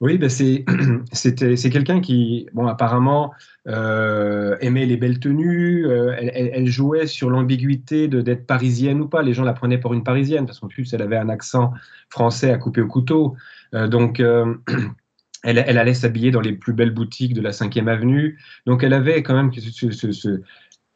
Oui, 0.02 0.18
ben 0.18 0.30
c'est 1.12 1.70
quelqu'un 1.70 2.02
qui, 2.02 2.48
bon, 2.54 2.68
apparemment, 2.68 3.32
euh, 3.68 4.58
aimait 4.60 4.86
les 4.86 4.98
belles 4.98 5.20
tenues. 5.20 5.88
Euh, 5.88 6.14
elle, 6.20 6.68
jouait 6.68 7.08
sur 7.08 7.30
l'ambiguïté 7.30 8.08
d'être 8.08 8.46
parisienne 8.46 9.02
ou 9.02 9.08
pas. 9.08 9.22
Les 9.22 9.34
gens 9.34 9.44
la 9.44 9.54
prenaient 9.54 9.78
pour 9.78 9.94
une 9.94 10.04
parisienne 10.04 10.46
parce 10.46 10.60
qu'en 10.60 10.68
plus, 10.68 10.94
elle 10.94 11.02
avait 11.02 11.18
un 11.18 11.30
accent 11.30 11.74
français 12.10 12.52
à 12.52 12.58
couper 12.58 12.82
au 12.82 12.88
couteau. 12.88 13.36
Euh, 13.74 13.88
donc, 13.88 14.20
elle, 15.44 15.64
elle, 15.66 15.78
allait 15.78 15.94
s'habiller 15.94 16.32
dans 16.32 16.42
les 16.42 16.54
plus 16.54 16.74
belles 16.74 16.94
boutiques 16.94 17.34
de 17.34 17.42
la 17.42 17.52
5e 17.52 17.88
avenue. 17.88 18.40
Donc, 18.66 18.84
elle 18.84 18.94
avait 18.94 19.24
quand 19.24 19.36
même 19.36 19.52
ce, 19.54 20.42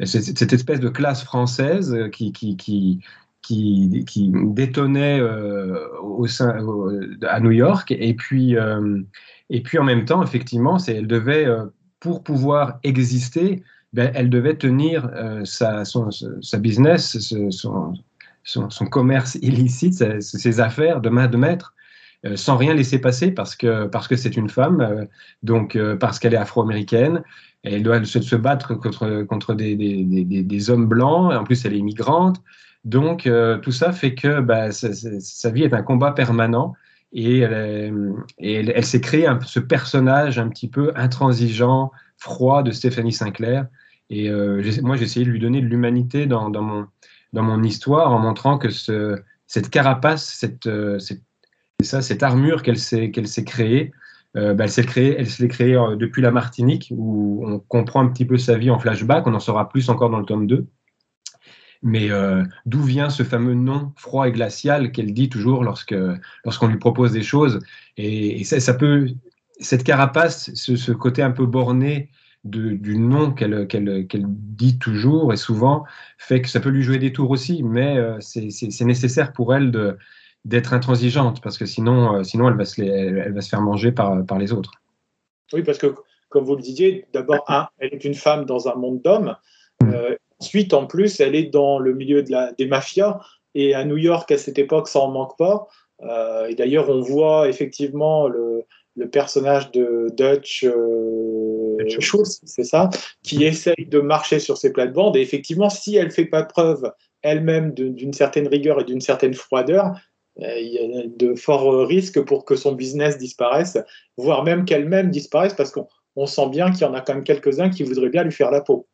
cette 0.04 0.54
espèce 0.54 0.80
de 0.80 0.90
classe 0.90 1.24
française 1.24 1.96
qui, 2.12 2.32
qui, 2.32 2.58
qui, 2.58 3.00
qui, 3.48 4.32
détonnait 4.34 5.20
euh, 5.20 5.88
au 6.02 6.28
sein, 6.28 6.56
à 7.28 7.40
New 7.40 7.52
York. 7.52 7.94
Et 7.98 8.14
puis, 8.14 8.58
euh, 8.58 9.02
et 9.50 9.62
puis 9.62 9.78
en 9.78 9.84
même 9.84 10.06
temps, 10.06 10.22
effectivement, 10.24 10.78
elle 10.88 11.08
devait, 11.08 11.46
euh, 11.46 11.66
pour 12.00 12.24
pouvoir 12.24 12.80
exister, 12.84 13.64
ben, 13.94 14.12
elle 14.14 14.30
devait 14.30 14.56
tenir 14.56 15.10
sa, 15.46 15.86
son, 15.86 16.10
sa 16.12 16.58
business, 16.58 17.18
son, 17.52 17.94
son, 18.44 18.86
commerce 18.86 19.36
illicite, 19.42 20.22
ses, 20.22 20.60
affaires 20.60 21.00
de 21.00 21.10
main 21.10 21.28
de 21.28 21.38
maître. 21.38 21.74
sans 22.36 22.58
rien 22.58 22.74
laisser 22.74 23.00
passer 23.00 23.32
parce 23.32 23.56
que 23.56 23.88
parce 23.88 24.08
que 24.08 24.18
c'est 24.18 24.36
une 24.36 24.50
femme, 24.50 25.08
donc 25.42 25.78
parce 26.00 26.20
qu'elle 26.20 26.34
est 26.34 26.44
afro-américaine, 26.46 27.24
elle 27.64 27.82
doit 27.82 28.04
se, 28.04 28.36
battre 28.36 28.76
contre 28.76 29.24
contre 29.24 29.54
des, 29.56 29.76
des, 29.76 30.04
des, 30.04 30.44
des, 30.44 30.70
hommes 30.70 30.88
blancs. 30.88 31.34
En 31.34 31.46
plus, 31.46 31.66
elle 31.66 31.74
est 31.74 31.80
immigrante. 31.80 32.42
Donc, 32.88 33.28
euh, 33.28 33.58
tout 33.58 33.74
ça 33.74 33.92
fait 33.92 34.16
que 34.16 34.40
bah, 34.40 34.72
sa 34.72 35.50
vie 35.50 35.64
est 35.64 35.74
un 35.74 35.84
combat 35.84 36.14
permanent 36.14 36.74
et 37.12 37.40
elle, 37.40 38.86
s'est 38.86 39.02
créée 39.02 39.28
ce 39.46 39.60
personnage 39.60 40.40
un 40.40 40.48
petit 40.48 40.70
peu 40.70 40.94
intransigeant, 40.96 41.92
froid 42.18 42.64
de 42.64 42.72
Stéphanie 42.72 43.12
Sinclair. 43.12 43.68
Et 44.10 44.30
euh, 44.30 44.64
moi, 44.84 44.96
j'ai 44.96 45.04
essayé 45.04 45.26
de 45.26 45.32
lui 45.32 45.40
donner 45.40 45.60
de 45.60 45.66
l'humanité 45.66 46.28
dans, 46.28 46.50
mon, 47.34 47.64
histoire 47.64 48.14
en 48.14 48.20
montrant 48.20 48.58
que 48.58 48.70
cette 48.70 49.70
carapace, 49.70 50.24
cette, 50.24 50.68
euh, 50.68 50.98
ça, 51.84 52.02
cette 52.02 52.24
armure 52.24 52.64
qu'elle 52.64 52.80
s'est 52.80 53.12
créée, 53.46 53.92
bah, 54.34 54.56
elle 54.60 54.70
s'est 54.70 54.86
créée, 54.86 55.22
créée 55.50 55.78
depuis 55.98 56.22
la 56.22 56.32
Martinique, 56.32 56.94
où 56.96 57.44
on 57.46 57.60
comprend 57.60 58.02
un 58.02 58.08
petit 58.08 58.26
peu 58.26 58.38
sa 58.38 58.58
vie 58.58 58.70
en 58.70 58.80
flashback. 58.80 59.28
On 59.28 59.34
en 59.34 59.42
saura 59.42 59.68
plus 59.68 59.90
encore 59.90 60.10
dans 60.10 60.20
le 60.20 60.26
tome 60.26 60.48
2. 60.48 60.66
Mais 61.84 62.10
euh, 62.12 62.44
d'où 62.66 62.82
vient 62.82 63.10
ce 63.10 63.24
fameux 63.24 63.54
nom 63.54 63.92
froid 63.96 64.28
et 64.28 64.32
glacial 64.32 64.92
qu'elle 64.92 65.14
dit 65.14 65.30
toujours 65.30 65.64
lorsque 65.64 65.96
lorsqu'on 66.44 66.68
lui 66.68 66.78
propose 66.78 67.12
des 67.12 67.24
choses? 67.24 67.60
Et, 67.98 68.44
ça, 68.44 68.74
peut, 68.74 69.08
cette 69.60 69.84
carapace, 69.84 70.54
ce, 70.54 70.92
côté 70.92 71.22
un 71.22 71.32
peu 71.32 71.46
borné 71.46 72.10
du 72.44 72.98
nom 72.98 73.32
qu'elle 73.32 73.68
qu'elle 73.68 74.26
dit 74.28 74.80
toujours 74.80 75.34
et 75.34 75.38
souvent, 75.38 75.84
fait 76.18 76.42
que 76.42 76.48
ça 76.48 76.60
peut 76.60 76.70
lui 76.70 76.84
jouer 76.84 76.98
des 76.98 77.12
tours 77.12 77.30
aussi. 77.30 77.64
Mais 77.64 77.98
euh, 77.98 78.18
c'est 78.20 78.86
nécessaire 78.86 79.34
pour 79.34 79.54
elle 79.54 79.72
de 79.72 79.98
d'être 80.46 80.74
intransigeante 80.74 81.42
parce 81.42 81.58
que 81.58 81.66
sinon, 81.66 82.16
euh, 82.16 82.24
sinon 82.24 82.48
elle, 82.48 82.56
va 82.56 82.64
se 82.64 82.82
elle 82.82 83.34
va 83.34 83.42
se 83.42 83.50
faire 83.50 83.62
manger 83.62 83.92
par, 83.92 84.26
par 84.26 84.40
les 84.40 84.54
autres. 84.54 84.72
Oui, 85.52 85.62
parce 85.62 85.78
que, 85.78 85.94
comme 86.30 86.46
vous 86.46 86.56
le 86.56 86.62
disiez, 86.62 87.06
d'abord, 87.14 87.46
elle 87.80 87.94
est 87.94 88.06
une 88.06 88.14
femme 88.14 88.46
dans 88.46 88.68
un 88.68 88.76
monde 88.76 89.02
d'hommes. 89.02 89.36
Mmh. 89.82 89.94
Ensuite, 90.40 90.74
en 90.74 90.86
plus, 90.86 91.20
elle 91.20 91.36
est 91.36 91.46
dans 91.52 91.80
le 91.80 91.94
milieu 91.94 92.24
de 92.24 92.32
la, 92.32 92.52
des 92.54 92.68
mafias. 92.68 93.20
Et 93.56 93.74
à 93.74 93.86
New 93.86 93.98
York, 93.98 94.32
à 94.32 94.38
cette 94.38 94.60
époque, 94.60 94.88
ça 94.88 95.00
n'en 95.00 95.10
manque 95.10 95.38
pas. 95.38 95.68
Euh, 96.04 96.48
et 96.48 96.56
d'ailleurs, 96.56 96.90
on 96.90 97.02
voit 97.02 97.50
effectivement 97.50 98.28
le, 98.28 98.64
le 98.96 99.10
personnage 99.10 99.72
de 99.72 100.10
Dutch 100.16 100.64
euh, 100.64 101.78
Schultz, 102.00 102.42
c'est 102.46 102.64
ça, 102.64 102.90
qui 103.24 103.44
essaye 103.44 103.86
de 103.88 104.00
marcher 104.00 104.40
sur 104.40 104.58
ses 104.58 104.72
plates-bandes. 104.72 105.16
Et 105.16 105.22
effectivement, 105.22 105.70
si 105.70 105.96
elle 105.96 106.08
ne 106.08 106.12
fait 106.12 106.26
pas 106.26 106.44
preuve 106.44 106.92
elle-même 107.22 107.74
d'une 107.74 108.14
certaine 108.14 108.48
rigueur 108.48 108.82
et 108.82 108.84
d'une 108.84 109.02
certaine 109.02 109.34
froideur, 109.34 109.94
euh, 110.42 110.60
il 110.60 110.72
y 110.72 110.78
a 110.78 111.04
de 111.08 111.36
forts 111.36 111.88
risques 111.88 112.22
pour 112.22 112.46
que 112.46 112.56
son 112.56 112.74
business 112.74 113.18
disparaisse, 113.18 113.78
voire 114.18 114.44
même 114.44 114.66
qu'elle-même 114.66 115.10
disparaisse, 115.10 115.54
parce 115.54 115.72
qu'on 115.72 116.26
sent 116.26 116.50
bien 116.50 116.72
qu'il 116.72 116.82
y 116.82 116.86
en 116.86 116.94
a 116.94 117.02
quand 117.02 117.16
même 117.16 117.24
quelques-uns 117.24 117.70
qui 117.70 117.84
voudraient 117.84 118.10
bien 118.10 118.24
lui 118.24 118.32
faire 118.32 118.52
la 118.52 118.62
peau. 118.62 118.88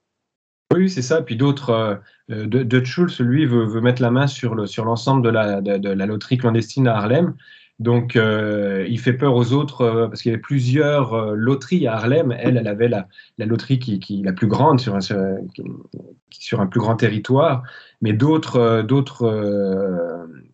Oui, 0.74 0.90
c'est 0.90 1.02
ça. 1.02 1.22
Puis 1.22 1.36
d'autres, 1.36 2.02
euh, 2.30 2.48
de 2.48 2.84
Schulz, 2.84 3.20
lui, 3.20 3.46
veut, 3.46 3.82
mettre 3.82 4.02
la 4.02 4.12
main 4.12 4.28
sur 4.28 4.56
l'ensemble 4.56 5.22
de, 5.22 5.30
la 5.30 6.06
loterie 6.06 6.38
clandestine 6.38 6.88
à 6.88 6.98
Harlem. 6.98 7.36
Donc, 7.84 8.16
euh, 8.16 8.86
il 8.90 8.98
fait 8.98 9.12
peur 9.12 9.36
aux 9.36 9.52
autres 9.52 9.82
euh, 9.82 10.08
parce 10.08 10.22
qu'il 10.22 10.32
y 10.32 10.34
avait 10.34 10.42
plusieurs 10.42 11.14
euh, 11.14 11.36
loteries 11.36 11.86
à 11.86 11.96
Harlem. 11.96 12.32
Elle, 12.32 12.56
elle 12.56 12.70
avait 12.70 12.88
la, 12.88 13.08
loterie 13.38 13.78
qui, 13.78 14.00
qui, 14.00 14.24
la 14.24 14.32
plus 14.32 14.48
grande 14.48 14.80
sur 14.80 14.96
un, 14.96 15.02
plus 16.68 16.80
grand 16.80 16.96
territoire. 16.96 17.64
Mais 18.02 18.14
d'autres, 18.14 18.86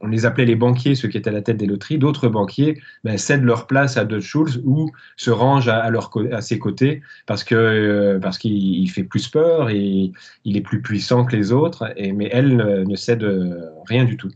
on 0.02 0.08
les 0.08 0.26
appelait 0.26 0.46
les 0.46 0.56
banquiers, 0.56 0.96
ceux 0.96 1.08
qui 1.08 1.18
étaient 1.18 1.30
à 1.30 1.34
la 1.34 1.44
tête 1.44 1.58
des 1.58 1.68
loteries. 1.68 2.00
D'autres 2.00 2.30
banquiers 2.30 2.82
ben, 3.04 3.16
cèdent 3.16 3.44
leur 3.44 3.68
place 3.68 3.96
à 3.98 4.06
Dutch 4.06 4.26
Schultz 4.26 4.60
ou 4.66 4.90
se 5.16 5.30
rangent 5.30 5.70
à, 5.70 5.84
à, 5.84 6.42
ses 6.42 6.58
côtés 6.58 7.04
parce 7.28 7.44
qu'il 7.44 8.90
fait 8.90 9.04
plus 9.04 9.28
peur 9.28 9.70
et 9.70 10.12
il 10.46 10.58
est 10.58 10.62
plus 10.62 10.82
puissant 10.82 11.26
que 11.26 11.36
les 11.36 11.52
autres. 11.52 11.94
Mais 11.96 12.28
elle 12.32 12.86
ne 12.88 12.96
cède 12.96 13.24
rien 13.88 14.04
du 14.04 14.18
tout. 14.18 14.32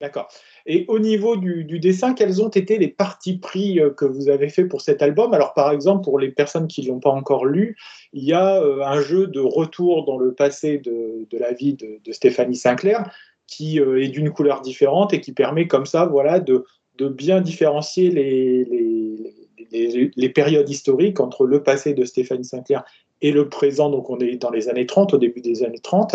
D'accord. 0.00 0.28
Et 0.66 0.84
au 0.88 0.98
niveau 0.98 1.36
du, 1.36 1.78
dessin, 1.78 2.14
quels 2.14 2.42
ont 2.42 2.48
été 2.48 2.78
les 2.78 2.88
partis 2.88 3.38
pris 3.38 3.78
euh, 3.78 3.90
que 3.90 4.04
vous 4.04 4.28
avez 4.28 4.48
fait 4.48 4.64
pour 4.64 4.80
cet 4.80 5.02
album? 5.02 5.32
Alors, 5.34 5.54
par 5.54 5.70
exemple, 5.70 6.02
pour 6.02 6.18
les 6.18 6.30
personnes 6.30 6.66
qui 6.66 6.82
ne 6.82 6.88
l'ont 6.88 7.00
pas 7.00 7.10
encore 7.10 7.46
lu, 7.46 7.76
il 8.12 8.24
y 8.24 8.32
a 8.32 8.60
euh, 8.60 8.82
un 8.82 9.00
jeu 9.00 9.28
de 9.28 9.40
retour 9.40 10.04
dans 10.04 10.18
le 10.18 10.34
passé 10.34 10.78
de, 10.78 11.26
la 11.32 11.52
vie 11.52 11.74
de, 11.74 12.12
Stéphanie 12.12 12.56
Sinclair 12.56 13.08
qui 13.46 13.78
euh, 13.78 14.02
est 14.02 14.08
d'une 14.08 14.30
couleur 14.30 14.62
différente 14.62 15.12
et 15.12 15.20
qui 15.20 15.32
permet 15.32 15.68
comme 15.68 15.86
ça, 15.86 16.06
voilà, 16.06 16.40
de, 16.40 16.64
bien 16.98 17.40
différencier 17.40 18.10
les, 18.10 18.64
les, 20.16 20.28
périodes 20.28 20.68
historiques 20.68 21.20
entre 21.20 21.44
le 21.46 21.62
passé 21.62 21.92
de 21.92 22.04
Stéphanie 22.04 22.44
Sinclair 22.44 22.84
et 23.24 23.32
le 23.32 23.48
présent, 23.48 23.88
donc 23.88 24.10
on 24.10 24.18
est 24.18 24.36
dans 24.36 24.50
les 24.50 24.68
années 24.68 24.84
30, 24.84 25.14
au 25.14 25.18
début 25.18 25.40
des 25.40 25.64
années 25.64 25.78
30. 25.78 26.14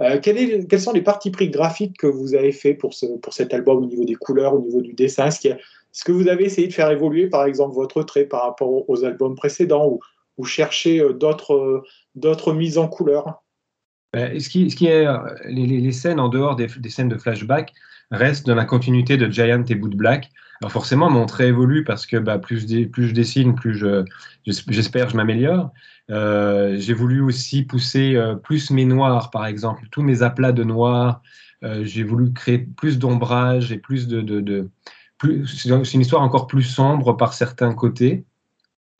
Euh, 0.00 0.20
quels 0.20 0.80
sont 0.80 0.92
les 0.92 1.02
parties 1.02 1.32
pris 1.32 1.50
graphiques 1.50 1.98
que 1.98 2.06
vous 2.06 2.36
avez 2.36 2.52
fait 2.52 2.74
pour, 2.74 2.94
pour 3.20 3.34
cet 3.34 3.52
album 3.52 3.78
au 3.78 3.86
niveau 3.86 4.04
des 4.04 4.14
couleurs, 4.14 4.54
au 4.54 4.60
niveau 4.60 4.80
du 4.80 4.92
dessin? 4.92 5.26
Est-ce 5.26 6.04
que 6.04 6.12
vous 6.12 6.28
avez 6.28 6.44
essayé 6.44 6.68
de 6.68 6.72
faire 6.72 6.92
évoluer, 6.92 7.26
par 7.26 7.44
exemple, 7.44 7.74
votre 7.74 8.04
trait 8.04 8.24
par 8.24 8.44
rapport 8.44 8.88
aux 8.88 9.04
albums 9.04 9.34
précédents 9.34 9.88
ou, 9.88 9.98
ou 10.38 10.44
chercher 10.44 11.00
euh, 11.00 11.12
d'autres, 11.12 11.82
d'autres 12.14 12.52
mises 12.52 12.78
en 12.78 12.86
couleur? 12.86 13.42
Ben, 14.12 14.38
ce 14.38 14.48
qui, 14.48 14.86
est, 14.86 15.06
les, 15.46 15.66
les, 15.66 15.92
scènes 15.92 16.20
en 16.20 16.28
dehors 16.28 16.54
des, 16.54 16.68
scènes 16.88 17.08
de 17.08 17.18
flashback 17.18 17.72
restent 18.12 18.46
dans 18.46 18.54
la 18.54 18.64
continuité 18.64 19.16
de 19.16 19.28
Giant 19.28 19.64
et 19.68 19.74
Boot 19.74 19.96
Black. 19.96 20.30
Alors 20.60 20.72
forcément, 20.72 21.10
mon 21.10 21.26
trait 21.26 21.48
évolue 21.48 21.84
parce 21.84 22.06
que 22.06 22.16
bah, 22.16 22.38
plus, 22.38 22.60
je 22.60 23.12
dessine, 23.12 23.54
plus 23.54 23.74
je, 23.74 24.04
j'espère 24.46 25.08
je 25.08 25.16
m'améliore. 25.16 25.72
Euh, 26.10 26.76
j'ai 26.78 26.92
voulu 26.92 27.20
aussi 27.20 27.62
pousser 27.62 28.14
euh, 28.14 28.34
plus 28.34 28.70
mes 28.70 28.84
noirs, 28.84 29.30
par 29.30 29.46
exemple, 29.46 29.86
tous 29.90 30.02
mes 30.02 30.22
aplats 30.22 30.52
de 30.52 30.64
noir. 30.64 31.22
Euh, 31.62 31.84
j'ai 31.84 32.04
voulu 32.04 32.32
créer 32.32 32.58
plus 32.58 32.98
d'ombrage 32.98 33.72
et 33.72 33.78
plus 33.78 34.06
de, 34.06 34.68
plus, 35.18 35.46
c'est 35.46 35.94
une 35.94 36.00
histoire 36.00 36.22
encore 36.22 36.46
plus 36.46 36.62
sombre 36.62 37.16
par 37.16 37.32
certains 37.32 37.72
côtés, 37.72 38.24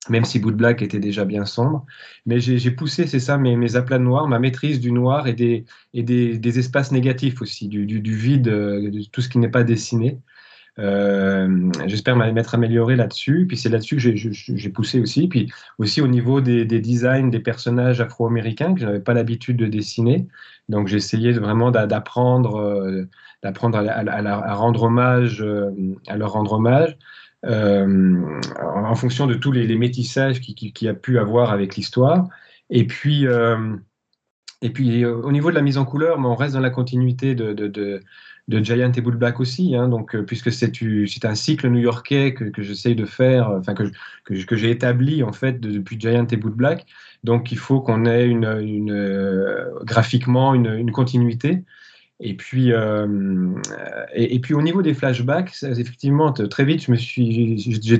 même 0.08 0.24
si 0.24 0.38
Boot 0.38 0.56
Black 0.56 0.80
était 0.80 1.00
déjà 1.00 1.24
bien 1.24 1.44
sombre. 1.44 1.84
Mais 2.24 2.40
j'ai 2.40 2.70
poussé, 2.70 3.06
c'est 3.06 3.20
ça, 3.20 3.36
mes, 3.36 3.76
aplats 3.76 3.98
de 3.98 4.04
noir, 4.04 4.26
ma 4.28 4.38
maîtrise 4.38 4.80
du 4.80 4.92
noir 4.92 5.28
et 5.28 5.34
des, 5.34 5.66
et 5.92 6.02
des 6.02 6.58
espaces 6.58 6.90
négatifs 6.90 7.42
aussi, 7.42 7.68
du, 7.68 7.84
du, 7.84 8.00
du 8.00 8.16
vide, 8.16 8.44
de 8.44 9.02
tout 9.12 9.20
ce 9.20 9.28
qui 9.28 9.38
n'est 9.38 9.48
pas 9.48 9.64
dessiné. 9.64 10.20
Euh, 10.80 11.70
j'espère 11.86 12.16
m'être 12.16 12.54
amélioré 12.54 12.96
là-dessus. 12.96 13.46
Puis 13.46 13.56
c'est 13.56 13.68
là-dessus 13.68 13.96
que 13.96 14.56
j'ai 14.56 14.70
poussé 14.70 15.00
aussi. 15.00 15.28
Puis 15.28 15.52
aussi 15.78 16.00
au 16.00 16.08
niveau 16.08 16.40
des, 16.40 16.64
designs 16.64 17.30
des 17.30 17.40
personnages 17.40 18.00
afro-américains 18.00 18.74
que 18.74 18.80
je 18.80 18.86
n'avais 18.86 19.00
pas 19.00 19.14
l'habitude 19.14 19.56
de 19.56 19.66
dessiner. 19.66 20.26
Donc 20.68 20.88
j'ai 20.88 20.96
essayé 20.96 21.32
vraiment 21.32 21.70
d'apprendre, 21.70 23.06
d'apprendre 23.42 23.78
à, 23.78 24.54
rendre 24.54 24.82
hommage, 24.84 25.44
à 26.08 26.16
leur 26.16 26.32
rendre 26.32 26.52
hommage. 26.54 26.96
en 27.44 28.94
fonction 28.94 29.26
de 29.26 29.34
tous 29.34 29.52
les, 29.52 29.76
métissages 29.76 30.40
qu'il 30.40 30.72
qui, 30.72 30.88
a 30.88 30.94
pu 30.94 31.18
avoir 31.18 31.52
avec 31.52 31.76
l'histoire. 31.76 32.28
Et 32.70 32.86
puis, 32.86 33.26
et 34.62 34.70
puis 34.70 35.04
au 35.04 35.30
niveau 35.30 35.50
de 35.50 35.54
la 35.54 35.62
mise 35.62 35.78
en 35.78 35.84
couleur, 35.84 36.18
on 36.18 36.34
reste 36.34 36.54
dans 36.54 36.60
la 36.60 36.70
continuité 36.70 37.36
de 37.36 38.00
Giant 38.48 38.92
et 38.92 39.00
Bull 39.00 39.16
Black 39.16 39.40
aussi, 39.40 39.74
hein, 39.74 39.88
donc, 39.88 40.14
euh, 40.14 40.22
puisque 40.22 40.52
c'est 40.52 41.24
un 41.24 41.34
cycle 41.34 41.68
new-yorkais 41.68 42.34
que, 42.34 42.62
j'essaye 42.62 42.94
de 42.94 43.06
faire, 43.06 43.48
euh, 43.48 43.58
enfin 43.60 43.74
que, 43.74 43.84
que, 44.24 44.56
j'ai 44.56 44.70
établi 44.70 45.22
en 45.22 45.32
fait 45.32 45.60
depuis 45.60 45.98
Giant 45.98 46.26
et 46.30 46.36
Bull 46.36 46.52
Black. 46.52 46.86
Donc 47.24 47.52
il 47.52 47.58
faut 47.58 47.80
qu'on 47.80 48.04
ait 48.04 48.26
une, 48.26 48.44
euh, 48.44 49.70
graphiquement 49.84 50.54
une, 50.54 50.66
une, 50.66 50.92
continuité. 50.92 51.64
Et 52.20 52.34
puis, 52.34 52.70
et, 54.14 54.38
puis 54.38 54.54
au 54.54 54.62
niveau 54.62 54.82
des 54.82 54.94
flashbacks, 54.94 55.62
effectivement, 55.62 56.32
très 56.32 56.64
vite, 56.64 56.84
je 56.84 56.92
me 56.92 56.96
suis, 56.96 57.90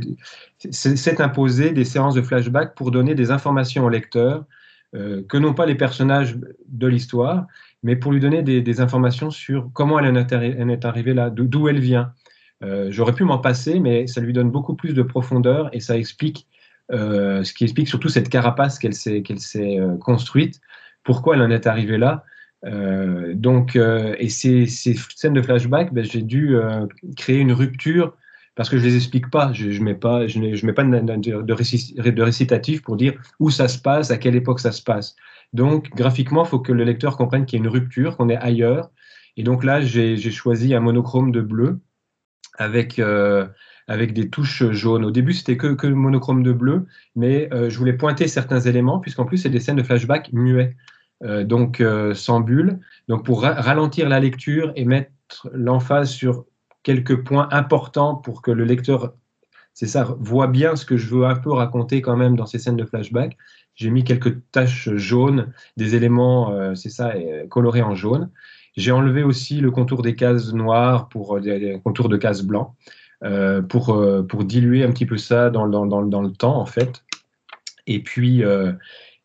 c'est 0.71 1.21
imposé 1.21 1.73
des 1.73 1.85
séances 1.85 2.15
de 2.15 2.23
flashbacks 2.23 2.75
pour 2.77 2.93
donner 2.93 3.17
des 3.17 3.33
informations 3.33 3.85
au 3.85 3.89
lecteur 3.89 4.45
que 4.95 5.37
n'ont 5.37 5.55
pas 5.55 5.67
les 5.67 5.75
personnages 5.75 6.37
de 6.69 6.87
l'histoire, 6.87 7.47
mais 7.83 7.97
pour 7.97 8.13
lui 8.13 8.21
donner 8.21 8.43
des, 8.43 8.81
informations 8.81 9.31
sur 9.31 9.71
comment 9.73 9.99
elle 9.99 10.07
en 10.07 10.69
est 10.69 10.85
arrivée 10.85 11.15
là, 11.15 11.31
d'où 11.31 11.69
elle 11.69 11.81
vient. 11.81 12.13
Euh, 12.63 12.89
j'aurais 12.91 13.13
pu 13.13 13.25
m'en 13.25 13.39
passer, 13.39 13.79
mais 13.79 14.07
ça 14.07 14.21
lui 14.21 14.33
donne 14.33 14.51
beaucoup 14.51 14.75
plus 14.75 14.95
de 14.95 15.03
profondeur 15.03 15.69
et 15.73 15.81
ça 15.81 15.97
explique, 15.99 16.47
euh, 16.93 17.45
ce 17.45 17.53
qui 17.53 17.65
explique 17.65 17.89
surtout 17.89 18.09
cette 18.09 18.29
carapace 18.29 18.79
qu'elle 18.79 18.95
s'est 18.95 19.23
euh, 19.79 19.97
construite, 19.99 20.61
pourquoi 21.03 21.37
elle 21.37 21.43
en 21.43 21.51
est 21.51 21.67
arrivée 21.67 21.99
là. 21.99 22.25
donc, 23.35 23.77
et 23.77 24.29
ces, 24.31 24.67
ces, 24.67 24.95
scènes 25.15 25.35
de 25.35 25.43
flashback, 25.43 25.93
ben, 25.93 26.03
j'ai 26.03 26.23
dû 26.23 26.57
créer 27.15 27.41
une 27.41 27.53
rupture 27.53 28.17
parce 28.55 28.69
que 28.69 28.79
je 28.79 28.85
les 28.85 28.97
explique 28.97 29.31
pas. 29.31 29.53
Je, 29.53 29.71
je 29.71 29.83
mets 29.83 29.95
pas, 29.95 30.27
je, 30.27 30.39
mets 30.39 30.73
pas 30.73 30.85
de, 30.85 32.23
récitatif 32.23 32.83
pour 32.83 32.97
dire 32.97 33.15
où 33.41 33.51
ça 33.51 33.69
se 33.69 33.79
passe, 33.79 34.11
à 34.11 34.19
quelle 34.19 34.37
époque 34.37 34.61
ça 34.61 34.73
se 34.73 34.83
passe. 34.83 35.17
Donc, 35.53 35.91
graphiquement, 35.95 36.45
il 36.45 36.49
faut 36.49 36.61
que 36.61 36.73
le 36.73 36.85
lecteur 36.85 37.17
comprenne 37.17 37.47
qu'il 37.47 37.59
y 37.59 37.63
a 37.63 37.65
une 37.65 37.71
rupture, 37.71 38.17
qu'on 38.17 38.29
est 38.29 38.37
ailleurs. 38.37 38.91
Et 39.37 39.43
donc 39.43 39.65
là, 39.65 39.81
j'ai 39.81 40.17
choisi 40.31 40.75
un 40.75 40.81
monochrome 40.81 41.33
de 41.33 41.41
bleu 41.41 41.81
avec, 42.57 43.01
euh, 43.01 43.47
avec 43.89 44.13
des 44.13 44.31
touches 44.31 44.71
jaunes. 44.71 45.05
Au 45.05 45.11
début, 45.11 45.33
c'était 45.33 45.57
que, 45.57 45.75
que 45.75 45.89
monochrome 45.89 46.45
de 46.45 46.53
bleu, 46.53 46.87
mais 47.17 47.53
euh, 47.53 47.69
je 47.69 47.79
voulais 47.79 47.95
pointer 47.95 48.29
certains 48.29 48.61
éléments, 48.61 49.01
puisqu'en 49.01 49.25
plus, 49.25 49.39
c'est 49.39 49.51
des 49.51 49.61
scènes 49.61 49.77
de 49.77 49.83
flashback 49.83 50.33
muets, 50.33 50.77
euh, 51.25 51.43
donc 51.43 51.83
sans 52.15 52.41
bulle. 52.41 52.79
Donc, 53.09 53.25
pour 53.25 53.43
ralentir 53.43 54.09
la 54.09 54.21
lecture 54.21 54.73
et 54.77 54.85
mettre 54.85 55.11
l'emphase 55.53 56.11
sur 56.11 56.47
quelques 56.85 57.25
points 57.25 57.49
importants 57.51 58.15
pour 58.15 58.41
que 58.43 58.53
le 58.53 58.65
lecteur 58.65 59.15
c'est 59.75 59.89
ça, 59.89 60.17
voit 60.21 60.47
bien 60.47 60.77
ce 60.77 60.87
que 60.87 60.97
je 60.97 61.13
veux 61.13 61.27
un 61.27 61.35
peu 61.35 61.51
raconter 61.51 62.01
quand 62.01 62.17
même 62.17 62.37
dans 62.37 62.47
ces 62.47 62.61
scènes 62.61 62.77
de 62.77 62.85
flashback. 62.85 63.37
J'ai 63.75 63.91
mis 63.91 64.05
quelques 64.05 64.37
taches 64.53 64.89
jaunes, 64.95 65.53
des 65.77 65.97
éléments, 65.97 66.53
euh, 66.53 66.77
c'est 66.77 66.91
ça, 66.91 67.11
euh, 67.11 67.49
colorés 67.49 67.83
en 67.83 67.97
jaune. 67.97 68.31
J'ai 68.77 68.93
enlevé 68.93 69.25
aussi 69.25 69.61
le 69.61 69.73
contour 69.73 70.03
des 70.03 70.15
cases 70.15 70.53
noires 70.53 71.09
pour 71.09 71.37
euh, 71.37 71.41
des, 71.41 71.81
contours 71.83 72.09
de 72.09 72.17
cases 72.17 72.43
blancs, 72.43 72.73
pour, 73.71 74.05
pour 74.29 74.45
diluer 74.45 74.85
un 74.85 74.91
petit 74.91 75.07
peu 75.07 75.17
ça 75.17 75.49
dans, 75.49 75.67
dans, 75.67 75.87
dans, 75.87 76.03
dans 76.03 76.21
le 76.21 76.31
temps, 76.31 76.61
en 76.61 76.67
fait. 76.67 77.03
Et 77.87 78.03
puis, 78.03 78.43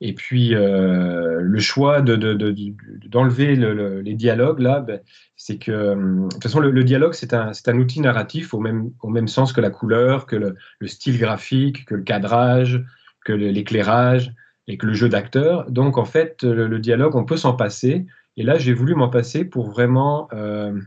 et 0.01 0.13
puis 0.13 0.49
le 0.51 1.59
choix 1.59 2.01
d'enlever 2.01 3.57
de, 3.57 3.73
de, 3.73 4.01
les 4.03 4.13
dialogues, 4.13 4.59
là, 4.59 4.79
ben, 4.79 5.01
c'est 5.35 5.57
que, 5.57 5.71
de 5.71 6.29
toute 6.29 6.43
façon, 6.43 6.59
le, 6.59 6.83
dialogue, 6.83 7.13
c'est 7.13 7.33
un, 7.33 7.77
outil 7.77 7.99
narratif 7.99 8.53
au 8.53 8.59
même, 8.59 8.91
au 9.01 9.09
même 9.09 9.27
sens 9.27 9.51
que 9.51 9.61
la 9.61 9.69
couleur, 9.69 10.25
que 10.25 10.35
le, 10.35 10.55
le 10.79 10.87
style 10.87 11.17
graphique, 11.17 11.85
que 11.85 11.95
le 11.95 12.03
cadrage, 12.03 12.83
que 13.25 13.33
l'éclairage 13.33 14.33
et 14.67 14.77
que 14.77 14.85
le 14.85 14.93
jeu 14.93 15.09
d'acteur. 15.09 15.69
Donc, 15.69 15.97
en 15.97 16.05
fait, 16.05 16.43
le, 16.43 16.79
dialogue, 16.79 17.15
on 17.15 17.25
peut 17.25 17.37
s'en 17.37 17.53
passer. 17.53 18.05
Et 18.37 18.43
là, 18.43 18.57
j'ai 18.57 18.73
voulu 18.73 18.95
m'en 18.95 19.09
passer 19.09 19.43
pour 19.43 19.69
vraiment 19.69 20.27
euh, 20.33 20.79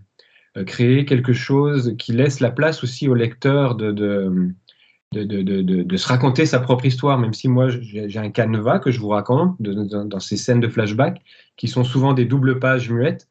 euh, 0.56 0.64
créer 0.64 1.04
quelque 1.04 1.32
chose 1.32 1.94
qui 1.98 2.12
laisse 2.12 2.40
la 2.40 2.50
place 2.50 2.82
aussi 2.84 3.08
au 3.08 3.14
lecteur 3.14 3.74
de, 3.74 4.52
de, 5.12 5.96
se 5.96 6.08
raconter 6.08 6.46
sa 6.46 6.58
propre 6.60 6.86
histoire, 6.86 7.18
même 7.18 7.34
si 7.34 7.48
moi, 7.48 7.68
j'ai 7.68 8.18
un 8.18 8.30
canevas 8.30 8.78
que 8.78 8.90
je 8.90 9.00
vous 9.00 9.08
raconte 9.08 9.56
dans 9.60 10.20
ces 10.20 10.36
scènes 10.36 10.60
de 10.60 10.68
flashback 10.68 11.22
qui 11.56 11.68
sont 11.68 11.84
souvent 11.84 12.14
des 12.14 12.24
doubles 12.24 12.58
pages 12.58 12.90
muettes. 12.90 13.28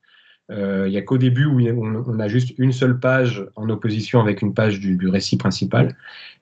Euh, 0.51 0.85
il 0.87 0.91
n'y 0.91 0.97
a 0.97 1.01
qu'au 1.01 1.17
début 1.17 1.45
où 1.45 1.59
on, 1.61 2.19
a 2.19 2.27
juste 2.27 2.53
une 2.57 2.73
seule 2.73 2.99
page 2.99 3.45
en 3.55 3.69
opposition 3.69 4.19
avec 4.19 4.41
une 4.41 4.53
page 4.53 4.79
du, 4.79 5.07
récit 5.07 5.37
principal. 5.37 5.95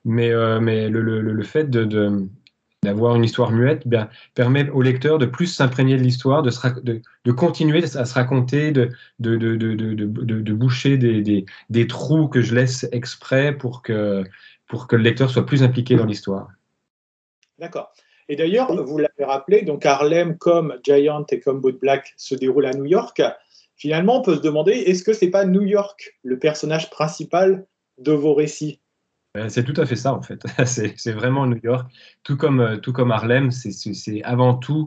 Mais, 0.06 0.32
mais 0.62 0.90
le, 0.90 1.02
le, 1.02 1.22
le, 1.22 1.44
fait 1.44 1.70
de, 1.70 2.28
d'avoir 2.84 3.16
une 3.16 3.24
histoire 3.24 3.52
muette 3.52 3.88
bien, 3.88 4.10
permet 4.36 4.70
au 4.70 4.82
lecteur 4.82 5.18
de 5.18 5.26
plus 5.26 5.48
s'imprégner 5.48 5.98
de 5.98 6.02
l'histoire, 6.02 6.44
de, 6.44 6.52
de, 6.82 7.02
de, 7.26 7.32
continuer 7.32 7.84
à 7.84 8.06
se 8.06 8.14
raconter, 8.14 8.72
de, 8.72 8.90
de, 9.20 9.36
de 9.36 10.54
boucher 10.54 10.98
des, 10.98 11.46
des, 11.70 11.88
trous 11.88 12.28
que 12.28 12.42
je 12.42 12.56
laisse 12.56 12.88
exprès 12.92 13.54
pour 13.54 13.82
que, 13.82 14.24
pour 14.70 14.88
que 14.88 14.96
le 14.96 15.04
lecteur 15.04 15.30
soit 15.30 15.46
plus 15.46 15.64
impliqué 15.64 15.98
dans 15.98 16.06
l'histoire. 16.06 16.48
D'accord. 17.58 17.92
Et 18.30 18.36
d'ailleurs, 18.36 18.72
vous 18.86 19.00
l'avez 19.00 19.26
rappelé, 19.26 19.64
donc 19.64 19.86
Harlem 19.86 20.38
comme 20.38 20.78
Giant 20.84 21.26
et 21.32 21.40
comme 21.40 21.60
Boot 21.60 21.80
Black 21.82 22.14
se 22.16 22.36
déroulent 22.36 22.68
à 22.68 22.74
New 22.74 22.86
York. 22.86 23.22
Finalement, 23.76 24.20
on 24.20 24.22
peut 24.22 24.36
se 24.36 24.42
demander, 24.42 24.74
est-ce 24.74 25.04
que 25.04 25.14
c'est 25.14 25.32
pas 25.32 25.46
New 25.46 25.64
York 25.64 26.16
le 26.24 26.38
personnage 26.38 26.92
principal 26.92 27.66
de 27.98 28.12
vos 28.12 28.36
récits? 28.36 28.80
Ben, 29.34 29.50
c'est 29.50 29.64
tout 29.64 29.80
à 29.82 29.86
fait 29.86 29.96
ça, 29.96 30.14
en 30.14 30.22
fait. 30.22 30.44
c'est 30.66 31.12
vraiment 31.12 31.48
New 31.48 31.60
York. 31.64 31.92
Tout 32.24 32.38
comme, 32.38 32.60
euh, 32.60 32.78
tout 32.78 32.94
comme 32.94 33.12
Harlem, 33.12 33.50
c'est 33.52 34.24
avant 34.24 34.54
tout 34.54 34.86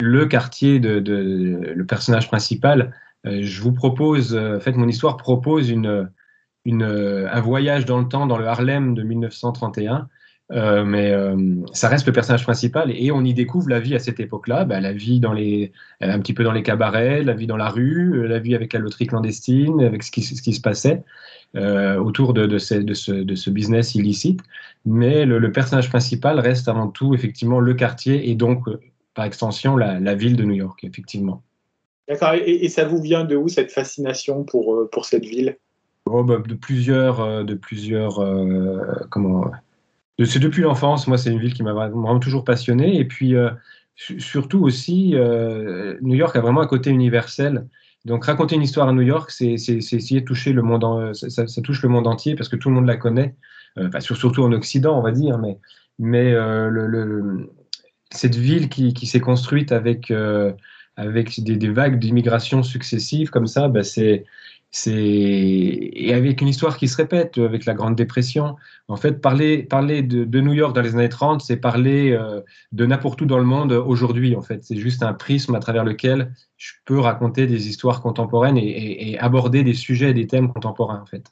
le 0.00 0.26
quartier 0.26 0.78
de, 0.78 0.98
le 1.00 1.86
personnage 1.86 2.28
principal. 2.28 2.94
Euh, 3.26 3.40
je 3.42 3.60
vous 3.60 3.72
propose, 3.72 4.34
euh, 4.34 4.56
en 4.56 4.60
fait, 4.60 4.72
mon 4.72 4.88
histoire 4.88 5.16
propose 5.16 5.68
une, 5.70 6.10
une, 6.64 6.82
un 6.82 7.40
voyage 7.40 7.84
dans 7.84 7.98
le 7.98 8.08
temps 8.08 8.26
dans 8.26 8.38
le 8.38 8.46
Harlem 8.46 8.94
de 8.94 9.02
1931. 9.02 10.08
mais 10.84 11.14
ça 11.72 11.88
reste 11.88 12.06
le 12.06 12.12
personnage 12.12 12.44
principal 12.44 12.90
et, 12.90 13.10
on 13.10 13.24
y 13.24 13.34
découvre 13.34 13.68
la 13.68 13.80
vie 13.80 13.94
à 13.94 13.98
cette 13.98 14.20
époque-là, 14.20 14.64
ben, 14.64 14.80
la 14.80 14.92
vie 14.92 15.18
dans 15.18 15.32
les, 15.32 15.72
un 16.00 16.18
petit 16.20 16.34
peu 16.34 16.44
dans 16.44 16.52
les 16.52 16.62
cabarets, 16.62 17.22
la 17.22 17.32
vie 17.32 17.46
dans 17.46 17.56
la 17.56 17.68
rue, 17.68 18.28
la 18.28 18.38
vie 18.38 18.54
avec 18.54 18.72
la 18.72 18.80
loterie 18.80 19.06
clandestine, 19.06 19.80
avec 19.80 20.02
ce 20.02 20.10
qui, 20.10 20.22
ce 20.22 20.40
qui 20.42 20.52
se 20.52 20.60
passait. 20.60 21.02
Euh, 21.54 21.96
autour 21.98 22.32
de, 22.32 22.46
de, 22.46 22.56
ce, 22.56 22.76
de, 22.76 22.94
ce, 22.94 23.12
de, 23.12 23.34
ce, 23.34 23.50
business 23.50 23.94
illicite. 23.94 24.40
Mais 24.86 25.26
le, 25.26 25.52
personnage 25.52 25.90
principal 25.90 26.40
reste 26.40 26.66
avant 26.66 26.88
tout 26.88 27.14
effectivement 27.14 27.60
le 27.60 27.74
quartier 27.74 28.30
et 28.30 28.34
donc 28.34 28.66
euh, 28.68 28.80
par 29.12 29.26
extension 29.26 29.76
la, 29.76 30.14
ville 30.14 30.34
de 30.34 30.44
New 30.44 30.54
York, 30.54 30.82
effectivement. 30.82 31.42
D'accord. 32.08 32.32
Et, 32.32 32.64
et, 32.64 32.70
ça 32.70 32.86
vous 32.86 33.02
vient 33.02 33.24
de 33.24 33.36
où 33.36 33.48
cette 33.48 33.70
fascination 33.70 34.44
pour, 34.44 34.74
euh, 34.74 34.88
pour 34.90 35.04
cette 35.04 35.26
ville? 35.26 35.58
Oh, 36.06 36.24
bah, 36.24 36.38
De 36.46 36.54
plusieurs, 36.54 37.44
de 37.44 37.54
plusieurs 37.54 38.20
comment 39.10 39.50
c'est 40.24 40.38
depuis 40.38 40.62
l'enfance. 40.62 41.08
Moi, 41.08 41.18
c'est 41.18 41.30
une 41.30 41.40
ville 41.40 41.54
qui 41.54 41.62
m'a 41.62 41.72
vraiment 41.72 42.18
toujours 42.20 42.44
passionné. 42.44 42.98
Et 42.98 43.04
puis 43.04 43.34
surtout 43.96 44.62
aussi, 44.62 45.14
New 46.02 46.14
York 46.14 46.36
a 46.36 46.40
vraiment 46.40 46.60
un 46.60 46.66
côté 46.66 46.90
universel. 46.90 47.66
Donc 48.04 48.24
raconter 48.24 48.56
une 48.56 48.62
histoire 48.62 48.88
à 48.88 48.92
New 48.92 49.02
York, 49.02 49.30
c'est 49.30 49.52
essayer 49.52 50.20
de 50.20 50.26
toucher 50.26 50.52
le 50.52 50.62
monde, 50.62 51.14
ça, 51.14 51.44
touche 51.62 51.82
le 51.82 51.88
monde 51.88 52.06
entier 52.06 52.34
parce 52.34 52.48
que 52.48 52.56
tout 52.56 52.68
le 52.68 52.74
monde 52.74 52.86
la 52.86 52.96
connaît, 52.96 53.36
euh, 53.78 53.88
surtout 54.00 54.42
en 54.42 54.52
Occident, 54.52 54.98
on 54.98 55.02
va 55.02 55.12
dire, 55.12 55.38
mais, 55.38 55.58
mais 56.00 56.32
euh, 56.32 57.46
cette 58.10 58.34
ville 58.34 58.68
qui, 58.68 58.92
qui 58.92 59.06
s'est 59.06 59.20
construite 59.20 59.70
avec, 59.70 60.10
euh, 60.10 60.52
avec 60.96 61.42
des, 61.44 61.68
vagues 61.68 62.00
d'immigration 62.00 62.64
successives 62.64 63.30
comme 63.30 63.46
ça, 63.46 63.68
bah, 63.68 63.84
c'est 63.84 64.24
et 64.86 66.14
avec 66.14 66.40
une 66.40 66.48
histoire 66.48 66.78
qui 66.78 66.88
se 66.88 66.96
répète 66.96 67.36
avec 67.36 67.66
la 67.66 67.74
Grande 67.74 67.94
Dépression. 67.94 68.56
En 68.88 68.96
fait, 68.96 69.20
parler 69.20 69.62
parler 69.64 70.02
de, 70.02 70.40
New 70.40 70.54
York 70.54 70.74
dans 70.74 70.80
les 70.80 70.94
années 70.94 71.10
30, 71.10 71.42
c'est 71.42 71.58
parler 71.58 72.12
euh, 72.12 72.40
de 72.72 72.86
n'importe 72.86 73.20
où 73.20 73.26
dans 73.26 73.38
le 73.38 73.44
monde 73.44 73.72
aujourd'hui. 73.72 74.34
En 74.34 74.40
fait, 74.40 74.64
c'est 74.64 74.76
juste 74.76 75.02
un 75.02 75.12
prisme 75.12 75.54
à 75.54 75.60
travers 75.60 75.84
lequel 75.84 76.32
je 76.56 76.72
peux 76.86 76.98
raconter 76.98 77.46
des 77.46 77.68
histoires 77.68 78.00
contemporaines 78.00 78.56
et, 78.56 79.18
aborder 79.18 79.62
des 79.62 79.74
sujets 79.74 80.10
et 80.10 80.14
des 80.14 80.26
thèmes 80.26 80.52
contemporains. 80.52 81.00
En 81.02 81.06
fait. 81.06 81.24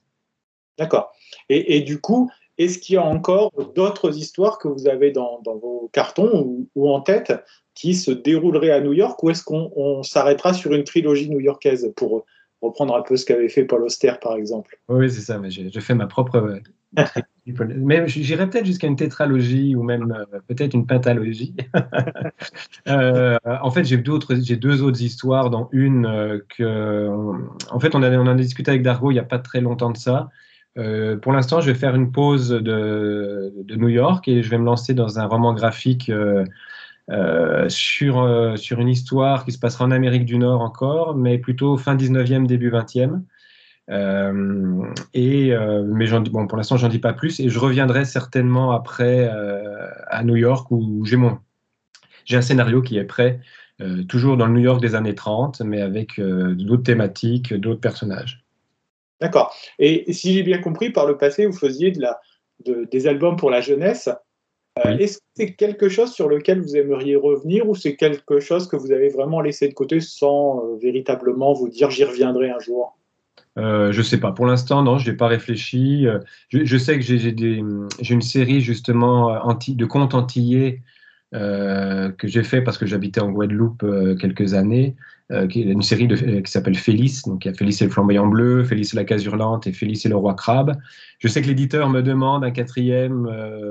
D'accord. 0.78 1.12
Et, 1.48 1.76
et, 1.76 1.80
du 1.80 2.00
coup, 2.00 2.30
est-ce 2.58 2.78
qu'il 2.78 2.96
y 2.96 2.98
a 2.98 3.04
encore 3.04 3.52
d'autres 3.74 4.18
histoires 4.18 4.58
que 4.58 4.68
vous 4.68 4.86
avez 4.86 5.12
dans, 5.12 5.40
dans 5.44 5.56
vos 5.56 5.88
cartons 5.92 6.42
ou, 6.44 6.68
ou, 6.74 6.90
en 6.90 7.00
tête 7.00 7.32
qui 7.74 7.94
se 7.94 8.10
dérouleraient 8.10 8.70
à 8.70 8.80
New 8.80 8.92
York, 8.92 9.22
ou 9.22 9.30
est-ce 9.30 9.42
qu'on 9.42 10.02
s'arrêtera 10.02 10.52
sur 10.52 10.74
une 10.74 10.84
trilogie 10.84 11.30
new-yorkaise 11.30 11.92
pour 11.96 12.26
reprendre 12.62 12.96
un 12.96 13.02
peu 13.02 13.16
ce 13.16 13.24
qu'avait 13.24 13.48
fait 13.48 13.64
Paul 13.64 13.82
Auster, 13.82 14.12
par 14.20 14.36
exemple. 14.36 14.78
Oui, 14.88 15.10
c'est 15.10 15.20
ça, 15.20 15.38
mais 15.38 15.50
je, 15.50 15.80
fais 15.80 15.94
ma 15.94 16.06
propre. 16.06 16.60
mais 17.46 18.08
j'irais 18.08 18.48
peut-être 18.48 18.66
jusqu'à 18.66 18.86
une 18.86 18.96
tétralogie 18.96 19.74
ou 19.76 19.82
même 19.82 20.12
euh, 20.12 20.38
peut-être 20.48 20.74
une 20.74 20.86
pentalogie. 20.86 21.54
euh, 22.88 23.38
en 23.62 23.70
fait, 23.70 23.84
j'ai 23.84 23.96
d'autres, 23.96 24.36
j'ai 24.42 24.56
deux 24.56 24.82
autres 24.82 25.02
histoires, 25.02 25.50
dont 25.50 25.68
une 25.72 26.06
euh, 26.06 26.38
que, 26.56 27.08
en 27.70 27.80
fait, 27.80 27.94
on, 27.94 28.02
en 28.02 28.26
a 28.26 28.34
discuté 28.34 28.70
avec 28.70 28.82
Dargo 28.82 29.10
il 29.10 29.14
n'y 29.14 29.20
a 29.20 29.24
pas 29.24 29.38
très 29.38 29.60
longtemps 29.60 29.90
de 29.90 29.96
ça. 29.96 30.30
Euh, 30.78 31.16
pour 31.16 31.32
l'instant, 31.32 31.60
je 31.60 31.70
vais 31.70 31.78
faire 31.78 31.94
une 31.94 32.12
pause 32.12 32.50
de, 32.50 33.52
de, 33.56 33.76
New 33.76 33.88
York 33.88 34.28
et 34.28 34.42
je 34.42 34.50
vais 34.50 34.58
me 34.58 34.64
lancer 34.64 34.94
dans 34.94 35.18
un 35.18 35.26
roman 35.26 35.52
graphique 35.52 36.08
euh, 36.10 36.44
euh, 37.10 37.68
sur, 37.68 38.20
euh, 38.20 38.54
sur 38.54 38.78
une 38.78 38.88
histoire 38.88 39.44
qui 39.44 39.50
se 39.50 39.58
passera 39.58 39.84
en 39.84 39.90
Amérique 39.90 40.24
du 40.24 40.38
Nord 40.38 40.60
encore, 40.60 41.16
mais 41.16 41.38
plutôt 41.38 41.76
fin 41.76 41.96
19e, 41.96 42.46
début 42.46 42.70
20e. 42.70 43.22
Euh, 43.90 44.84
et, 45.12 45.52
mais 45.86 46.06
bon, 46.30 46.46
pour 46.46 46.56
l'instant, 46.56 46.76
j'en 46.76 46.88
dis 46.88 47.00
pas 47.00 47.12
plus 47.12 47.40
et 47.40 47.48
je 47.48 47.58
reviendrai 47.58 48.04
certainement 48.04 48.70
après 48.70 49.28
à 50.06 50.22
New 50.22 50.36
York 50.36 50.70
où 50.70 51.04
j'ai 51.04 51.16
mon 51.16 51.38
j'ai 52.26 52.36
un 52.36 52.42
scénario 52.42 52.80
qui 52.80 52.96
est 52.98 53.04
prêt, 53.04 53.40
toujours 54.08 54.36
dans 54.36 54.46
le 54.46 54.52
New 54.52 54.60
York 54.60 54.80
des 54.80 54.94
années 54.94 55.16
30, 55.16 55.62
mais 55.62 55.80
avec 55.80 56.20
d'autres 56.20 56.84
thématiques, 56.84 57.52
d'autres 57.54 57.80
personnages. 57.80 58.44
D'accord. 59.20 59.52
Et 59.80 60.12
si 60.12 60.34
j'ai 60.34 60.44
bien 60.44 60.58
compris, 60.58 60.90
par 60.90 61.06
le 61.06 61.18
passé, 61.18 61.46
vous 61.46 61.56
faisiez 61.58 61.92
des 62.64 63.06
albums 63.08 63.36
pour 63.36 63.50
la 63.50 63.60
jeunesse. 63.60 64.08
Euh, 64.86 64.96
est-ce 64.98 65.18
que 65.18 65.24
c'est 65.34 65.52
quelque 65.54 65.88
chose 65.88 66.12
sur 66.12 66.28
lequel 66.28 66.60
vous 66.60 66.76
aimeriez 66.76 67.16
revenir 67.16 67.68
ou 67.68 67.74
c'est 67.74 67.96
quelque 67.96 68.40
chose 68.40 68.68
que 68.68 68.76
vous 68.76 68.92
avez 68.92 69.08
vraiment 69.08 69.40
laissé 69.40 69.68
de 69.68 69.74
côté 69.74 70.00
sans 70.00 70.64
euh, 70.64 70.76
véritablement 70.80 71.52
vous 71.52 71.68
dire 71.68 71.90
j'y 71.90 72.04
reviendrai 72.04 72.50
un 72.50 72.58
jour? 72.58 72.96
Euh, 73.58 73.92
je 73.92 74.02
sais 74.02 74.18
pas. 74.18 74.32
Pour 74.32 74.46
l'instant, 74.46 74.82
non, 74.82 74.98
je 74.98 75.10
n'ai 75.10 75.16
pas 75.16 75.26
réfléchi. 75.26 76.06
Euh, 76.06 76.18
je, 76.48 76.64
je 76.64 76.76
sais 76.78 76.98
que 76.98 77.04
j'ai 77.04 77.28
une 77.30 78.22
série 78.22 78.60
justement 78.60 79.26
anti, 79.44 79.74
de 79.74 79.86
contes 79.86 80.14
antillais 80.14 80.82
euh, 81.32 82.10
que 82.10 82.26
j'ai 82.26 82.42
fait 82.42 82.60
parce 82.60 82.76
que 82.76 82.86
j'habitais 82.86 83.20
en 83.20 83.30
Guadeloupe 83.30 83.84
euh, 83.84 84.16
quelques 84.16 84.54
années, 84.54 84.96
euh, 85.30 85.46
qui 85.46 85.62
est 85.62 85.66
une 85.66 85.82
série 85.82 86.08
qui 86.08 86.50
s'appelle 86.50 86.76
Félix. 86.76 87.22
Donc 87.22 87.44
il 87.44 87.48
y 87.48 87.50
a 87.52 87.54
Félix 87.54 87.80
et 87.82 87.84
le 87.84 87.90
flamboyant 87.90 88.26
bleu, 88.26 88.64
Félix 88.64 88.94
et 88.94 88.96
la 88.96 89.04
case 89.04 89.24
hurlante 89.24 89.66
et 89.66 89.72
Félix 89.72 90.04
et 90.06 90.08
le 90.08 90.16
roi 90.16 90.34
crabe. 90.34 90.76
Je 91.20 91.28
sais 91.28 91.40
que 91.40 91.46
l'éditeur 91.46 91.88
me 91.88 92.02
demande 92.02 92.44
un 92.44 92.50
quatrième 92.50 93.28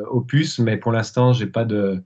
opus, 0.09 0.59
mais 0.59 0.77
pour 0.77 0.91
l'instant 0.91 1.33
j'ai 1.33 1.47
pas 1.47 1.65
de 1.65 2.01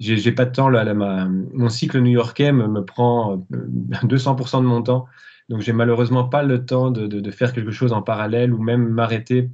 j'ai 0.00 0.32
pas 0.32 0.46
de 0.46 0.52
temps. 0.52 0.68
Là, 0.68 0.92
mon 0.94 1.68
cycle 1.68 2.00
new-yorkais 2.00 2.52
me, 2.52 2.82
prend 2.84 3.46
200% 3.52 4.58
de 4.58 4.66
mon 4.66 4.82
temps. 4.82 5.06
Donc, 5.50 5.60
j'ai 5.60 5.72
malheureusement 5.72 6.24
pas 6.24 6.42
le 6.42 6.64
temps 6.64 6.90
de, 6.90 7.30
faire 7.30 7.52
quelque 7.52 7.70
chose 7.70 7.92
en 7.92 8.02
parallèle 8.02 8.54
ou 8.54 8.62
même 8.62 8.88
m'arrêter 8.88 9.50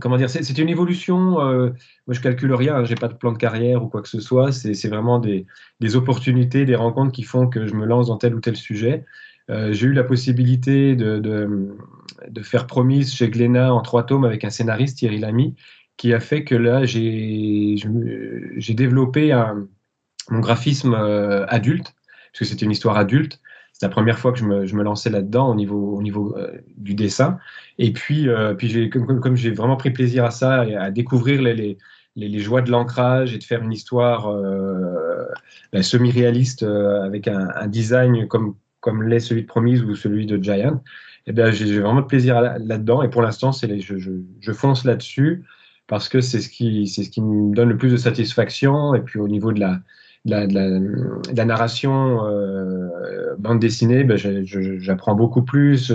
comment 0.00 0.16
dire, 0.16 0.28
c'est 0.28 0.58
une 0.58 0.68
évolution. 0.68 1.40
Euh, 1.40 1.70
moi, 2.06 2.14
je 2.14 2.20
calcule 2.20 2.52
rien, 2.54 2.76
hein, 2.76 2.84
j'ai 2.84 2.94
pas 2.94 3.08
de 3.08 3.14
plan 3.14 3.32
de 3.32 3.38
carrière 3.38 3.82
ou 3.82 3.88
quoi 3.88 4.02
que 4.02 4.08
ce 4.08 4.20
soit. 4.20 4.52
C'est 4.52 4.88
vraiment 4.88 5.18
des, 5.18 5.46
opportunités, 5.96 6.64
des 6.64 6.74
rencontres 6.74 7.12
qui 7.12 7.22
font 7.22 7.48
que 7.48 7.66
je 7.66 7.74
me 7.74 7.86
lance 7.86 8.08
dans 8.08 8.16
tel 8.16 8.34
ou 8.34 8.40
tel 8.40 8.56
sujet. 8.56 9.04
Euh, 9.48 9.72
j'ai 9.72 9.86
eu 9.86 9.92
la 9.92 10.02
possibilité 10.02 10.96
de, 10.96 11.18
de, 11.18 12.42
faire 12.42 12.66
Promise 12.66 13.14
chez 13.14 13.28
Glénat 13.28 13.72
en 13.72 13.80
trois 13.80 14.04
tomes 14.04 14.24
avec 14.24 14.44
un 14.44 14.50
scénariste, 14.50 14.98
Thierry 14.98 15.18
Lamy, 15.18 15.54
qui 15.96 16.12
a 16.12 16.20
fait 16.20 16.44
que 16.44 16.54
là, 16.54 16.84
j'ai 16.84 17.76
développé 18.74 19.32
mon 20.30 20.40
graphisme 20.40 20.94
euh, 20.94 21.46
adulte, 21.46 21.94
parce 22.32 22.40
que 22.40 22.44
c'était 22.44 22.64
une 22.64 22.72
histoire 22.72 22.96
adulte. 22.96 23.40
C'est 23.78 23.84
la 23.84 23.90
première 23.90 24.18
fois 24.18 24.32
que 24.32 24.38
je 24.38 24.44
me, 24.74 24.82
lançais 24.82 25.10
là-dedans 25.10 25.50
au 25.50 25.54
niveau, 25.54 25.98
au 25.98 26.02
niveau 26.02 26.34
euh, 26.38 26.50
du 26.78 26.94
dessin. 26.94 27.38
Et 27.76 27.92
puis, 27.92 28.26
euh, 28.26 28.54
puis 28.54 28.88
comme, 28.88 29.20
comme 29.20 29.36
j'ai 29.36 29.50
vraiment 29.50 29.76
pris 29.76 29.90
plaisir 29.90 30.24
à 30.24 30.30
ça, 30.30 30.64
et 30.66 30.74
à 30.74 30.90
découvrir 30.90 31.42
les, 31.42 31.76
joies 32.38 32.62
de 32.62 32.70
l'ancrage 32.70 33.34
et 33.34 33.38
de 33.38 33.44
faire 33.44 33.62
une 33.62 33.72
histoire 33.72 34.28
euh, 34.28 35.26
ben, 35.74 35.82
semi-réaliste 35.82 36.62
avec 36.62 37.28
un, 37.28 37.66
design 37.66 38.26
comme, 38.28 38.54
comme 38.80 39.02
l'est 39.02 39.20
celui 39.20 39.42
de 39.42 39.46
Promise 39.46 39.82
ou 39.82 39.94
celui 39.94 40.24
de 40.24 40.42
Giant, 40.42 40.82
eh 41.26 41.32
bien, 41.32 41.50
j'ai, 41.50 41.78
vraiment 41.78 42.00
de 42.00 42.06
plaisir 42.06 42.40
là-dedans. 42.40 43.02
Et 43.02 43.10
pour 43.10 43.20
l'instant, 43.20 43.52
je, 43.52 43.98
je 44.40 44.52
fonce 44.52 44.86
là-dessus 44.86 45.44
parce 45.86 46.08
que 46.08 46.22
c'est 46.22 46.40
ce, 46.40 46.48
qui, 46.48 46.86
c'est 46.86 47.04
ce 47.04 47.10
qui 47.10 47.20
me 47.20 47.54
donne 47.54 47.68
le 47.68 47.76
plus 47.76 47.92
de 47.92 47.98
satisfaction. 47.98 48.94
Et 48.94 49.00
puis 49.00 49.18
au 49.18 49.28
niveau 49.28 49.52
de 49.52 49.60
la, 49.60 49.80
la, 50.30 50.46
de 50.46 51.34
la, 51.34 51.44
narration 51.44 52.26
euh, 52.26 53.34
bande 53.38 53.60
dessinée, 53.60 54.04
ben, 54.04 54.16
j'apprends 54.18 55.14
beaucoup 55.14 55.42
plus. 55.42 55.90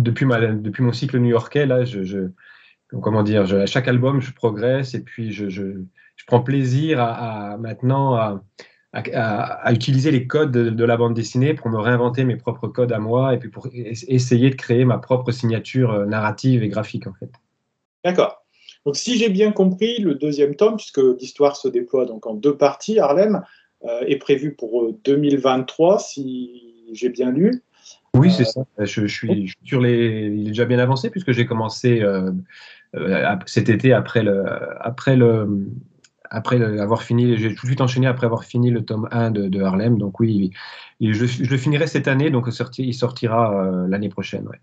Depuis, 0.00 0.24
mon 0.24 0.92
cycle 0.92 1.18
new-yorkais, 1.18 1.66
là, 1.66 1.84
comment 3.02 3.22
dire, 3.22 3.52
à 3.54 3.66
chaque 3.66 3.88
album, 3.88 4.20
je 4.20 4.32
progresse 4.32 4.94
et 4.94 5.02
puis 5.02 5.32
je, 5.32 5.84
prends 6.26 6.42
plaisir 6.42 7.00
à, 7.00 7.56
maintenant 7.58 8.14
à, 8.14 8.42
à, 8.92 9.72
utiliser 9.72 10.10
les 10.10 10.26
codes 10.26 10.50
de, 10.50 10.70
de, 10.70 10.84
la 10.84 10.96
bande 10.96 11.14
dessinée 11.14 11.54
pour 11.54 11.68
me 11.70 11.78
réinventer 11.78 12.24
mes 12.24 12.36
propres 12.36 12.68
codes 12.68 12.92
à 12.92 12.98
moi 12.98 13.34
et 13.34 13.38
puis 13.38 13.48
pour 13.48 13.68
essayer 13.72 14.50
de 14.50 14.56
créer 14.56 14.84
ma 14.84 14.98
propre 14.98 15.30
signature 15.30 15.92
euh, 15.92 16.06
narrative 16.06 16.62
et 16.62 16.68
graphique 16.68 17.06
en 17.06 17.12
fait. 17.14 17.30
D'accord. 18.04 18.39
Donc, 18.86 18.96
si 18.96 19.18
j'ai 19.18 19.28
bien 19.28 19.52
compris, 19.52 19.98
le 19.98 20.14
deuxième 20.14 20.54
tome, 20.54 20.76
puisque 20.76 21.00
l'histoire 21.18 21.56
se 21.56 21.68
déploie 21.68 22.06
donc 22.06 22.26
en 22.26 22.34
deux 22.34 22.56
parties, 22.56 22.98
Harlem, 22.98 23.42
euh, 23.84 24.00
est 24.06 24.16
prévu 24.16 24.54
pour 24.54 24.92
2023, 25.04 25.94
euh, 25.94 25.98
si 25.98 26.86
j'ai 26.92 27.08
bien 27.08 27.30
lu. 27.30 27.62
Oui, 28.14 28.30
c'est 28.30 28.44
ça. 28.44 28.62
Je, 28.78 29.06
je, 29.06 29.14
suis, 29.14 29.52
sur 29.64 29.80
les. 29.80 30.32
Il 30.34 30.46
est 30.46 30.50
déjà 30.50 30.64
bien 30.64 30.78
avancé 30.78 31.10
puisque 31.10 31.32
j'ai 31.32 31.46
commencé 31.46 32.00
euh, 32.00 32.32
euh, 32.96 33.36
cet 33.46 33.68
été 33.68 33.92
après 33.92 34.22
le, 34.22 34.44
après 34.80 35.16
le, 35.16 35.68
après 36.28 36.60
avoir 36.80 37.02
fini. 37.02 37.36
J'ai 37.36 37.54
tout 37.54 37.62
de 37.62 37.66
suite 37.68 37.80
enchaîné 37.80 38.06
après 38.08 38.26
avoir 38.26 38.44
fini 38.44 38.70
le 38.70 38.84
tome 38.84 39.08
1 39.12 39.30
de, 39.30 39.48
de 39.48 39.62
Harlem. 39.62 39.96
Donc 39.98 40.18
oui, 40.18 40.50
je, 41.00 41.12
je, 41.12 41.44
le 41.44 41.56
finirai 41.56 41.86
cette 41.86 42.08
année. 42.08 42.30
Donc 42.30 42.48
il 42.78 42.94
sortira 42.94 43.64
euh, 43.64 43.86
l'année 43.86 44.08
prochaine. 44.08 44.46
Ouais. 44.48 44.60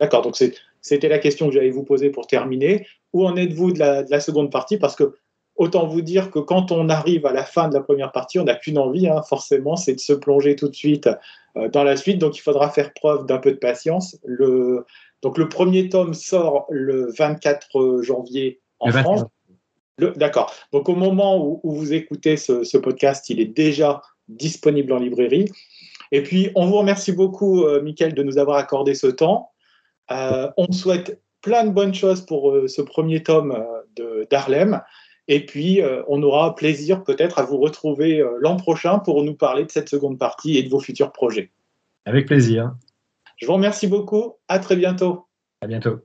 D'accord. 0.00 0.22
Donc 0.22 0.36
c'était 0.80 1.08
la 1.08 1.18
question 1.18 1.48
que 1.48 1.54
j'allais 1.54 1.70
vous 1.70 1.84
poser 1.84 2.10
pour 2.10 2.26
terminer. 2.26 2.86
Où 3.12 3.26
en 3.26 3.36
êtes-vous 3.36 3.72
de 3.72 3.78
la, 3.78 4.02
de 4.02 4.10
la, 4.10 4.20
seconde 4.20 4.50
partie? 4.50 4.76
Parce 4.76 4.94
que 4.94 5.14
autant 5.56 5.86
vous 5.86 6.02
dire 6.02 6.30
que 6.30 6.38
quand 6.38 6.70
on 6.72 6.88
arrive 6.88 7.26
à 7.26 7.32
la 7.32 7.44
fin 7.44 7.68
de 7.68 7.74
la 7.74 7.80
première 7.80 8.12
partie, 8.12 8.38
on 8.38 8.44
n'a 8.44 8.54
qu'une 8.54 8.78
envie, 8.78 9.08
hein, 9.08 9.22
forcément, 9.22 9.76
c'est 9.76 9.94
de 9.94 10.00
se 10.00 10.12
plonger 10.12 10.56
tout 10.56 10.68
de 10.68 10.74
suite 10.74 11.08
euh, 11.56 11.68
dans 11.68 11.84
la 11.84 11.96
suite. 11.96 12.18
Donc 12.18 12.38
il 12.38 12.40
faudra 12.40 12.70
faire 12.70 12.92
preuve 12.94 13.26
d'un 13.26 13.38
peu 13.38 13.50
de 13.50 13.58
patience. 13.58 14.16
Le, 14.24 14.84
donc 15.22 15.36
le 15.36 15.48
premier 15.48 15.88
tome 15.88 16.14
sort 16.14 16.66
le 16.70 17.10
24 17.18 18.02
janvier 18.02 18.60
en 18.78 18.90
France. 18.90 19.24
D'accord. 19.98 20.54
Donc 20.72 20.88
au 20.88 20.94
moment 20.94 21.44
où, 21.44 21.60
où 21.64 21.72
vous 21.72 21.92
écoutez 21.92 22.36
ce, 22.36 22.62
ce, 22.62 22.78
podcast, 22.78 23.28
il 23.30 23.40
est 23.40 23.46
déjà 23.46 24.00
disponible 24.28 24.92
en 24.92 24.98
librairie. 24.98 25.50
Et 26.12 26.22
puis 26.22 26.50
on 26.54 26.66
vous 26.66 26.76
remercie 26.76 27.12
beaucoup, 27.12 27.64
euh, 27.64 27.82
Mickaël, 27.82 28.14
de 28.14 28.22
nous 28.22 28.38
avoir 28.38 28.58
accordé 28.58 28.94
ce 28.94 29.08
temps. 29.08 29.50
Euh, 30.10 30.50
on 30.56 30.72
souhaite 30.72 31.20
plein 31.42 31.64
de 31.64 31.70
bonnes 31.70 31.94
choses 31.94 32.24
pour 32.24 32.50
euh, 32.50 32.68
ce 32.68 32.82
premier 32.82 33.22
tome 33.22 33.52
euh, 34.00 34.24
d'Harlem. 34.30 34.82
Et 35.28 35.44
puis, 35.44 35.82
euh, 35.82 36.02
on 36.08 36.22
aura 36.22 36.54
plaisir 36.54 37.04
peut-être 37.04 37.38
à 37.38 37.42
vous 37.42 37.58
retrouver 37.58 38.24
l'an 38.40 38.56
prochain 38.56 38.98
pour 38.98 39.22
nous 39.22 39.34
parler 39.34 39.64
de 39.64 39.70
cette 39.70 39.88
seconde 39.88 40.18
partie 40.18 40.56
et 40.56 40.62
de 40.62 40.70
vos 40.70 40.80
futurs 40.80 41.12
projets. 41.12 41.50
Avec 42.06 42.26
plaisir. 42.26 42.74
Je 43.36 43.46
vous 43.46 43.52
remercie 43.52 43.86
beaucoup. 43.86 44.36
À 44.48 44.58
très 44.58 44.76
bientôt. 44.76 45.26
À 45.60 45.66
bientôt. 45.66 45.98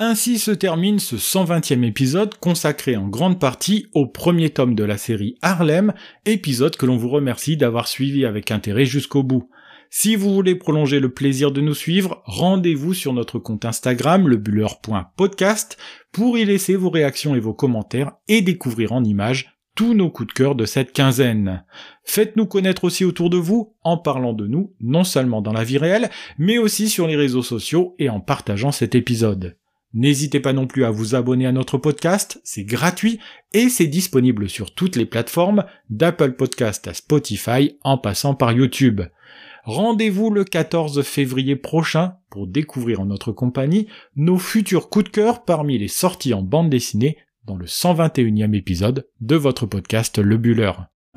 Ainsi 0.00 0.40
se 0.40 0.50
termine 0.50 0.98
ce 0.98 1.14
120e 1.14 1.84
épisode 1.84 2.34
consacré 2.34 2.96
en 2.96 3.06
grande 3.06 3.38
partie 3.38 3.86
au 3.94 4.06
premier 4.08 4.50
tome 4.50 4.74
de 4.74 4.82
la 4.82 4.98
série 4.98 5.36
Harlem, 5.40 5.94
épisode 6.26 6.76
que 6.76 6.84
l'on 6.84 6.96
vous 6.96 7.10
remercie 7.10 7.56
d'avoir 7.56 7.86
suivi 7.86 8.26
avec 8.26 8.50
intérêt 8.50 8.86
jusqu'au 8.86 9.22
bout. 9.22 9.48
Si 9.96 10.16
vous 10.16 10.34
voulez 10.34 10.56
prolonger 10.56 10.98
le 10.98 11.08
plaisir 11.08 11.52
de 11.52 11.60
nous 11.60 11.72
suivre, 11.72 12.20
rendez-vous 12.24 12.94
sur 12.94 13.12
notre 13.12 13.38
compte 13.38 13.64
Instagram, 13.64 14.26
lebuller.podcast, 14.26 15.78
pour 16.10 16.36
y 16.36 16.44
laisser 16.44 16.74
vos 16.74 16.90
réactions 16.90 17.36
et 17.36 17.40
vos 17.40 17.54
commentaires 17.54 18.10
et 18.26 18.42
découvrir 18.42 18.90
en 18.90 19.04
images 19.04 19.56
tous 19.76 19.94
nos 19.94 20.10
coups 20.10 20.26
de 20.26 20.32
cœur 20.32 20.56
de 20.56 20.66
cette 20.66 20.92
quinzaine. 20.92 21.62
Faites-nous 22.02 22.46
connaître 22.46 22.82
aussi 22.82 23.04
autour 23.04 23.30
de 23.30 23.36
vous 23.36 23.76
en 23.84 23.96
parlant 23.96 24.32
de 24.32 24.48
nous, 24.48 24.74
non 24.80 25.04
seulement 25.04 25.42
dans 25.42 25.52
la 25.52 25.62
vie 25.62 25.78
réelle, 25.78 26.10
mais 26.38 26.58
aussi 26.58 26.88
sur 26.88 27.06
les 27.06 27.16
réseaux 27.16 27.44
sociaux 27.44 27.94
et 28.00 28.10
en 28.10 28.18
partageant 28.18 28.72
cet 28.72 28.96
épisode. 28.96 29.56
N'hésitez 29.92 30.40
pas 30.40 30.52
non 30.52 30.66
plus 30.66 30.84
à 30.84 30.90
vous 30.90 31.14
abonner 31.14 31.46
à 31.46 31.52
notre 31.52 31.78
podcast, 31.78 32.40
c'est 32.42 32.64
gratuit 32.64 33.20
et 33.52 33.68
c'est 33.68 33.86
disponible 33.86 34.48
sur 34.48 34.74
toutes 34.74 34.96
les 34.96 35.06
plateformes, 35.06 35.64
d'Apple 35.88 36.32
Podcast 36.32 36.88
à 36.88 36.94
Spotify 36.94 37.78
en 37.84 37.96
passant 37.96 38.34
par 38.34 38.50
YouTube. 38.50 39.02
Rendez-vous 39.64 40.28
le 40.28 40.44
14 40.44 41.00
février 41.00 41.56
prochain 41.56 42.18
pour 42.28 42.46
découvrir 42.46 43.00
en 43.00 43.06
notre 43.06 43.32
compagnie 43.32 43.86
nos 44.14 44.36
futurs 44.36 44.90
coups 44.90 45.06
de 45.06 45.08
cœur 45.08 45.46
parmi 45.46 45.78
les 45.78 45.88
sorties 45.88 46.34
en 46.34 46.42
bande 46.42 46.68
dessinée 46.68 47.16
dans 47.46 47.56
le 47.56 47.64
121e 47.64 48.54
épisode 48.54 49.08
de 49.22 49.36
votre 49.36 49.64
podcast 49.64 50.18
Le 50.18 50.36
Buller.« 50.36 50.72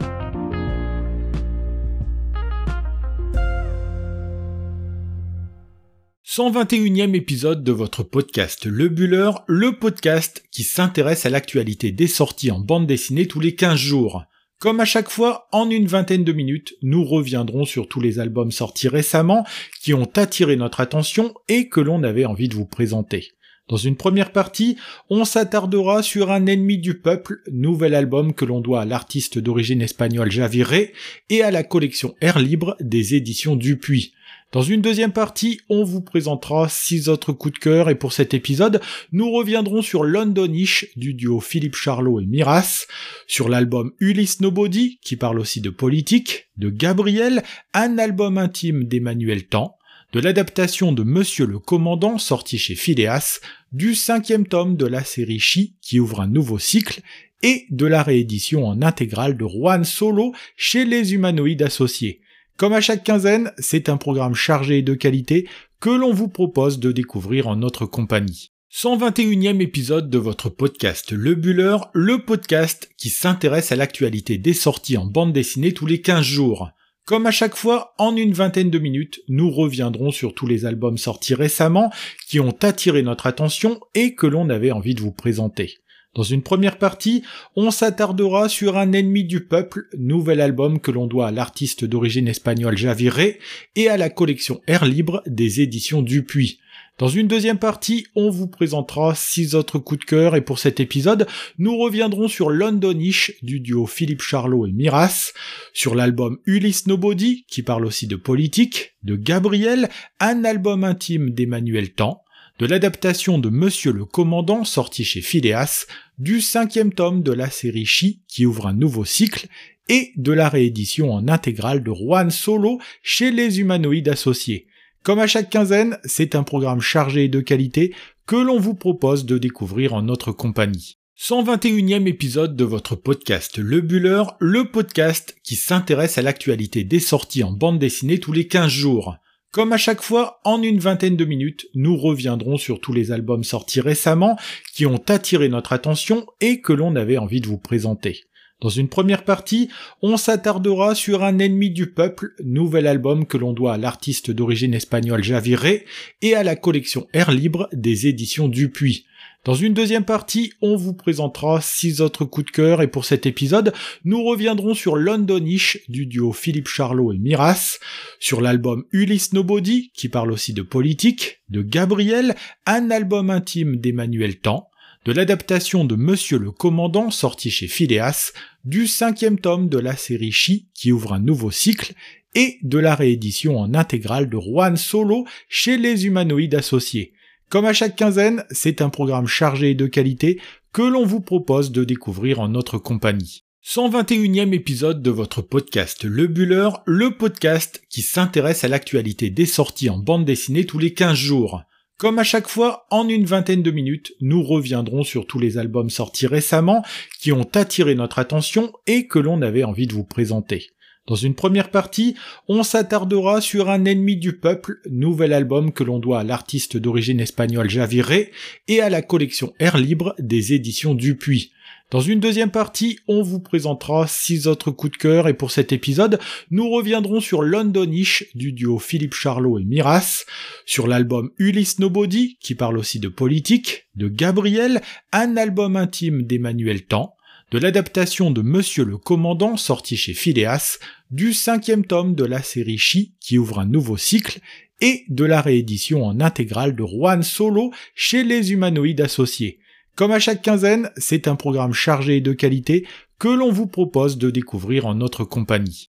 121e 6.26 7.16
épisode 7.16 7.66
de 7.66 7.74
votre 7.74 8.04
podcast 8.04 8.66
Le 8.66 8.88
Buller, 8.88 9.32
le 9.48 9.78
podcast 9.78 10.46
qui 10.52 10.64
s'intéresse 10.64 11.26
à 11.26 11.30
l'actualité 11.30 11.92
des 11.92 12.08
sorties 12.08 12.52
en 12.52 12.60
bande 12.60 12.88
dessinée 12.88 13.28
tous 13.28 13.42
les 13.42 13.56
15 13.56 13.76
jours. 13.78 14.24
Comme 14.60 14.80
à 14.80 14.86
chaque 14.86 15.10
fois, 15.10 15.48
en 15.52 15.70
une 15.70 15.86
vingtaine 15.86 16.24
de 16.24 16.34
minutes, 16.34 16.74
nous 16.82 17.06
reviendrons 17.06 17.64
sur 17.64 17.88
tous 17.88 18.02
les 18.02 18.18
albums 18.18 18.52
sortis 18.52 18.88
récemment 18.88 19.46
qui 19.82 19.94
ont 19.94 20.10
attiré 20.16 20.56
notre 20.56 20.80
attention 20.80 21.36
et 21.48 21.70
que 21.70 21.80
l'on 21.80 22.02
avait 22.02 22.26
envie 22.26 22.50
de 22.50 22.56
vous 22.56 22.66
présenter. 22.66 23.34
Dans 23.68 23.78
une 23.78 23.98
première 23.98 24.32
partie, 24.32 24.76
on 25.12 25.26
s'attardera 25.26 26.02
sur 26.02 26.32
Un 26.32 26.48
ennemi 26.48 26.80
du 26.80 26.98
peuple, 26.98 27.44
nouvel 27.52 27.94
album 27.94 28.34
que 28.34 28.46
l'on 28.46 28.60
doit 28.60 28.82
à 28.82 28.86
l'artiste 28.86 29.38
d'origine 29.38 29.84
espagnole 29.84 30.32
Javiré 30.32 30.94
et 31.30 31.44
à 31.44 31.52
la 31.52 31.64
collection 31.64 32.16
Air 32.20 32.40
Libre 32.40 32.78
des 32.80 33.14
éditions 33.14 33.58
Dupuis. 33.58 34.14
Dans 34.54 34.62
une 34.62 34.82
deuxième 34.82 35.12
partie, 35.12 35.60
on 35.68 35.84
vous 35.84 36.00
présentera 36.00 36.70
six 36.70 37.10
autres 37.10 37.34
coups 37.34 37.56
de 37.56 37.60
cœur 37.60 37.90
et 37.90 37.96
pour 37.96 38.14
cet 38.14 38.34
épisode, 38.34 38.80
nous 39.12 39.30
reviendrons 39.30 39.82
sur 39.82 40.06
Londonish 40.06 40.86
du 40.96 41.14
duo 41.14 41.42
Philippe 41.42 41.76
Charlot 41.76 42.22
et 42.22 42.26
Miras, 42.26 42.86
sur 43.28 43.50
l'album 43.50 43.92
Ulysse 44.00 44.40
Nobody 44.40 45.00
qui 45.02 45.18
parle 45.18 45.42
aussi 45.42 45.60
de 45.60 45.70
politique, 45.70 46.48
de 46.56 46.70
Gabriel, 46.70 47.44
un 47.74 47.98
album 47.98 48.38
intime 48.38 48.86
d'Emmanuel 48.86 49.48
Tan, 49.48 49.76
de 50.14 50.22
l'adaptation 50.22 50.94
de 50.94 51.04
Monsieur 51.04 51.46
le 51.46 51.60
Commandant 51.60 52.18
sorti 52.18 52.58
chez 52.58 52.76
Phileas, 52.76 53.42
du 53.74 53.96
cinquième 53.96 54.48
tome 54.48 54.78
de 54.78 54.86
la 54.86 55.04
série 55.04 55.42
Chi 55.42 55.76
qui 55.82 56.00
ouvre 56.00 56.22
un 56.22 56.28
nouveau 56.28 56.58
cycle 56.58 57.02
et 57.44 57.66
de 57.70 57.86
la 57.86 58.02
réédition 58.02 58.66
en 58.66 58.82
intégrale 58.82 59.36
de 59.36 59.46
Juan 59.46 59.84
Solo 59.84 60.32
chez 60.56 60.86
les 60.86 61.14
humanoïdes 61.14 61.64
associés. 61.64 62.22
Comme 62.58 62.74
à 62.74 62.82
chaque 62.82 63.04
quinzaine, 63.04 63.52
c'est 63.60 63.88
un 63.88 63.98
programme 63.98 64.34
chargé 64.34 64.82
de 64.82 64.96
qualité 64.96 65.48
que 65.80 65.92
l'on 65.92 66.12
vous 66.12 66.28
propose 66.28 66.80
de 66.80 66.92
découvrir 66.92 67.48
en 67.48 67.56
notre 67.56 67.86
compagnie. 67.86 68.52
121e 68.74 69.62
épisode 69.62 70.10
de 70.10 70.18
votre 70.18 70.50
podcast 70.50 71.12
Le 71.12 71.36
Buller, 71.36 71.78
le 71.94 72.18
podcast 72.18 72.90
qui 72.98 73.10
s'intéresse 73.10 73.72
à 73.72 73.76
l'actualité 73.76 74.40
des 74.40 74.54
sorties 74.54 74.98
en 74.98 75.06
bande 75.06 75.34
dessinée 75.34 75.72
tous 75.72 75.86
les 75.86 76.02
15 76.02 76.26
jours. 76.26 76.72
Comme 77.06 77.28
à 77.28 77.32
chaque 77.32 77.56
fois, 77.56 77.94
en 78.00 78.16
une 78.16 78.34
vingtaine 78.34 78.72
de 78.72 78.80
minutes, 78.80 79.22
nous 79.28 79.52
reviendrons 79.52 80.10
sur 80.10 80.34
tous 80.34 80.48
les 80.48 80.66
albums 80.66 80.98
sortis 80.98 81.36
récemment 81.36 81.92
qui 82.28 82.40
ont 82.40 82.58
attiré 82.64 83.04
notre 83.04 83.28
attention 83.28 83.80
et 83.94 84.16
que 84.16 84.26
l'on 84.26 84.50
avait 84.50 84.72
envie 84.72 84.96
de 84.96 85.02
vous 85.02 85.12
présenter. 85.12 85.76
Dans 86.18 86.24
une 86.24 86.42
première 86.42 86.80
partie, 86.80 87.22
on 87.56 87.70
s'attardera 87.70 88.50
sur 88.50 88.76
Un 88.76 88.92
ennemi 88.94 89.24
du 89.24 89.46
peuple, 89.46 89.84
nouvel 90.00 90.42
album 90.42 90.80
que 90.80 90.90
l'on 90.90 91.06
doit 91.06 91.28
à 91.28 91.32
l'artiste 91.32 91.86
d'origine 91.86 92.28
espagnole 92.28 92.76
Javiré 92.76 93.38
et 93.76 93.88
à 93.88 93.98
la 93.98 94.10
collection 94.10 94.60
Air 94.66 94.84
Libre 94.86 95.22
des 95.28 95.62
éditions 95.62 96.02
Dupuis. 96.02 96.60
Dans 96.98 97.08
une 97.08 97.28
deuxième 97.28 97.60
partie, 97.60 98.08
on 98.16 98.32
vous 98.32 98.48
présentera 98.48 99.14
six 99.14 99.54
autres 99.54 99.78
coups 99.78 100.00
de 100.00 100.06
cœur 100.06 100.36
et 100.36 100.42
pour 100.42 100.58
cet 100.58 100.80
épisode, 100.80 101.28
nous 101.60 101.78
reviendrons 101.78 102.28
sur 102.28 102.50
Londonish 102.50 103.34
du 103.44 103.60
duo 103.60 103.86
Philippe 103.86 104.24
Charlot 104.24 104.66
et 104.66 104.72
Miras, 104.72 105.34
sur 105.72 105.94
l'album 105.94 106.40
Ulysse 106.48 106.88
Nobody 106.88 107.46
qui 107.48 107.62
parle 107.62 107.86
aussi 107.86 108.08
de 108.08 108.16
politique, 108.16 108.96
de 109.04 109.16
Gabriel, 109.16 109.88
un 110.20 110.44
album 110.46 110.84
intime 110.84 111.30
d'Emmanuel 111.30 111.94
Tan, 111.94 112.24
de 112.60 112.66
l'adaptation 112.66 113.38
de 113.38 113.50
Monsieur 113.50 113.92
le 113.92 114.06
Commandant 114.06 114.64
sorti 114.64 115.04
chez 115.04 115.22
Phileas, 115.22 115.86
du 116.18 116.42
cinquième 116.42 116.92
tome 116.92 117.22
de 117.22 117.32
la 117.32 117.50
série 117.50 117.86
Chi 117.86 118.24
qui 118.28 118.46
ouvre 118.46 118.68
un 118.68 118.74
nouveau 118.74 119.06
cycle, 119.06 119.48
et 119.90 120.12
de 120.18 120.32
la 120.32 120.50
réédition 120.50 121.14
en 121.14 121.28
intégrale 121.28 121.84
de 121.84 121.94
Juan 121.94 122.30
Solo 122.32 122.80
chez 123.04 123.32
les 123.32 123.60
humanoïdes 123.60 124.10
associés. 124.10 124.68
Comme 125.04 125.20
à 125.20 125.28
chaque 125.28 125.50
quinzaine, 125.50 125.98
c'est 126.04 126.36
un 126.36 126.44
programme 126.44 126.82
chargé 126.82 127.30
de 127.30 127.40
qualité 127.40 127.94
que 128.26 128.36
l'on 128.36 128.60
vous 128.60 128.74
propose 128.74 129.26
de 129.26 129.38
découvrir 129.38 129.94
en 129.94 130.02
notre 130.02 130.32
compagnie. 130.32 130.98
121e 131.20 132.08
épisode 132.08 132.56
de 132.56 132.64
votre 132.64 132.96
podcast 132.96 133.58
Le 133.58 133.82
Buller, 133.82 134.24
le 134.40 134.70
podcast 134.70 135.36
qui 135.44 135.56
s'intéresse 135.56 136.18
à 136.18 136.22
l'actualité 136.22 136.84
des 136.84 137.00
sorties 137.00 137.44
en 137.44 137.52
bande 137.52 137.80
dessinée 137.80 138.20
tous 138.20 138.34
les 138.34 138.48
15 138.48 138.70
jours. 138.70 139.18
Comme 139.52 139.74
à 139.74 139.78
chaque 139.78 140.02
fois, 140.02 140.40
en 140.44 140.62
une 140.62 140.80
vingtaine 140.80 141.16
de 141.16 141.26
minutes, 141.26 141.68
nous 141.74 141.98
reviendrons 141.98 142.58
sur 142.58 142.80
tous 142.80 142.94
les 142.94 143.12
albums 143.12 143.44
sortis 143.44 143.82
récemment 143.82 144.38
qui 144.74 144.86
ont 144.86 145.02
attiré 145.08 145.50
notre 145.50 145.74
attention 145.74 146.28
et 146.42 146.62
que 146.62 146.74
l'on 146.74 146.96
avait 146.96 147.18
envie 147.18 147.42
de 147.42 147.48
vous 147.48 147.58
présenter. 147.58 148.26
Dans 148.60 148.70
une 148.70 148.90
première 148.90 149.24
partie, 149.24 149.70
on 150.02 150.18
s'attardera 150.18 150.96
sur 150.96 151.24
Un 151.24 151.38
ennemi 151.38 151.70
du 151.70 151.92
peuple, 151.92 152.34
nouvel 152.44 152.88
album 152.88 153.28
que 153.28 153.38
l'on 153.38 153.54
doit 153.54 153.74
à 153.74 153.78
l'artiste 153.78 154.32
d'origine 154.32 154.74
espagnole 154.74 155.24
Javiré 155.24 155.86
et 156.24 156.34
à 156.34 156.44
la 156.44 156.56
collection 156.56 157.08
Air 157.14 157.32
Libre 157.32 157.70
des 157.72 158.08
éditions 158.08 158.48
Dupuis. 158.48 159.06
Dans 159.46 159.54
une 159.54 159.74
deuxième 159.74 160.04
partie, 160.04 160.52
on 160.62 160.76
vous 160.76 160.94
présentera 160.94 161.62
six 161.62 162.02
autres 162.02 162.26
coups 162.26 162.48
de 162.48 162.52
cœur 162.52 162.82
et 162.82 162.88
pour 162.88 163.06
cet 163.06 163.26
épisode, 163.26 163.74
nous 164.04 164.24
reviendrons 164.24 164.74
sur 164.74 164.98
Londonish 164.98 165.80
du 165.88 166.06
duo 166.06 166.34
Philippe 166.34 166.68
Charlot 166.68 167.14
et 167.14 167.18
Miras, 167.18 167.80
sur 168.20 168.42
l'album 168.42 168.84
Ulysse 168.92 169.32
Nobody 169.32 169.92
qui 169.94 170.10
parle 170.10 170.34
aussi 170.34 170.52
de 170.54 170.64
politique, 170.64 171.40
de 171.50 171.62
Gabriel, 171.62 172.36
un 172.66 172.92
album 172.92 173.30
intime 173.30 173.78
d'Emmanuel 173.78 174.40
Tan, 174.40 174.68
de 175.06 175.14
l'adaptation 175.14 175.86
de 175.86 175.96
Monsieur 175.96 176.38
le 176.38 176.52
Commandant 176.52 177.10
sorti 177.10 177.50
chez 177.50 177.68
Phileas, 177.68 178.34
du 178.66 178.88
cinquième 178.88 179.40
tome 179.40 179.70
de 179.70 179.78
la 179.78 179.96
série 179.96 180.34
Chi 180.34 180.68
qui 180.74 180.92
ouvre 180.92 181.14
un 181.14 181.20
nouveau 181.20 181.52
cycle 181.52 181.94
et 182.36 182.58
de 182.64 182.78
la 182.78 182.96
réédition 182.96 183.58
en 183.58 183.74
intégrale 183.74 184.30
de 184.30 184.38
Juan 184.38 184.76
Solo 184.76 185.26
chez 185.48 185.78
les 185.78 186.06
humanoïdes 186.06 186.56
associés. 186.56 187.14
Comme 187.50 187.64
à 187.64 187.72
chaque 187.72 187.96
quinzaine, 187.96 188.44
c'est 188.52 188.82
un 188.82 188.90
programme 188.90 189.28
chargé 189.28 189.74
de 189.74 189.88
qualité 189.88 190.42
que 190.74 190.82
l'on 190.82 191.06
vous 191.06 191.22
propose 191.22 191.72
de 191.72 191.86
découvrir 191.86 192.42
en 192.42 192.50
notre 192.50 192.78
compagnie. 192.78 193.46
121e 193.66 194.54
épisode 194.54 195.02
de 195.02 195.12
votre 195.12 195.42
podcast 195.42 196.04
Le 196.04 196.28
Buller, 196.28 196.70
le 196.86 197.16
podcast 197.16 197.82
qui 197.90 198.02
s'intéresse 198.02 198.66
à 198.66 198.68
l'actualité 198.68 199.30
des 199.30 199.46
sorties 199.46 199.90
en 199.90 199.98
bande 199.98 200.26
dessinée 200.26 200.66
tous 200.66 200.78
les 200.78 200.94
15 200.94 201.18
jours. 201.18 201.62
Comme 201.98 202.20
à 202.20 202.26
chaque 202.26 202.50
fois, 202.50 202.86
en 202.92 203.08
une 203.08 203.26
vingtaine 203.26 203.64
de 203.64 203.72
minutes, 203.72 204.12
nous 204.20 204.44
reviendrons 204.44 205.04
sur 205.04 205.26
tous 205.26 205.40
les 205.40 205.58
albums 205.58 205.90
sortis 205.90 206.28
récemment 206.28 206.84
qui 207.18 207.32
ont 207.32 207.50
attiré 207.56 207.96
notre 207.96 208.20
attention 208.20 208.74
et 208.88 209.08
que 209.08 209.20
l'on 209.20 209.42
avait 209.42 209.64
envie 209.64 209.88
de 209.88 209.94
vous 209.94 210.04
présenter. 210.04 210.68
Dans 211.08 211.16
une 211.16 211.36
première 211.36 211.72
partie, 211.72 212.16
on 212.50 212.64
s'attardera 212.64 213.40
sur 213.40 213.70
Un 213.70 213.86
ennemi 213.86 214.18
du 214.18 214.34
peuple, 214.34 214.82
nouvel 214.90 215.32
album 215.32 215.72
que 215.72 215.86
l'on 215.86 216.00
doit 216.00 216.20
à 216.20 216.24
l'artiste 216.26 216.76
d'origine 216.76 217.22
espagnole 217.22 217.70
Javiré 217.70 218.32
et 218.68 218.82
à 218.82 218.90
la 218.90 219.02
collection 219.02 219.54
Air 219.58 219.78
Libre 219.78 220.16
des 220.20 220.52
éditions 220.52 220.96
Dupuis. 220.96 221.54
Dans 221.92 222.02
une 222.02 222.20
deuxième 222.20 222.52
partie, 222.52 223.00
on 223.08 223.22
vous 223.22 223.40
présentera 223.40 224.06
six 224.06 224.48
autres 224.48 224.72
coups 224.72 224.92
de 224.92 224.98
cœur 224.98 225.30
et 225.30 225.34
pour 225.34 225.52
cet 225.52 225.72
épisode, 225.72 226.20
nous 226.52 226.70
reviendrons 226.70 227.22
sur 227.22 227.42
Londonish 227.42 228.26
du 228.36 228.52
duo 228.52 228.78
Philippe 228.78 229.14
Charlot 229.14 229.60
et 229.60 229.64
Miras, 229.64 230.26
sur 230.66 230.88
l'album 230.88 231.32
Ulysse 231.38 231.80
Nobody 231.80 232.38
qui 232.42 232.56
parle 232.56 232.78
aussi 232.78 233.00
de 233.00 233.08
politique, 233.08 233.88
de 233.96 234.10
Gabriel, 234.10 234.82
un 235.14 235.38
album 235.38 235.78
intime 235.78 236.24
d'Emmanuel 236.24 236.84
Tan, 236.84 237.16
de 237.52 237.60
l'adaptation 237.60 238.30
de 238.30 238.42
Monsieur 238.42 238.84
le 238.84 238.98
Commandant 238.98 239.56
sorti 239.56 239.96
chez 239.96 240.14
Phileas, 240.14 240.80
du 241.12 241.34
cinquième 241.34 241.86
tome 241.86 242.14
de 242.14 242.26
la 242.26 242.44
série 242.44 242.78
Chi 242.78 243.14
qui 243.22 243.38
ouvre 243.38 243.60
un 243.60 243.66
nouveau 243.66 243.96
cycle, 243.96 244.42
et 244.82 245.06
de 245.08 245.24
la 245.24 245.42
réédition 245.42 246.06
en 246.06 246.20
intégrale 246.20 246.76
de 246.76 246.86
Juan 246.86 247.24
Solo 247.24 247.72
chez 247.96 248.24
les 248.24 248.52
humanoïdes 248.52 249.02
associés. 249.02 249.60
Comme 249.96 250.12
à 250.12 250.20
chaque 250.20 250.42
quinzaine, 250.42 250.92
c'est 250.98 251.28
un 251.28 251.36
programme 251.36 251.74
chargé 251.74 252.22
de 252.22 252.34
qualité 252.34 252.86
que 253.18 253.30
l'on 253.30 253.52
vous 253.52 253.66
propose 253.66 254.18
de 254.18 254.30
découvrir 254.30 254.86
en 254.86 254.94
notre 254.94 255.24
compagnie. 255.24 255.90